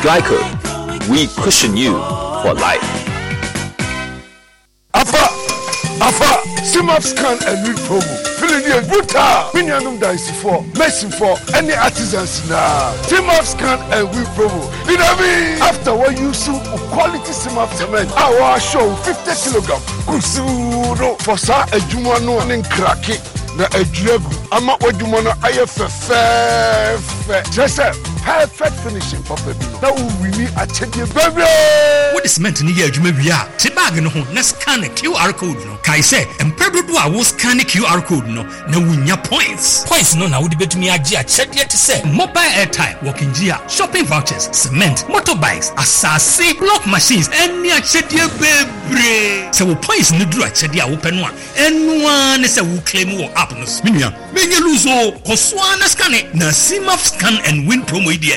[0.00, 0.77] GLICO,
[1.08, 1.92] we cushion you
[2.42, 2.84] for life.
[4.94, 5.24] afa
[6.00, 6.30] afa
[6.68, 8.14] CIMAF scan and read promo.
[8.38, 12.92] Filidi buta minyanum daisifoɔ mɛsinfoɔ ɛne artisans na.
[13.08, 14.62] CIMAF scan and read promo.
[14.84, 16.48] Dinabi after wɔn use
[16.92, 18.10] quality CIMAF cement.
[18.10, 19.80] A wɔahyɛ wo fifty kilogram.
[20.06, 23.16] Kusuu no for saa adwuma no ne nkrake
[23.56, 27.86] na adwira gu ama w'adwuma no ayɛ fɛfɛɛfɛ kyerɛ sɛ
[28.24, 33.38] perfect finishing papa bi na wowini akyɛdeɛ bebree wode cement no yɛ adwuma wie a
[33.58, 37.22] te baage no ho na scan qr code no kae sɛ mprɛ dodoɔ a wo
[37.22, 39.84] scan qr code no na wonya points.
[39.86, 45.04] Points no na wode bɛtumi agye akyɛdeɛ te sɛ mobile airtime wɔkengyia shopping vouchers cement
[45.08, 51.12] motorbikes asase block machines ɛne akyɛdeɛ bebree sɛ wo points no duru akyɛdeɛ a wopɛ
[51.14, 55.36] no a ɛnoa ne sɛ wo claim wɔ app no so menua mɛnyɛ luso kɔ
[55.36, 58.36] so a na scane na simaf scan and win promo deɛ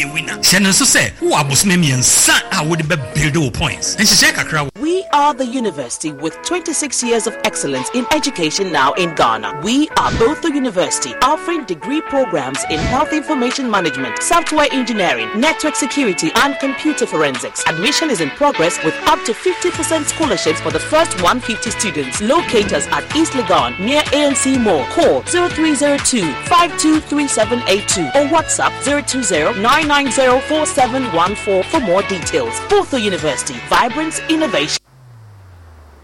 [0.00, 5.32] yɛ winner hyɛ nso sɛ abosome mmiɛnsa a wode wo points nhyehyɛ kakra We are
[5.34, 9.60] the university with 26 years of excellence in education now in Ghana.
[9.62, 15.76] We are both the university offering degree programs in health information management, software engineering, network
[15.76, 17.62] security, and computer forensics.
[17.68, 22.20] Admission is in progress with up to 50% scholarships for the first 150 students.
[22.20, 24.84] Locate us at East Legon near ANC Mall.
[24.86, 32.54] Call 0302 523782 or WhatsApp 020 990 4714 for more details.
[32.70, 34.78] Botho university, vibrance, innovation.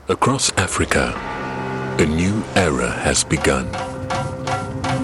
[0.09, 1.15] Across Africa,
[1.98, 3.66] a new era has begun.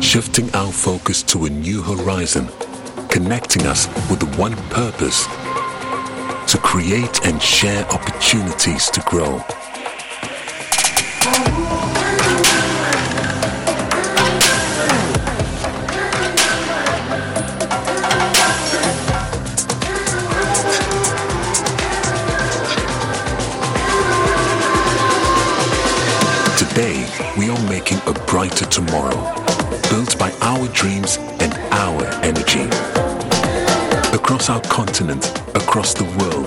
[0.03, 2.49] Shifting our focus to a new horizon,
[3.09, 5.27] connecting us with the one purpose
[6.53, 9.43] to create and share opportunities to grow.
[27.37, 29.17] We are making a brighter tomorrow,
[29.91, 32.63] built by our dreams and our energy.
[34.15, 36.47] Across our continent, across the world,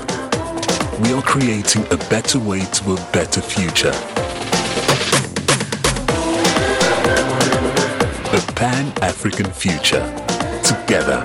[1.01, 3.91] we are creating a better way to a better future.
[8.33, 10.05] A pan-African future.
[10.63, 11.21] Together.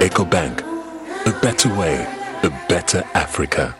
[0.00, 0.60] EcoBank.
[1.26, 2.04] A better way,
[2.42, 3.79] a better Africa.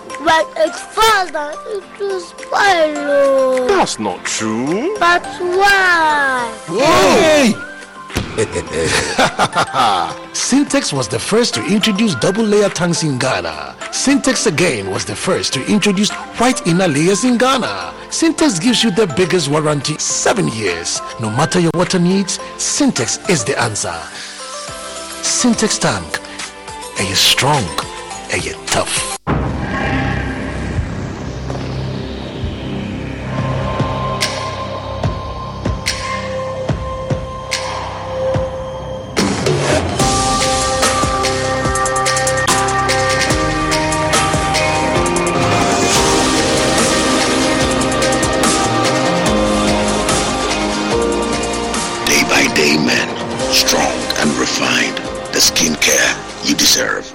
[0.23, 2.51] When it falls down, it will spoil.
[2.53, 3.67] oh.
[3.67, 4.95] That's not true.
[4.99, 6.53] But why?
[6.69, 7.53] Yay!
[10.33, 13.75] Sintex was the first to introduce double layer tanks in Ghana.
[13.91, 17.93] Sintex again was the first to introduce white inner layers in Ghana.
[18.09, 21.01] Sintex gives you the biggest warranty, 7 years.
[21.19, 23.93] No matter your water needs, Sintex is the answer.
[25.23, 26.19] Sintex tank.
[26.99, 27.63] Are you strong?
[28.31, 29.17] Are you tough?
[55.41, 56.13] Skincare
[56.47, 57.11] you deserve.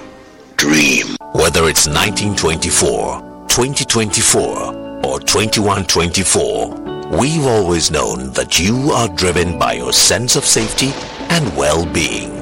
[0.57, 1.15] Dream.
[1.33, 9.93] Whether it's 1924, 2024, or 2124, we've always known that you are driven by your
[9.93, 10.91] sense of safety
[11.29, 12.35] and well-being.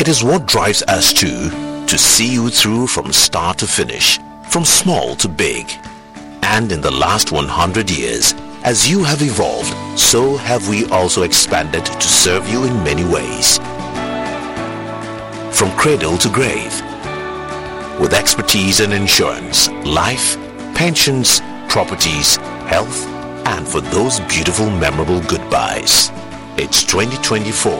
[0.00, 1.50] It is what drives us to
[1.86, 4.18] to see you through from start to finish,
[4.48, 5.70] from small to big.
[6.42, 8.34] And in the last 100 years,
[8.64, 13.58] as you have evolved, so have we also expanded to serve you in many ways.
[15.56, 16.72] From cradle to grave.
[18.00, 20.36] With expertise in insurance, life,
[20.74, 22.36] pensions, properties,
[22.66, 23.06] health,
[23.46, 26.10] and for those beautiful memorable goodbyes.
[26.56, 27.70] It's 2024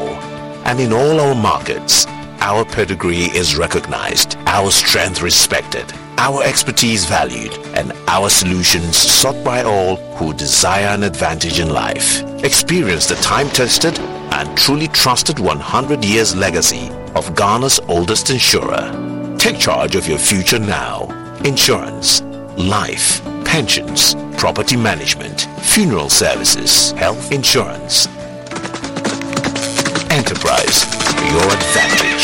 [0.66, 2.06] and in all our markets,
[2.40, 9.62] our pedigree is recognized, our strength respected, our expertise valued, and our solutions sought by
[9.62, 12.23] all who desire an advantage in life.
[12.45, 19.36] Experience the time-tested and truly trusted 100 years legacy of Ghana's oldest insurer.
[19.39, 21.09] Take charge of your future now.
[21.45, 22.23] Insurance,
[22.57, 28.07] life, pensions, property management, funeral services, health insurance.
[30.11, 30.85] Enterprise,
[31.32, 32.23] your advantage.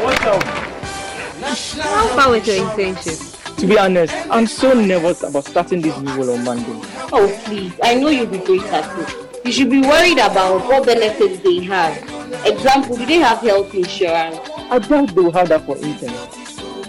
[0.00, 1.78] what's?
[1.78, 3.56] How far with your internship?
[3.56, 6.80] To be honest, I'm so nervous about starting this new role on Monday.
[7.12, 7.72] Oh, please.
[7.82, 9.44] I know you'll be great at it.
[9.44, 11.96] You should be worried about what benefits they have.
[12.46, 14.38] Example, do they have health insurance?
[14.70, 16.38] I doubt they will have that for internet.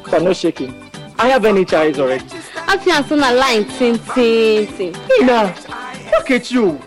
[0.09, 0.73] But no shaking.
[1.17, 2.25] I have NHIS already.
[2.67, 4.93] Auntie and son are lying, tin, tin, tin.
[4.93, 5.53] Hey now,
[6.11, 6.79] look at you.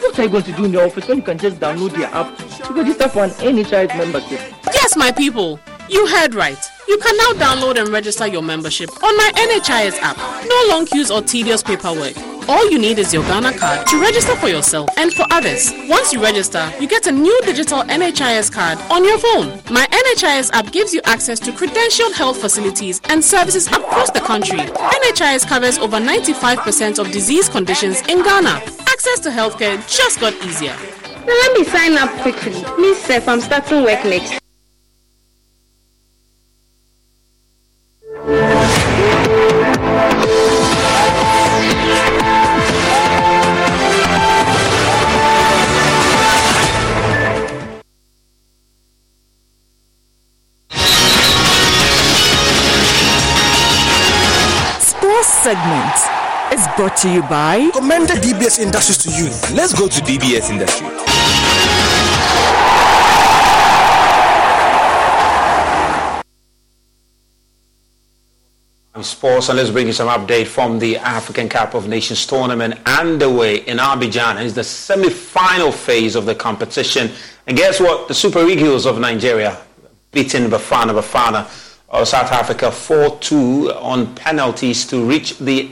[0.00, 2.06] What are you going to do in the office when you can just download their
[2.06, 4.40] app to register for an NHIS membership?
[4.72, 5.60] Yes, my people.
[5.88, 6.58] You heard right.
[6.88, 10.16] You can now download and register your membership on my NHIS app.
[10.46, 12.14] No long queues or tedious paperwork.
[12.48, 15.70] All you need is your Ghana card to register for yourself and for others.
[15.88, 19.60] Once you register, you get a new digital NHIS card on your phone.
[19.70, 24.58] My NHIS app gives you access to credentialed health facilities and services across the country.
[24.58, 28.60] NHIS covers over 95% of disease conditions in Ghana.
[29.00, 30.76] Access to healthcare just got easier.
[31.26, 32.52] Now let me sign up quickly.
[32.78, 34.39] Me, Seth, I'm starting work next.
[56.52, 59.26] Is brought to you by Commended DBS Industries to you.
[59.56, 60.88] Let's go to DBS Industry.
[69.02, 73.58] Sports, and let's bring you some update from the African Cup of Nations tournament underway
[73.66, 74.44] in Abidjan.
[74.44, 77.10] It's the semi-final phase of the competition.
[77.46, 78.08] And guess what?
[78.08, 79.56] The Super Eagles of Nigeria
[80.12, 81.46] beating Bafana Bafana
[81.88, 85.70] of South Africa 4-2 on penalties to reach the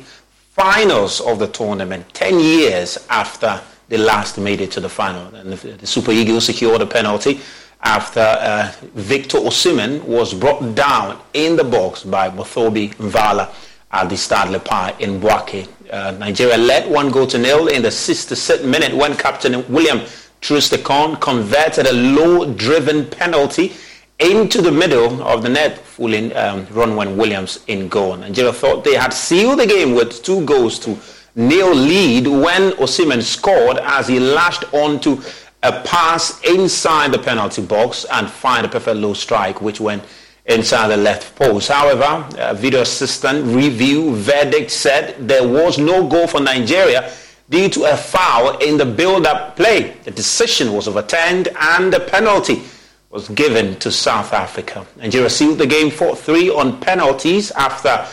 [0.58, 5.32] finals of the tournament 10 years after they last made it to the final.
[5.36, 7.40] And the, the Super Eagles secured a penalty
[7.82, 13.54] after uh, Victor Osimhen was brought down in the box by Mothobi Mvala
[13.92, 15.68] at the Stade de la Paix in Bouake.
[15.92, 20.00] Uh, Nigeria led one goal to nil in the 66th minute when Captain William
[20.40, 23.72] Troost-Ekong converted a low-driven penalty
[24.18, 28.16] into the middle of the net, fooling um, Ronwen Williams in goal.
[28.16, 30.98] Nigeria thought they had sealed the game with two goals to
[31.36, 35.20] nil lead when Osimhen scored as he lashed onto
[35.62, 40.02] a pass inside the penalty box and find a perfect low strike which went
[40.46, 41.68] inside the left post.
[41.68, 47.12] However, a video assistant review verdict said there was no goal for Nigeria
[47.50, 49.96] due to a foul in the build-up play.
[50.04, 52.62] The decision was overturned and the penalty
[53.10, 54.86] was given to South Africa.
[54.96, 58.06] Nigeria sealed the game 4-3 on penalties after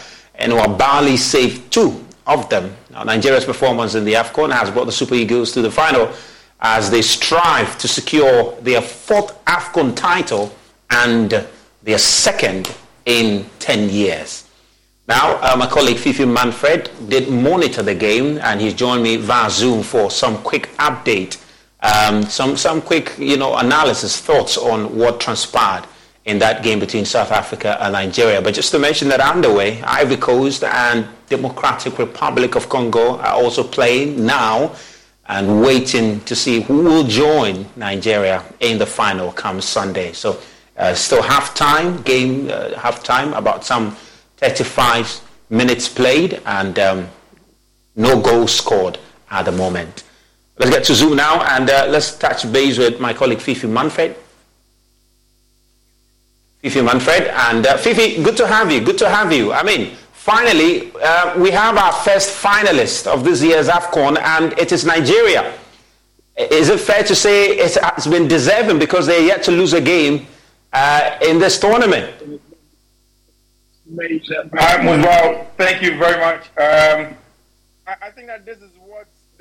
[0.78, 2.76] Bali saved two of them.
[2.92, 6.12] Now, Nigeria's performance in the AFCON has brought the Super Eagles to the final
[6.62, 10.56] as they strive to secure their fourth AFCON title
[10.90, 11.46] and
[11.84, 14.50] their second in 10 years.
[15.08, 19.52] Now, uh, my colleague Fifi Manfred did monitor the game and he's joined me via
[19.52, 21.38] Zoom for some quick update,
[21.82, 25.86] um, some, some quick you know, analysis, thoughts on what transpired
[26.26, 28.42] in that game between South Africa and Nigeria.
[28.42, 33.64] But just to mention that underway, Ivory Coast and Democratic Republic of Congo are also
[33.64, 34.76] playing now
[35.28, 40.14] and waiting to see who will join Nigeria in the final come Sunday.
[40.14, 40.40] So
[40.78, 43.96] uh, still half time, game uh, half time, about some
[44.38, 47.08] 35 minutes played and um,
[47.96, 48.98] no goals scored
[49.30, 50.04] at the moment.
[50.58, 54.16] Let's get to Zoom now and uh, let's touch base with my colleague Fifi Manfred.
[56.60, 58.82] Fifi Manfred and uh, Fifi, good to have you.
[58.82, 59.52] Good to have you.
[59.54, 59.96] I mean,
[60.26, 65.54] Finally, uh, we have our first finalist of this year's AFCON, and it is Nigeria.
[66.36, 70.26] Is it fair to say it's been deserving because they're yet to lose a game
[70.74, 72.12] uh, in this tournament?
[73.86, 76.42] well, thank you very much.
[76.58, 77.16] Um,
[77.86, 78.72] I, think that this is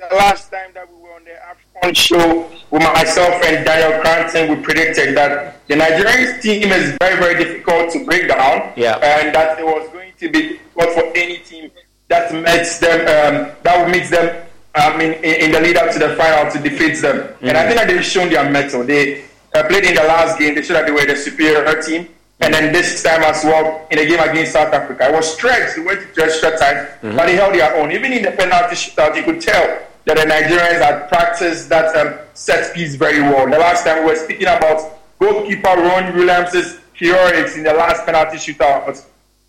[0.09, 4.55] the last time that we were on the AFCON show with myself and Daniel Cranton,
[4.55, 8.97] we predicted that the Nigerian team is very, very difficult to break down, yeah.
[8.97, 11.71] and that it was going to be difficult for any team
[12.07, 14.45] that makes them um, that will meet them
[14.75, 17.17] I mean in, in, the lead up to the final to defeat them.
[17.17, 17.47] Mm-hmm.
[17.47, 18.83] And I think that they've shown their mettle.
[18.83, 19.23] They
[19.55, 20.53] uh, played in the last game.
[20.53, 22.09] They showed that they were the superior team.
[22.41, 25.77] And then this time as well in the game against South Africa, it was stretched.
[25.77, 27.15] They went to extra time, mm-hmm.
[27.15, 27.93] but they held their own.
[27.93, 32.19] Even in the penalty shootout, you could tell that the Nigerians had practiced that um,
[32.33, 33.49] set piece very well.
[33.49, 38.37] The last time we were speaking about goalkeeper Ron Williams' heroics in the last penalty
[38.37, 39.03] shootout.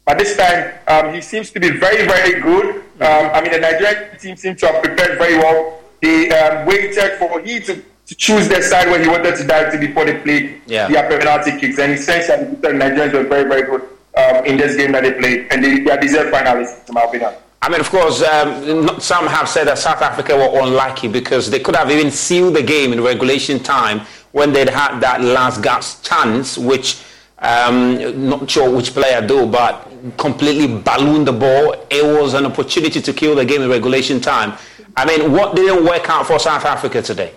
[0.05, 2.77] But this time, um, he seems to be very, very good.
[3.01, 5.81] Um, I mean, the Nigerian team seems to have prepared very well.
[6.01, 9.73] They um, waited for he to, to choose their side where he wanted to dive
[9.73, 10.89] to before they played yeah.
[10.89, 11.79] their penalty kicks.
[11.79, 13.83] And essentially, the Nigerians were very, very good
[14.17, 15.49] um, in this game that they played.
[15.51, 17.35] And they, they are deserved finalists, in my opinion.
[17.63, 21.59] I mean, of course, um, some have said that South Africa were unlucky because they
[21.59, 24.01] could have even sealed the game in regulation time
[24.33, 27.03] when they'd had that last gasp chance, which
[27.39, 31.75] um, not sure which player do, but completely ballooned the ball.
[31.91, 34.57] It was an opportunity to kill the game in regulation time.
[34.97, 37.33] I mean, what didn't work out for South Africa today?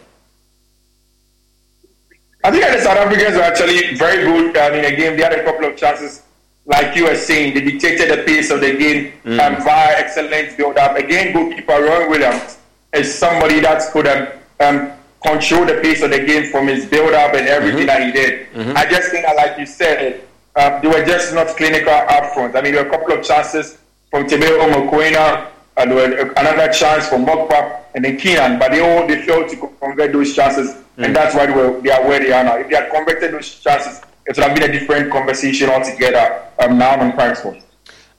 [2.43, 5.43] I think the South Africans were actually very good I mean, again, They had a
[5.43, 6.21] couple of chances,
[6.69, 7.55] like you were saying.
[7.55, 9.39] They dictated the pace of the game mm.
[9.39, 10.95] um, via excellent build-up.
[10.95, 12.59] Again, goalkeeper Ron Williams
[12.93, 14.27] is somebody that could um,
[14.61, 14.91] um,
[15.21, 17.87] control the pace of the game from his build up and everything mm-hmm.
[17.87, 18.47] that he did.
[18.53, 18.77] Mm-hmm.
[18.77, 20.21] I just think that, like you said,
[20.55, 22.55] um, they were just not clinical up front.
[22.55, 23.77] I mean, there were a couple of chances
[24.09, 25.47] from Teboho Mokoena,
[25.77, 30.11] and another chance from Makgopa and then Keenan, but they all they failed to convert
[30.11, 31.05] those chances, mm-hmm.
[31.05, 32.57] and that's why they, were, they are where they are now.
[32.57, 36.77] If they had converted those chances, it would have been a different conversation altogether um,
[36.77, 37.65] now on Prime Sports.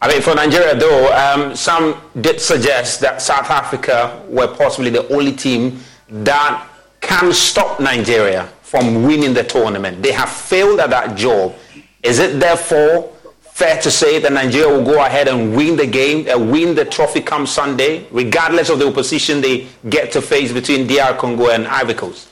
[0.02, 5.06] I mean, for Nigeria, though, um, some did suggest that South Africa were possibly the
[5.14, 5.78] only team
[6.08, 6.66] that
[7.00, 10.02] can stop Nigeria from winning the tournament.
[10.02, 11.54] They have failed at that job.
[12.02, 13.12] Is it therefore
[13.42, 16.84] fair to say that Nigeria will go ahead and win the game, uh, win the
[16.86, 21.68] trophy come Sunday, regardless of the opposition they get to face between DR Congo and
[21.68, 22.29] Ivory Coast?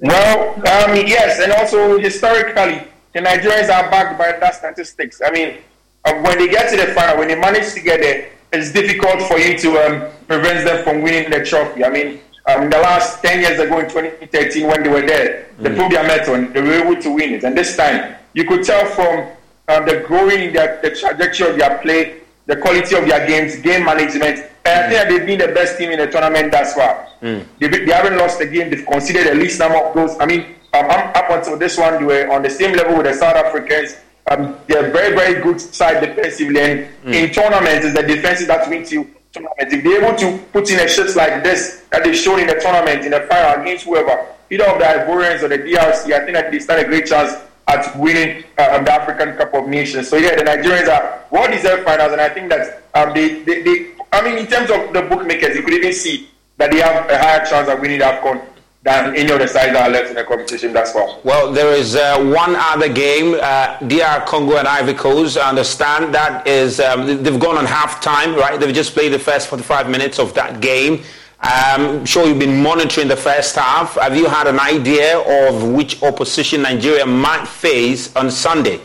[0.00, 5.20] Well, um, yes, and also historically, the Nigerians are backed by that statistics.
[5.24, 5.58] I mean,
[6.04, 9.22] uh, when they get to the final, when they manage to get there, it's difficult
[9.22, 11.84] for you to um, prevent them from winning the trophy.
[11.84, 15.48] I mean, um, in the last 10 years ago in 2013, when they were there,
[15.58, 15.76] they mm.
[15.76, 17.44] proved their mettle and they were able to win it.
[17.44, 19.28] And this time, you could tell from
[19.68, 23.56] um, the growing in their, the trajectory of their play, the quality of their games,
[23.56, 24.50] game management.
[24.64, 27.06] And I think they've been the best team in the tournament thus far.
[27.22, 27.46] Mm.
[27.58, 28.70] They, they haven't lost a game.
[28.70, 30.16] They've conceded the least number of goals.
[30.20, 33.14] I mean, um, up until this one, they were on the same level with the
[33.14, 33.96] South Africans.
[34.30, 36.60] Um, they're a very, very good side defensively.
[36.60, 37.14] And mm.
[37.14, 39.74] in tournaments, it's the defenses that wins you tournaments.
[39.74, 42.54] If they're able to put in a shit like this that they showed in the
[42.54, 46.32] tournament, in the final against whoever, either of the Ivorians or the DRC, I think
[46.32, 47.34] that they stand a great chance
[47.66, 50.08] at winning um, the African Cup of Nations.
[50.08, 53.62] So yeah, the Nigerians are well deserved finals, and I think that um, they, they,
[53.62, 56.28] they, I mean, in terms of the bookmakers, you could even see
[56.58, 58.44] that they have a higher chance of winning the AFCON
[58.84, 61.18] than any of the sides that are left in the competition thus far.
[61.24, 65.38] Well, there is uh, one other game, uh, DR Congo and Ivory Coast.
[65.38, 68.60] I understand that is um, they've gone on half time, right?
[68.60, 71.02] They've just played the first 45 minutes of that game.
[71.46, 73.96] I'm sure you've been monitoring the first half.
[73.96, 78.80] Have you had an idea of which opposition Nigeria might face on Sunday?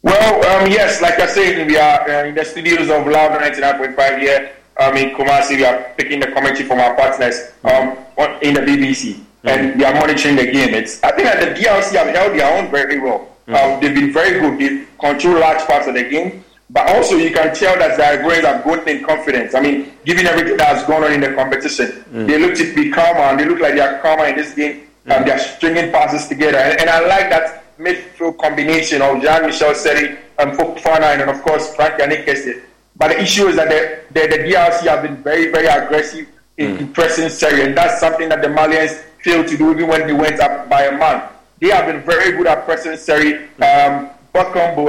[0.00, 4.20] Well, um, yes, like I said, we are uh, in the studios of Luv 99.5
[4.20, 5.56] here um, in Kumasi.
[5.56, 9.48] We are picking the commentary from our partners um, on, in the BBC, mm-hmm.
[9.48, 10.72] and we are monitoring the game.
[10.72, 13.36] It's I think that the DRC have held their own very well.
[13.46, 13.54] Mm-hmm.
[13.54, 14.58] Um, they've been very good.
[14.58, 16.44] They control large parts of the game.
[16.70, 19.54] But also, you can tell that the Ivorians have grown in confidence.
[19.54, 22.26] I mean, given everything that has gone on in the competition, mm.
[22.26, 24.86] they look to be calmer and they look like they are calmer in this game.
[25.06, 25.16] Mm.
[25.16, 26.58] And they're stringing passes together.
[26.58, 31.40] And, and, I like that midfield combination of Jean Michel Seri and Fofana and, of
[31.42, 32.62] course, Frank Yannick.
[32.96, 36.28] But the issue is that the, the, the DRC have been very, very aggressive
[36.58, 36.92] in, mm.
[36.92, 37.62] pressing Seri.
[37.62, 40.82] And that's something that the Malians failed to do even when they went up by
[40.82, 41.30] a man.
[41.60, 43.48] They have been very good at pressing Seri.
[43.62, 44.10] Um,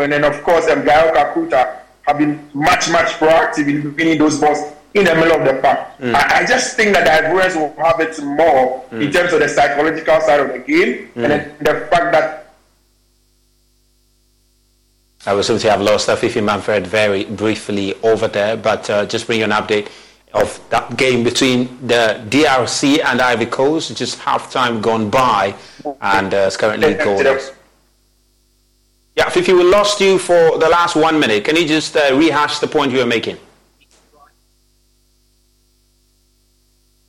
[0.01, 4.39] And then of course um, Gael Kakuta have been much, much proactive in winning those
[4.39, 4.59] balls
[4.93, 5.79] in the middle of the park.
[5.99, 6.15] Mm.
[6.15, 9.05] I, I, just think that the Ivorians will have it more mm.
[9.05, 11.23] in terms of the psychological side of the game, mm.
[11.23, 12.39] and then the fact that
[15.25, 19.39] I was to have lost Fifi Manfred very briefly over there, but uh, just bring
[19.39, 19.89] you an update
[20.33, 23.95] of that game between the DRC and Ivory Coast.
[23.97, 25.53] Just half time gone by,
[26.01, 27.53] and uh, it's currently goalless.
[29.19, 31.43] Yeah, Fifi, we lost you for the last one minute.
[31.43, 33.35] Can you just uh, rehash the point you were making?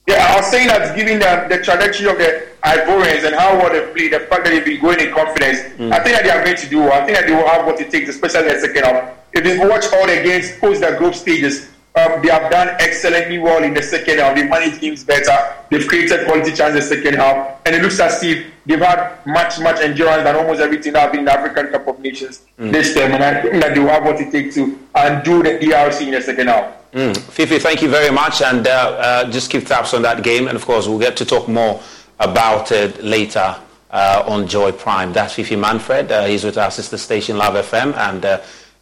[0.09, 3.71] Yeah, I was saying that given the, the trajectory of the Ivorians and how well
[3.73, 5.93] they play, the fact that they've been going in confidence, mm.
[5.93, 7.01] I think that they are going to do well.
[7.01, 9.15] I think that they will have what it takes, especially in the second half.
[9.33, 13.39] If you watch all the games post the group stages, um, they have done excellently
[13.39, 14.37] well in the second half.
[14.37, 15.37] They managed games better.
[15.71, 17.61] They've created quality chances in the second half.
[17.67, 21.21] And it looks as if they've had much, much endurance than almost everything that been
[21.21, 22.71] in the African Cup of Nations mm.
[22.71, 23.13] this time.
[23.13, 26.13] And I think that they will have what it takes to undo the DRC in
[26.13, 26.93] the second half.
[26.93, 27.17] Mm.
[27.17, 28.41] Fifi, thank you very much.
[28.41, 30.47] And uh, uh, just keep tabs on that game.
[30.47, 31.83] And of course, we'll get to talk more
[32.21, 33.57] about it later
[33.91, 35.13] uh, on Joy Prime.
[35.13, 36.13] That's Fifi Manfred.
[36.13, 37.97] Uh, he's with our sister station, Luv FM.
[37.97, 38.41] And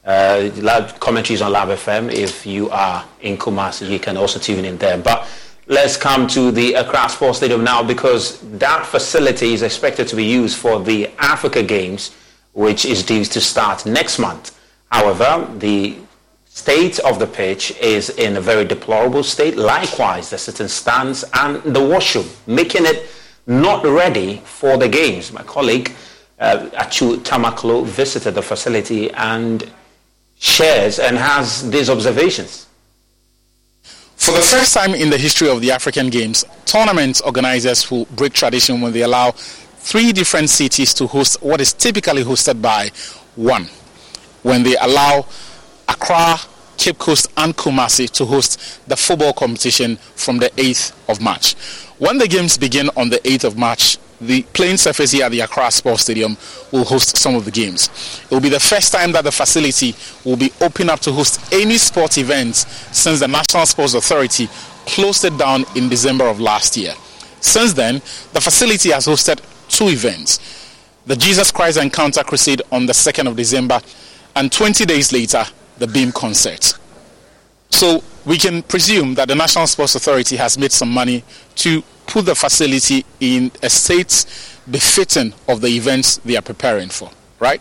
[0.08, 2.10] uh, commentaries on Luv FM.
[2.10, 4.96] If you are in Kumasi, you can also tune in there.
[4.96, 5.28] But
[5.66, 10.24] let's come to the Accra Sports Stadium now because that facility is expected to be
[10.24, 12.16] used for the Africa Games,
[12.54, 14.58] which is due to start next month.
[14.90, 15.96] However, the
[16.46, 19.56] state of the pitch is in a very deplorable state.
[19.56, 23.10] Likewise, the sitting stands and the washroom, making it
[23.46, 25.32] not ready for the games.
[25.32, 25.92] My colleague
[26.40, 29.70] uh, Achu Tamakloe visited the facility and
[30.38, 32.66] shares and has these observations.
[34.16, 38.32] For the first time in the history of the African Games, tournament organizers will break
[38.32, 42.90] tradition when they allow three different cities to host what is typically hosted by
[43.36, 43.68] one.
[44.42, 45.26] When they allow
[45.88, 46.36] Accra,
[46.76, 51.54] Cape Coast, and Kumasi to host the football competition from the 8th of March.
[51.98, 55.40] When the games begin on the 8th of March, the playing surface here at the
[55.40, 56.36] Accra Sports Stadium
[56.72, 57.88] will host some of the games.
[58.24, 61.52] It will be the first time that the facility will be open up to host
[61.52, 62.66] any sport events
[62.96, 64.48] since the National Sports Authority
[64.86, 66.94] closed it down in December of last year.
[67.40, 67.94] Since then,
[68.32, 70.58] the facility has hosted two events
[71.08, 73.80] the Jesus Christ Encounter Crusade on the 2nd of December,
[74.36, 75.42] and 20 days later,
[75.78, 76.74] the Bhim Concert.
[77.70, 81.24] So, we can presume that the National Sports Authority has made some money
[81.56, 84.24] to put the facility in a state
[84.70, 87.60] befitting of the events they are preparing for, right?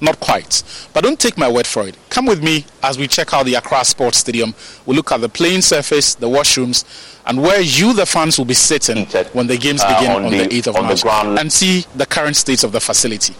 [0.00, 0.62] Not quite.
[0.92, 1.96] But don't take my word for it.
[2.10, 4.54] Come with me as we check out the Accra Sports Stadium.
[4.84, 6.84] We'll look at the playing surface, the washrooms,
[7.26, 10.30] and where you, the fans, will be sitting when the games begin uh, on, on,
[10.32, 11.04] the, 8th of March
[11.40, 13.34] and see the current state of the facility.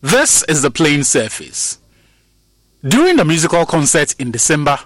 [0.00, 1.78] This is the playing surface.
[2.82, 4.78] During the musical concert in December,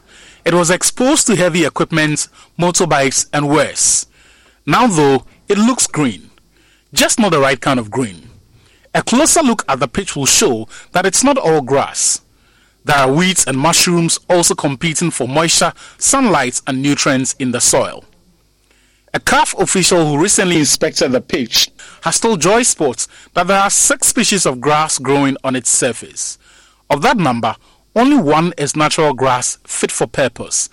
[0.44, 4.06] it was exposed to heavy equipment, motorbikes, and worse.
[4.66, 6.30] Now, though, it looks green.
[6.92, 8.28] Just not the right kind of green.
[8.94, 12.20] A closer look at the pitch will show that it's not all grass.
[12.84, 18.04] There are weeds and mushrooms also competing for moisture, sunlight, and nutrients in the soil.
[19.14, 21.70] A CAF official who recently inspected the pitch
[22.02, 26.36] has told Joy Sports that there are six species of grass growing on its surface.
[26.90, 27.56] Of that number,
[27.94, 30.68] only one is natural grass fit for purpose,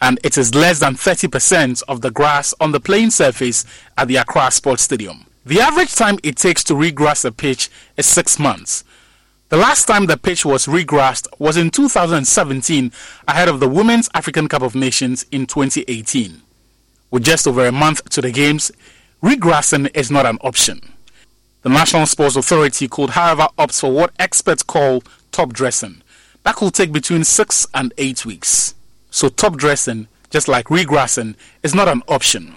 [0.00, 3.64] and it is less than 30% of the grass on the playing surface
[3.96, 5.26] at the Accra Sports Stadium.
[5.46, 8.84] The average time it takes to regrass a pitch is six months.
[9.48, 12.92] The last time the pitch was regrassed was in 2017
[13.28, 16.42] ahead of the Women's African Cup of Nations in 2018.
[17.10, 18.72] With just over a month to the games,
[19.22, 20.80] regrassing is not an option.
[21.62, 26.02] The National Sports Authority could, however, opt for what experts call top dressing,
[26.44, 28.74] that could take between six and eight weeks.
[29.10, 32.56] So, top dressing, just like regrassing, is not an option.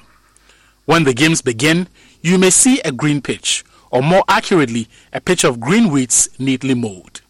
[0.85, 1.87] When the games begin,
[2.21, 6.73] you may see a green pitch, or more accurately, a pitch of green weeds neatly
[6.73, 7.21] mowed.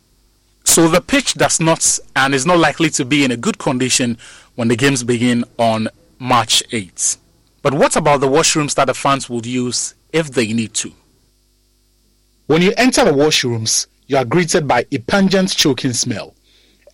[0.63, 4.17] So, the pitch does not and is not likely to be in a good condition
[4.55, 7.17] when the games begin on March 8th.
[7.61, 10.91] But what about the washrooms that the fans would use if they need to?
[12.47, 16.33] When you enter the washrooms, you are greeted by a pungent choking smell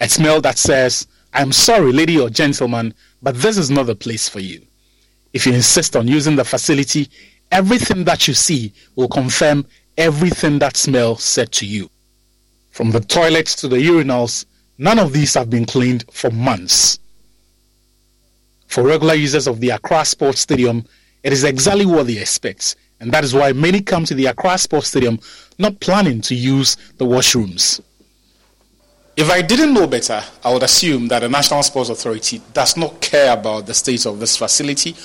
[0.04, 4.28] a smell that says, I'm sorry, lady or gentleman, but this is not the place
[4.28, 4.62] for you.
[5.32, 7.10] If you insist on using the facility,
[7.54, 9.66] everything that you see will confirm
[9.98, 11.90] everything that smell said to you.
[12.72, 14.46] From the toilets to the urinals,
[14.78, 17.00] none of these have been cleaned for months.
[18.68, 20.86] For regular users of the Accra Sports Stadium,
[21.24, 24.58] it is exactly what they expect, and that is why many come to the Accra
[24.58, 25.18] Sports Stadium
[25.60, 27.80] not planning to use the washrooms.
[29.16, 33.00] If I didn't know better, I would assume that the National Sports Authority does not
[33.00, 34.96] care about the state of this facility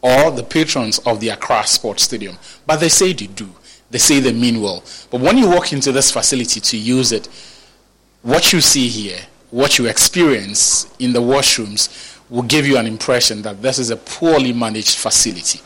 [0.00, 2.38] or the patrons of the Accra Sports Stadium.
[2.66, 3.50] But they say they do.
[3.90, 4.82] They say they mean well.
[5.10, 7.28] But when you walk into this facility to use it,
[8.22, 9.20] what you see here,
[9.50, 13.96] what you experience in the washrooms, will give you an impression that this is a
[13.96, 15.60] poorly managed facility.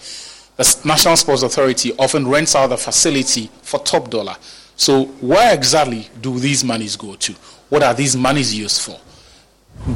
[0.57, 4.35] The National Sports Authority often rents out the facility for top dollar.
[4.77, 7.35] So, where exactly do these monies go to?
[7.73, 9.01] What are these monies used for?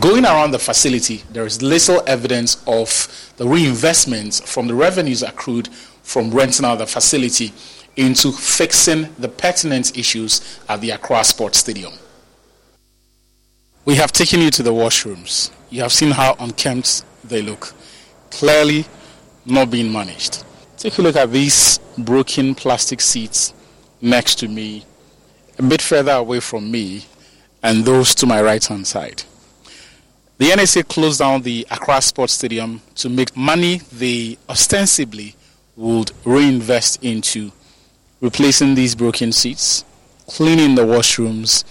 [0.01, 2.89] Going around the facility, there is little evidence of
[3.37, 5.69] the reinvestment from the revenues accrued
[6.03, 7.53] from renting out the facility
[7.97, 11.93] into fixing the pertinent issues at the Accra Sports Stadium.
[13.85, 15.51] We have taken you to the washrooms.
[15.69, 17.75] You have seen how unkempt they look.
[18.31, 18.87] Clearly
[19.45, 20.45] not being managed.
[20.79, 23.53] Take a look at these broken plastic seats
[24.01, 24.87] next to me,
[25.59, 27.05] a bit further away from me,
[27.67, 29.25] and those to my right hand side.
[30.39, 35.35] The NSA closed down the Accra Sports Stadium to make money they ostensibly
[35.75, 37.51] would reinvest into
[38.21, 39.85] replacing these broken seats,
[40.29, 41.65] cleaning the washrooms,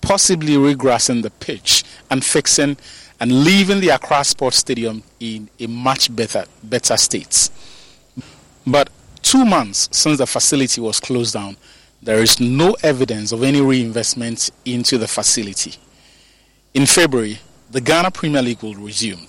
[0.00, 2.76] possibly regrassing the pitch, and fixing
[3.20, 7.48] and leaving the Accra Sports Stadium in a much better, better state.
[8.66, 8.90] But
[9.22, 11.56] two months since the facility was closed down,
[12.02, 15.74] there is no evidence of any reinvestment into the facility.
[16.74, 19.26] In February, the Ghana Premier League will resume.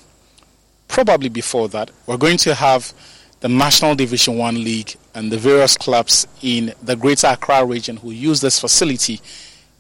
[0.87, 2.93] Probably before that, we're going to have
[3.39, 8.11] the National Division 1 League and the various clubs in the Greater Accra region who
[8.11, 9.19] use this facility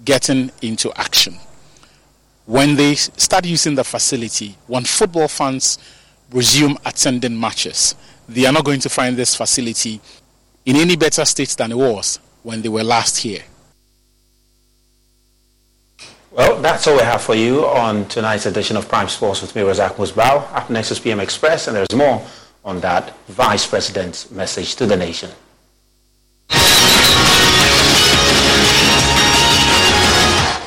[0.03, 1.37] getting into action.
[2.45, 5.77] When they start using the facility, when football fans
[6.31, 7.95] resume attending matches,
[8.27, 10.01] they are not going to find this facility
[10.65, 13.43] in any better state than it was when they were last here.
[16.31, 19.63] Well, that's all we have for you on tonight's edition of Prime Sports with me,
[19.63, 20.53] Razak Musbao.
[20.53, 22.25] Up next is PM Express, and there's more
[22.63, 25.31] on that Vice President's message to the nation.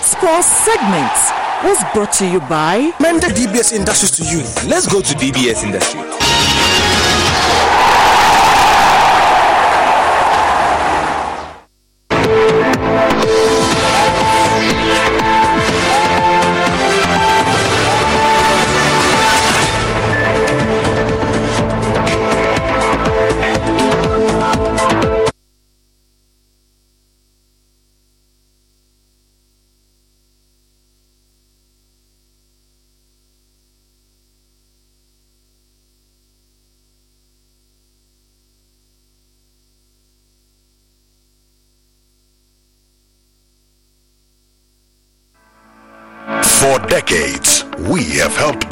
[0.02, 1.30] Sports segments
[1.64, 4.38] was brought to you by Mende DBS Industries to you.
[4.68, 6.21] Let's go to DBS Industries.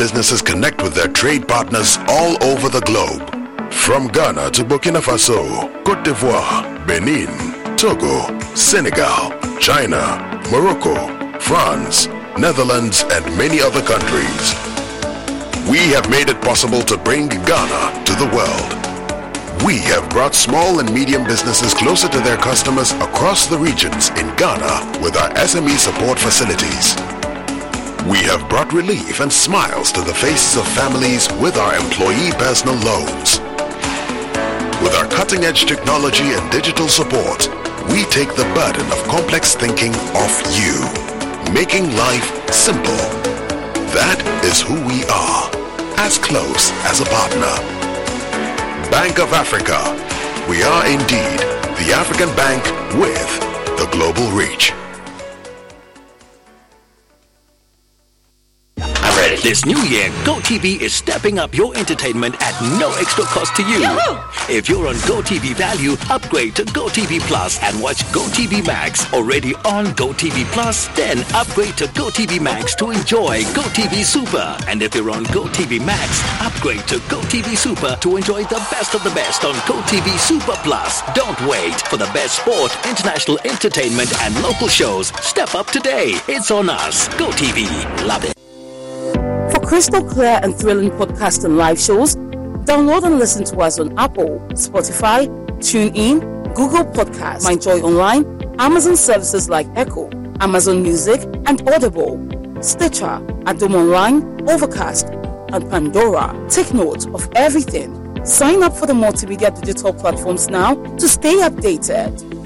[0.00, 3.20] Businesses connect with their trade partners all over the globe.
[3.70, 7.28] From Ghana to Burkina Faso, Cote d'Ivoire, Benin,
[7.76, 8.16] Togo,
[8.54, 10.02] Senegal, China,
[10.50, 10.96] Morocco,
[11.38, 12.06] France,
[12.38, 14.44] Netherlands, and many other countries.
[15.68, 18.70] We have made it possible to bring Ghana to the world.
[19.66, 24.34] We have brought small and medium businesses closer to their customers across the regions in
[24.36, 26.96] Ghana with our SME support facilities.
[28.10, 32.74] We have brought relief and smiles to the faces of families with our employee personal
[32.82, 33.38] loans.
[34.82, 37.46] With our cutting-edge technology and digital support,
[37.86, 40.74] we take the burden of complex thinking off you,
[41.54, 42.98] making life simple.
[43.94, 45.46] That is who we are,
[46.02, 47.54] as close as a partner.
[48.90, 49.78] Bank of Africa.
[50.50, 51.38] We are indeed
[51.78, 52.66] the African bank
[52.98, 53.30] with
[53.78, 54.74] the global reach.
[59.42, 63.80] This new year, GoTV is stepping up your entertainment at no extra cost to you.
[64.54, 69.10] If you're on GoTV Value, upgrade to GoTV Plus and watch GoTV Max.
[69.14, 74.58] Already on GoTV Plus, then upgrade to GoTV Max to enjoy GoTV Super.
[74.68, 79.02] And if you're on GoTV Max, upgrade to GoTV Super to enjoy the best of
[79.04, 81.00] the best on GoTV Super Plus.
[81.14, 85.08] Don't wait for the best sport, international entertainment, and local shows.
[85.24, 86.12] Step up today.
[86.28, 87.08] It's on us.
[87.08, 88.06] GoTV.
[88.06, 88.39] Love it.
[89.70, 92.16] Crystal clear and thrilling podcast and live shows,
[92.66, 95.28] download and listen to us on Apple, Spotify,
[95.60, 96.18] TuneIn,
[96.56, 98.26] Google Podcasts, MyJoy Online,
[98.58, 100.10] Amazon services like Echo,
[100.40, 102.18] Amazon Music, and Audible,
[102.60, 105.06] Stitcher, Adom Online, Overcast,
[105.52, 106.34] and Pandora.
[106.48, 108.26] Take note of everything.
[108.26, 112.39] Sign up for the multimedia digital platforms now to stay updated.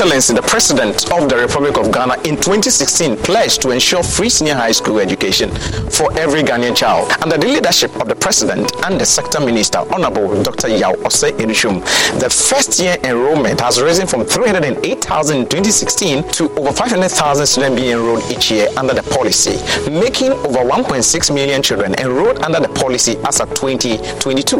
[0.00, 4.54] Excellency the President of the Republic of Ghana in 2016 pledged to ensure free senior
[4.54, 5.50] high school education
[5.90, 7.12] for every Ghanaian child.
[7.20, 10.68] Under the leadership of the President and the Sector Minister, Honorable Dr.
[10.68, 11.84] Yaw Osei Adutwum,
[12.18, 17.92] the first year enrollment has risen from 308,000 in 2016 to over 500,000 students being
[17.92, 19.60] enrolled each year under the policy,
[19.90, 24.56] making over 1.6 million children enrolled under the policy as of 2022.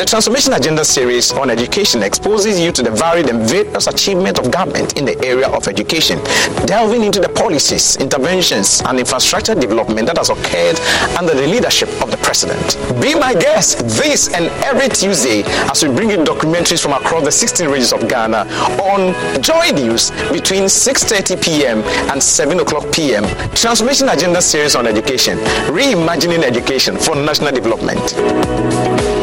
[0.00, 4.50] The Transformation Agenda series on education exposes you to the varied and various achievements of
[4.50, 6.18] government in the area of education,
[6.66, 10.78] delving into the policies, interventions, and infrastructure development that has occurred
[11.18, 12.78] under the leadership of the president.
[13.00, 17.32] Be my guest this and every Tuesday as we bring you documentaries from across the
[17.32, 18.46] 16 regions of Ghana
[18.82, 21.82] on Joy News between 6:30 p.m.
[22.10, 23.24] and 7 o'clock p.m.
[23.54, 25.38] Transformation Agenda series on education,
[25.68, 29.17] reimagining education for national development.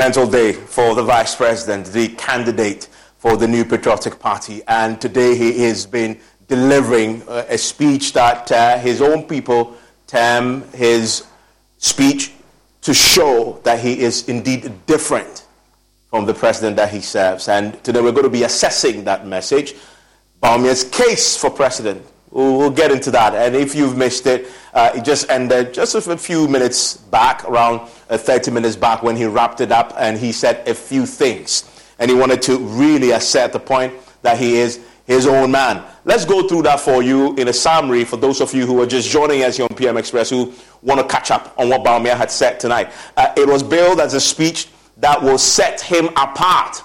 [0.00, 5.36] Monumental day for the vice president, the candidate for the new patriotic party, and today
[5.36, 6.18] he has been
[6.48, 11.26] delivering uh, a speech that uh, his own people term his
[11.76, 12.32] speech
[12.80, 15.44] to show that he is indeed different
[16.08, 17.46] from the president that he serves.
[17.46, 19.74] And today we're going to be assessing that message.
[20.42, 22.06] Bawumia's case for president.
[22.30, 23.34] We'll, get into that.
[23.34, 27.90] And if you've missed it, uh, it just ended just a few minutes back, around
[28.18, 31.64] 30 minutes back, when he wrapped it up and he said a few things.
[31.98, 35.84] And he wanted to really assert the point that he is his own man.
[36.04, 38.86] Let's go through that for you in a summary for those of you who are
[38.86, 42.16] just joining us here on PM Express who want to catch up on what Bawumia
[42.16, 42.92] had said tonight.
[43.16, 44.68] Uh, it was billed as a speech
[44.98, 46.82] that will set him apart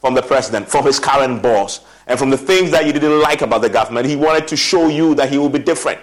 [0.00, 3.42] from the president, from his current boss, and from the things that you didn't like
[3.42, 4.06] about the government.
[4.06, 6.00] He wanted to show you that he will be different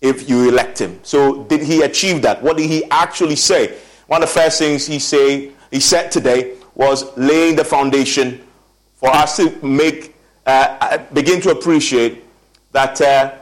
[0.00, 1.00] if you elect him.
[1.02, 2.42] So, did he achieve that?
[2.42, 3.76] What did he actually say?
[4.10, 8.44] One of the first things he say he said today was laying the foundation
[8.96, 12.24] for us to make uh, uh begin to appreciate
[12.72, 13.32] that uh,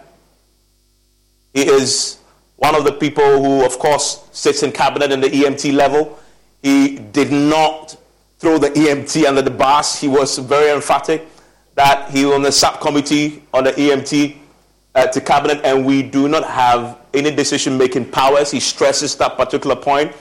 [1.55, 2.19] he is
[2.57, 6.19] one of the people who, of course, sits in cabinet in the EMT level.
[6.63, 7.97] He did not
[8.39, 9.99] throw the EMT under the bus.
[9.99, 11.27] He was very emphatic
[11.77, 14.37] that he was on the subcommittee on the EMT
[14.95, 18.51] uh, to cabinet, and we do not have any decision-making powers.
[18.51, 20.13] He stresses that particular point.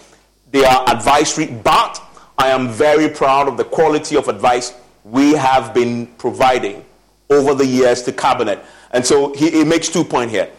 [0.51, 2.01] They are advisory, but
[2.37, 6.85] I am very proud of the quality of advice we have been providing
[7.29, 8.63] over the years to cabinet.
[8.91, 10.49] And so he, he makes two points here.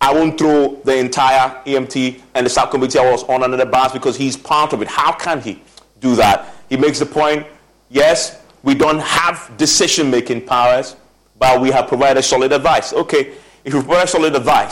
[0.00, 3.92] I won't throw the entire EMT and the subcommittee I was on under the bus
[3.92, 4.88] because he's part of it.
[4.88, 5.62] How can he
[6.00, 6.54] do that?
[6.68, 7.46] He makes the point
[7.90, 10.96] yes, we don't have decision making powers,
[11.38, 12.92] but we have provided solid advice.
[12.92, 13.34] Okay,
[13.64, 14.66] if you provide solid advice,